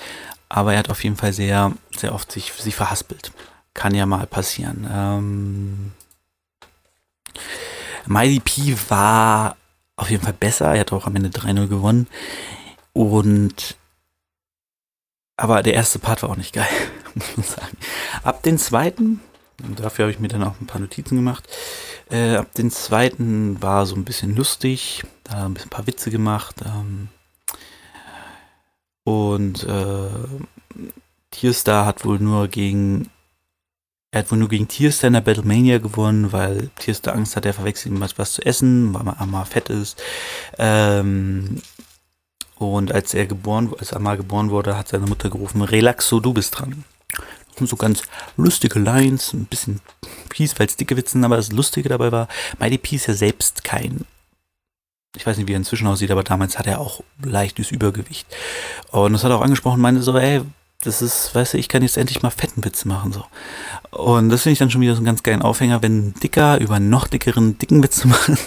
aber 0.47 0.73
er 0.73 0.79
hat 0.79 0.89
auf 0.89 1.03
jeden 1.03 1.15
Fall 1.15 1.33
sehr, 1.33 1.73
sehr 1.95 2.13
oft 2.13 2.31
sich, 2.31 2.53
sich 2.53 2.75
verhaspelt. 2.75 3.31
Kann 3.79 3.95
ja 3.95 4.05
mal 4.05 4.27
passieren. 4.27 4.85
Ähm, 4.91 5.91
Mighty 8.07 8.41
P 8.41 8.75
war 8.89 9.55
auf 9.95 10.11
jeden 10.11 10.21
Fall 10.21 10.33
besser, 10.33 10.73
er 10.73 10.81
hat 10.81 10.91
auch 10.91 11.07
am 11.07 11.15
Ende 11.15 11.29
3-0 11.29 11.67
gewonnen 11.67 12.07
und 12.91 13.77
aber 15.37 15.63
der 15.63 15.75
erste 15.75 15.97
Part 15.97 16.21
war 16.23 16.29
auch 16.29 16.35
nicht 16.35 16.51
geil, 16.51 16.67
muss 17.15 17.37
man 17.37 17.45
sagen. 17.45 17.77
Ab 18.23 18.43
den 18.43 18.57
zweiten, 18.57 19.21
dafür 19.77 20.03
habe 20.03 20.11
ich 20.11 20.19
mir 20.19 20.27
dann 20.27 20.43
auch 20.43 20.59
ein 20.59 20.67
paar 20.67 20.81
Notizen 20.81 21.15
gemacht, 21.15 21.47
äh, 22.11 22.35
ab 22.35 22.51
den 22.55 22.71
zweiten 22.71 23.61
war 23.61 23.85
so 23.85 23.95
ein 23.95 24.03
bisschen 24.03 24.35
lustig, 24.35 25.03
da 25.23 25.45
ein, 25.45 25.53
bisschen, 25.53 25.69
ein 25.69 25.71
paar 25.71 25.87
Witze 25.87 26.11
gemacht. 26.11 26.57
Ähm, 26.65 27.07
und 29.05 29.63
äh, 29.63 30.09
Tierstar 31.31 31.85
hat 31.85 32.03
wohl 32.03 32.19
nur 32.19 32.49
gegen 32.49 33.09
er 34.11 34.19
hat 34.19 34.31
wohl 34.31 34.39
nur 34.39 34.49
gegen 34.49 34.67
Tierstar 34.67 35.07
in 35.09 35.13
der 35.13 35.21
Battlemania 35.21 35.77
gewonnen, 35.77 36.31
weil 36.31 36.69
Tierstar 36.79 37.15
Angst 37.15 37.35
hat, 37.35 37.45
er 37.45 37.53
verwechselt 37.53 37.93
ihm 37.93 38.01
was, 38.01 38.17
was 38.17 38.33
zu 38.33 38.45
essen, 38.45 38.93
weil 38.93 39.03
man 39.03 39.17
einmal 39.17 39.45
fett 39.45 39.69
ist. 39.69 40.01
Ähm, 40.57 41.61
und 42.55 42.91
als 42.91 43.13
er 43.13 43.27
geboren, 43.27 43.73
als 43.79 43.93
Amal 43.93 44.17
geboren 44.17 44.49
wurde, 44.49 44.77
hat 44.77 44.89
seine 44.89 45.05
Mutter 45.05 45.29
gerufen, 45.29 45.61
Relaxo, 45.61 46.19
du 46.19 46.33
bist 46.33 46.57
dran 46.57 46.83
so 47.67 47.75
ganz 47.75 48.03
lustige 48.37 48.79
Lines, 48.79 49.33
ein 49.33 49.45
bisschen 49.45 49.81
Peace, 50.29 50.57
weil 50.57 50.67
es 50.67 50.75
dicke 50.75 50.95
Witzen, 50.97 51.23
aber 51.23 51.37
das 51.37 51.51
Lustige 51.51 51.89
dabei 51.89 52.11
war, 52.11 52.27
Mighty 52.59 52.77
P 52.77 52.95
ist 52.95 53.07
ja 53.07 53.13
selbst 53.13 53.63
kein, 53.63 54.05
ich 55.15 55.25
weiß 55.25 55.37
nicht, 55.37 55.47
wie 55.47 55.53
er 55.53 55.57
inzwischen 55.57 55.87
aussieht, 55.87 56.11
aber 56.11 56.23
damals 56.23 56.57
hat 56.59 56.67
er 56.67 56.79
auch 56.79 57.03
leichtes 57.23 57.71
Übergewicht. 57.71 58.27
Und 58.91 59.13
das 59.13 59.23
hat 59.23 59.31
er 59.31 59.37
auch 59.37 59.43
angesprochen, 59.43 59.81
meinte 59.81 60.01
so, 60.01 60.17
ey, 60.17 60.41
das 60.81 61.01
ist, 61.01 61.35
weißt 61.35 61.53
du, 61.53 61.57
ich 61.57 61.67
kann 61.67 61.81
jetzt 61.81 61.97
endlich 61.97 62.21
mal 62.21 62.29
fetten 62.29 62.63
Witze 62.63 62.87
machen, 62.87 63.11
so. 63.11 63.25
Und 63.91 64.29
das 64.29 64.43
finde 64.43 64.53
ich 64.53 64.59
dann 64.59 64.71
schon 64.71 64.81
wieder 64.81 64.93
so 64.93 64.99
einen 64.99 65.05
ganz 65.05 65.23
geilen 65.23 65.41
Aufhänger, 65.41 65.81
wenn 65.81 66.09
ein 66.09 66.13
Dicker 66.13 66.59
über 66.59 66.75
einen 66.75 66.89
noch 66.89 67.07
dickeren, 67.07 67.57
dicken 67.57 67.83
Witze 67.83 68.07
machen. 68.07 68.37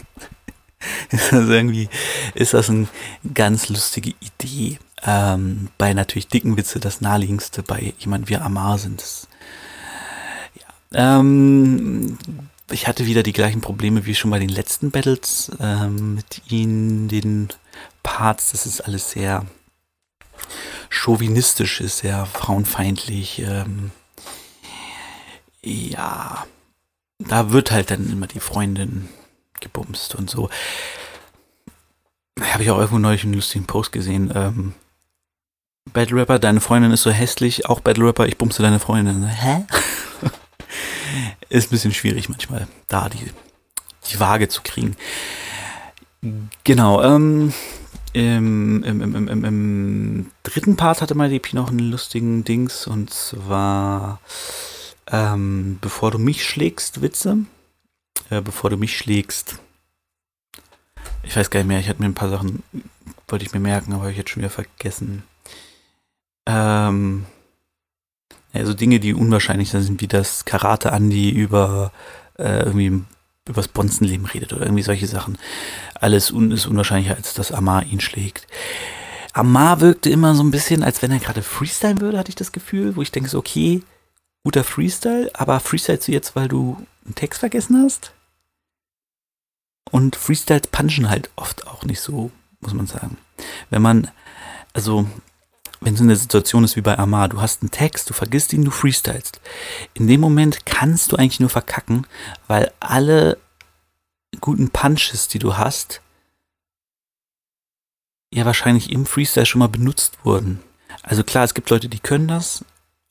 ist 1.11 1.33
das 1.33 1.49
irgendwie, 1.49 1.89
ist 2.35 2.55
das 2.55 2.71
eine 2.71 2.89
ganz 3.35 3.69
lustige 3.69 4.15
Idee. 4.21 4.79
Ähm, 5.05 5.69
bei 5.79 5.93
natürlich 5.95 6.29
dicken 6.29 6.57
Witze 6.57 6.81
das 6.81 7.01
naheliegendste 7.01 7.63
bei 7.63 7.93
jemand 7.99 8.29
wie 8.29 8.37
Amar 8.37 8.79
sind. 8.79 9.03
Das, 9.03 9.29
ja. 10.55 11.19
ähm, 11.19 12.19
ich 12.71 12.87
hatte 12.87 13.05
wieder 13.05 13.23
die 13.23 13.33
gleichen 13.33 13.61
Probleme 13.61 14.07
wie 14.07 14.15
schon 14.15 14.31
bei 14.31 14.39
den 14.39 14.49
letzten 14.49 14.91
Battles 14.91 15.51
ähm, 15.61 16.15
mit 16.15 16.43
ihnen, 16.49 17.09
den 17.09 17.49
Parts. 18.03 18.53
Das 18.53 18.65
ist 18.65 18.81
alles 18.81 19.11
sehr 19.11 19.45
chauvinistisch, 20.89 21.81
ist 21.81 21.99
sehr 21.99 22.27
frauenfeindlich. 22.27 23.41
Ähm, 23.41 23.91
ja, 25.63 26.47
da 27.19 27.51
wird 27.51 27.71
halt 27.71 27.91
dann 27.91 28.11
immer 28.11 28.27
die 28.27 28.41
Freundin 28.41 29.09
gebumst 29.61 30.15
und 30.15 30.29
so. 30.29 30.51
Habe 32.41 32.63
ich 32.65 32.71
auch 32.71 32.79
irgendwo 32.79 32.99
neulich 32.99 33.25
einen 33.25 33.35
lustigen 33.35 33.67
Post 33.67 33.93
gesehen. 33.93 34.33
Ähm, 34.35 34.75
Battle 35.93 36.21
Rapper, 36.21 36.39
deine 36.39 36.61
Freundin 36.61 36.93
ist 36.93 37.03
so 37.03 37.11
hässlich, 37.11 37.67
auch 37.67 37.81
Battle 37.81 38.07
Rapper, 38.07 38.27
ich 38.27 38.39
bumse 38.39 38.63
deine 38.63 38.79
Freundin. 38.79 39.27
Hä? 39.29 39.65
ist 41.49 41.69
ein 41.69 41.71
bisschen 41.71 41.95
schwierig 41.95 42.29
manchmal, 42.29 42.67
da 42.89 43.09
die, 43.09 43.31
die 44.11 44.21
Waage 44.21 44.49
zu 44.49 44.63
kriegen. 44.63 44.97
Genau, 46.65 47.03
ähm, 47.03 47.53
im, 48.13 48.83
im, 48.85 49.03
im, 49.03 49.29
im, 49.29 49.45
im 49.45 50.31
dritten 50.43 50.77
Part 50.77 51.01
hatte 51.01 51.15
MyDP 51.15 51.55
noch 51.55 51.71
einen 51.71 51.91
lustigen 51.91 52.45
Dings 52.45 52.87
und 52.87 53.11
zwar 53.11 54.21
Ähm, 55.11 55.79
bevor 55.81 56.11
du 56.11 56.19
mich 56.19 56.45
schlägst, 56.45 57.03
Witze. 57.03 57.39
Äh, 58.31 58.41
bevor 58.41 58.71
du 58.71 58.77
mich 58.77 58.97
schlägst. 58.97 59.59
Ich 61.23 61.37
weiß 61.37 61.51
gar 61.51 61.61
nicht 61.61 61.69
mehr, 61.69 61.81
ich 61.81 61.89
hatte 61.89 62.01
mir 62.01 62.09
ein 62.09 62.15
paar 62.15 62.31
Sachen, 62.31 62.63
wollte 63.29 63.45
ich 63.45 63.53
mir 63.53 63.61
merken, 63.61 63.93
aber 63.93 64.03
habe 64.03 64.13
ich 64.13 64.19
jetzt 64.19 64.31
schon 64.31 64.43
wieder 64.43 64.51
vergessen. 64.51 65.25
Ähm, 66.47 67.27
also 68.53 68.75
Dinge, 68.75 69.01
die 69.01 69.15
unwahrscheinlich 69.15 69.71
sind, 69.71 70.01
wie 70.01 70.09
das 70.09 70.45
Karate 70.45 70.93
Andi 70.93 71.31
über 71.31 71.93
äh, 72.39 72.65
irgendwie 72.65 73.05
übers 73.49 73.69
Bonzenleben 73.69 74.27
redet 74.27 74.53
oder 74.53 74.63
irgendwie 74.63 74.83
solche 74.83 75.07
Sachen. 75.07 75.37
Alles 76.03 76.33
un 76.33 76.51
ist 76.51 76.67
unwahrscheinlicher, 76.67 77.15
als 77.15 77.33
dass 77.33 77.53
Amar 77.53 77.85
ihn 77.85 78.01
schlägt. 78.01 78.49
Amar 79.35 79.81
wirkte 79.81 80.11
immer 80.11 80.35
so 80.35 80.43
ein 80.43 80.51
bisschen, 80.51 80.83
als 80.83 81.01
wenn 81.01 81.13
er 81.13 81.21
gerade 81.21 81.43
Freestyle 81.43 82.01
würde, 82.01 82.19
hatte 82.19 82.31
ich 82.31 82.35
das 82.35 82.51
Gefühl, 82.51 82.97
wo 82.97 83.03
ich 83.03 83.13
denke 83.13 83.31
so, 83.31 83.39
okay, 83.39 83.85
guter 84.43 84.65
Freestyle, 84.65 85.31
aber 85.35 85.61
freestylst 85.61 86.09
du 86.09 86.13
jetzt, 86.13 86.35
weil 86.35 86.49
du 86.49 86.77
einen 87.05 87.15
Text 87.15 87.39
vergessen 87.39 87.81
hast? 87.81 88.13
Und 89.93 90.17
Freestyles 90.17 90.67
punchen 90.67 91.09
halt 91.09 91.31
oft 91.37 91.69
auch 91.69 91.85
nicht 91.85 92.01
so, 92.01 92.33
muss 92.61 92.75
man 92.75 92.89
sagen. 92.89 93.17
Wenn 93.71 93.83
man, 93.83 94.11
also, 94.73 95.07
wenn 95.81 95.95
so 95.95 96.03
eine 96.03 96.17
Situation 96.17 96.65
ist 96.65 96.75
wie 96.75 96.81
bei 96.81 96.99
Amar, 96.99 97.29
du 97.29 97.41
hast 97.41 97.63
einen 97.63 97.71
Text, 97.71 98.11
du 98.11 98.15
vergisst 98.15 98.53
ihn, 98.53 98.65
du 98.65 98.73
freestylst. 98.73 99.41
In 99.95 100.09
dem 100.09 100.21
Moment 100.21 100.67
kannst 100.67 101.13
du 101.13 101.17
eigentlich 101.17 101.39
nur 101.39 101.49
verkacken, 101.49 102.09
weil 102.49 102.73
alle 102.81 103.39
guten 104.41 104.71
Punches, 104.71 105.29
die 105.29 105.39
du 105.39 105.57
hast, 105.57 106.01
ja 108.33 108.45
wahrscheinlich 108.45 108.91
im 108.91 109.07
Freestyle 109.07 109.47
schon 109.47 109.61
mal 109.61 109.69
benutzt 109.69 110.19
wurden. 110.25 110.61
Also 111.03 111.23
klar, 111.25 111.45
es 111.45 111.55
gibt 111.55 111.71
Leute, 111.71 111.89
die 111.89 112.01
können 112.01 112.29
das, 112.29 112.65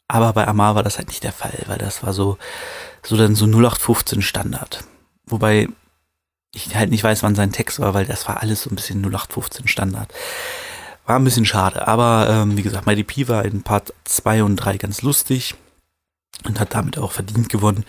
aber 0.07 0.33
bei 0.33 0.47
Amar 0.47 0.75
war 0.75 0.83
das 0.83 0.97
halt 0.97 1.07
nicht 1.07 1.23
der 1.23 1.33
Fall, 1.33 1.57
weil 1.67 1.77
das 1.77 2.03
war 2.03 2.13
so, 2.13 2.37
so 3.03 3.17
dann 3.17 3.35
so 3.35 3.45
0815 3.45 4.21
Standard. 4.21 4.83
Wobei 5.25 5.67
ich 6.53 6.75
halt 6.75 6.91
nicht 6.91 7.03
weiß, 7.03 7.23
wann 7.23 7.35
sein 7.35 7.51
Text 7.51 7.79
war, 7.79 7.93
weil 7.93 8.05
das 8.05 8.27
war 8.27 8.41
alles 8.41 8.63
so 8.63 8.69
ein 8.69 8.75
bisschen 8.75 9.01
0815 9.01 9.67
Standard. 9.67 10.11
War 11.05 11.17
ein 11.17 11.23
bisschen 11.23 11.45
schade, 11.45 11.87
aber 11.87 12.27
ähm, 12.29 12.57
wie 12.57 12.61
gesagt, 12.61 12.85
MyDP 12.85 13.27
war 13.27 13.45
in 13.45 13.63
Part 13.63 13.93
2 14.03 14.43
und 14.43 14.57
3 14.57 14.77
ganz 14.77 15.01
lustig 15.01 15.55
und 16.45 16.59
hat 16.59 16.73
damit 16.73 16.97
auch 16.97 17.11
verdient 17.11 17.49
gewonnen. 17.49 17.85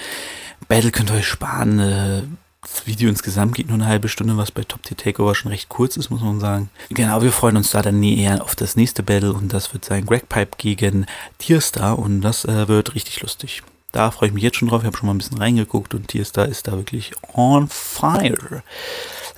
Battle 0.68 0.90
könnt 0.90 1.10
ihr 1.10 1.16
euch 1.16 1.26
sparen. 1.26 2.38
Das 2.62 2.86
Video 2.86 3.08
insgesamt 3.08 3.56
geht 3.56 3.66
nur 3.66 3.74
eine 3.74 3.86
halbe 3.86 4.08
Stunde, 4.08 4.36
was 4.36 4.52
bei 4.52 4.62
Top 4.62 4.84
Tier 4.84 4.96
Takeover 4.96 5.34
schon 5.34 5.50
recht 5.50 5.68
kurz 5.68 5.96
ist, 5.96 6.10
muss 6.10 6.20
man 6.20 6.38
sagen. 6.38 6.70
Genau, 6.90 7.20
wir 7.20 7.32
freuen 7.32 7.56
uns 7.56 7.72
da 7.72 7.82
dann 7.82 8.00
eher 8.02 8.40
auf 8.42 8.54
das 8.54 8.76
nächste 8.76 9.02
Battle 9.02 9.32
und 9.32 9.52
das 9.52 9.74
wird 9.74 9.84
sein 9.84 10.06
Greg 10.06 10.28
Pipe 10.28 10.56
gegen 10.58 11.06
Tierstar 11.38 11.98
und 11.98 12.20
das 12.20 12.44
äh, 12.44 12.68
wird 12.68 12.94
richtig 12.94 13.20
lustig. 13.20 13.64
Da 13.90 14.12
freue 14.12 14.28
ich 14.28 14.34
mich 14.34 14.44
jetzt 14.44 14.58
schon 14.58 14.68
drauf. 14.68 14.82
Ich 14.82 14.86
habe 14.86 14.96
schon 14.96 15.08
mal 15.08 15.14
ein 15.14 15.18
bisschen 15.18 15.38
reingeguckt 15.38 15.92
und 15.92 16.06
Tierstar 16.06 16.46
ist 16.46 16.68
da 16.68 16.72
wirklich 16.72 17.12
on 17.34 17.66
fire. 17.68 18.62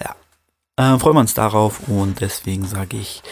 Ja, 0.00 0.94
äh, 0.94 0.98
freuen 0.98 1.16
wir 1.16 1.20
uns 1.20 1.32
darauf 1.32 1.88
und 1.88 2.20
deswegen 2.20 2.66
sage 2.66 2.98
ich, 2.98 3.22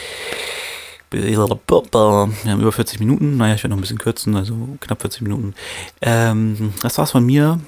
wir 1.11 1.39
haben 1.39 2.61
über 2.61 2.73
40 2.73 2.99
Minuten. 2.99 3.37
Naja, 3.37 3.57
ich 3.57 3.63
werde 3.63 3.73
noch 3.73 3.77
ein 3.77 3.83
bisschen 3.83 3.99
kürzen, 3.99 4.35
also 4.37 4.79
knapp 4.81 5.03
40 5.03 5.21
Minuten. 5.21 5.55
Ähm, 6.01 6.73
das 6.81 6.97
war's 6.97 7.11
von 7.11 7.27
mir. 7.27 7.61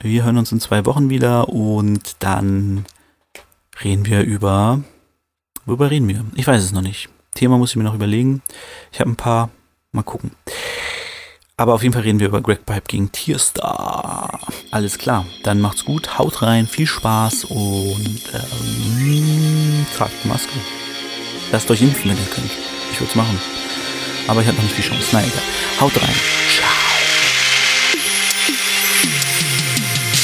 Wir 0.00 0.24
hören 0.24 0.38
uns 0.38 0.52
in 0.52 0.60
zwei 0.60 0.84
Wochen 0.86 1.10
wieder 1.10 1.48
und 1.48 2.16
dann 2.20 2.84
reden 3.82 4.06
wir 4.06 4.22
über. 4.22 4.80
Worüber 5.64 5.90
reden 5.90 6.08
wir? 6.08 6.24
Ich 6.34 6.46
weiß 6.46 6.62
es 6.62 6.72
noch 6.72 6.82
nicht. 6.82 7.08
Thema 7.34 7.58
muss 7.58 7.70
ich 7.70 7.76
mir 7.76 7.84
noch 7.84 7.94
überlegen. 7.94 8.42
Ich 8.92 9.00
habe 9.00 9.10
ein 9.10 9.16
paar. 9.16 9.50
Mal 9.92 10.02
gucken. 10.02 10.30
Aber 11.56 11.74
auf 11.74 11.82
jeden 11.82 11.92
Fall 11.92 12.02
reden 12.02 12.18
wir 12.18 12.28
über 12.28 12.40
Greg 12.40 12.64
Pipe 12.64 12.88
gegen 12.88 13.12
Tierstar. 13.12 14.40
Alles 14.70 14.98
klar. 14.98 15.26
Dann 15.44 15.60
macht's 15.60 15.84
gut. 15.84 16.18
Haut 16.18 16.42
rein. 16.42 16.66
Viel 16.66 16.86
Spaß 16.86 17.44
und 17.44 18.22
ähm, 18.32 19.86
tragt 19.96 20.24
Maske. 20.24 20.58
Lasst 21.52 21.70
euch 21.70 21.82
impfen, 21.82 22.10
wenn 22.10 22.16
ihr 22.16 22.24
könnt. 22.34 22.50
Ich 22.90 23.00
würde 23.00 23.10
es 23.10 23.16
machen. 23.16 23.38
Aber 24.28 24.40
ich 24.40 24.46
habe 24.46 24.56
noch 24.56 24.64
nicht 24.64 24.78
die 24.78 24.82
Chance. 24.82 25.08
Na 25.12 25.20
egal. 25.20 25.42
Haut 25.80 26.02
rein. 26.02 26.14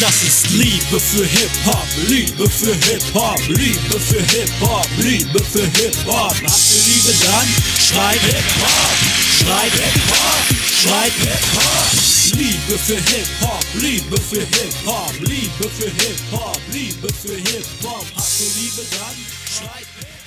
Das 0.00 0.22
ist 0.22 0.50
Liebe 0.50 1.00
für 1.00 1.26
Hip-Hop, 1.26 1.88
Liebe 2.06 2.48
für 2.48 2.72
Hip-Hop, 2.72 3.40
Liebe 3.48 3.98
für 3.98 4.22
Hip-Hop, 4.22 4.86
Liebe 4.98 5.42
für 5.42 5.66
Hip-Hop. 5.66 6.30
Habt 6.30 6.44
ihr 6.44 6.82
Liebe 6.86 7.14
dann? 7.24 7.48
Schreib 7.80 8.20
Hip-Hop, 8.20 8.96
schreib 9.40 9.72
Hip-Hop, 9.72 10.44
schreib 10.82 11.12
Hip-Hop. 11.14 12.38
Liebe 12.38 12.78
für 12.78 12.94
Hip-Hop, 12.94 13.64
Liebe 13.74 14.20
für 14.20 14.40
Hip-Hop, 14.40 15.12
Liebe 15.20 15.68
für 15.68 15.90
Hip-Hop, 15.90 16.60
Liebe 16.72 17.08
für 17.12 17.34
Hip-Hop. 17.34 18.06
Habt 18.14 18.40
ihr 18.40 18.62
Liebe 18.62 18.82
dann? 18.92 19.16
Schreib 19.52 19.86
Hip-Hop. 19.98 20.17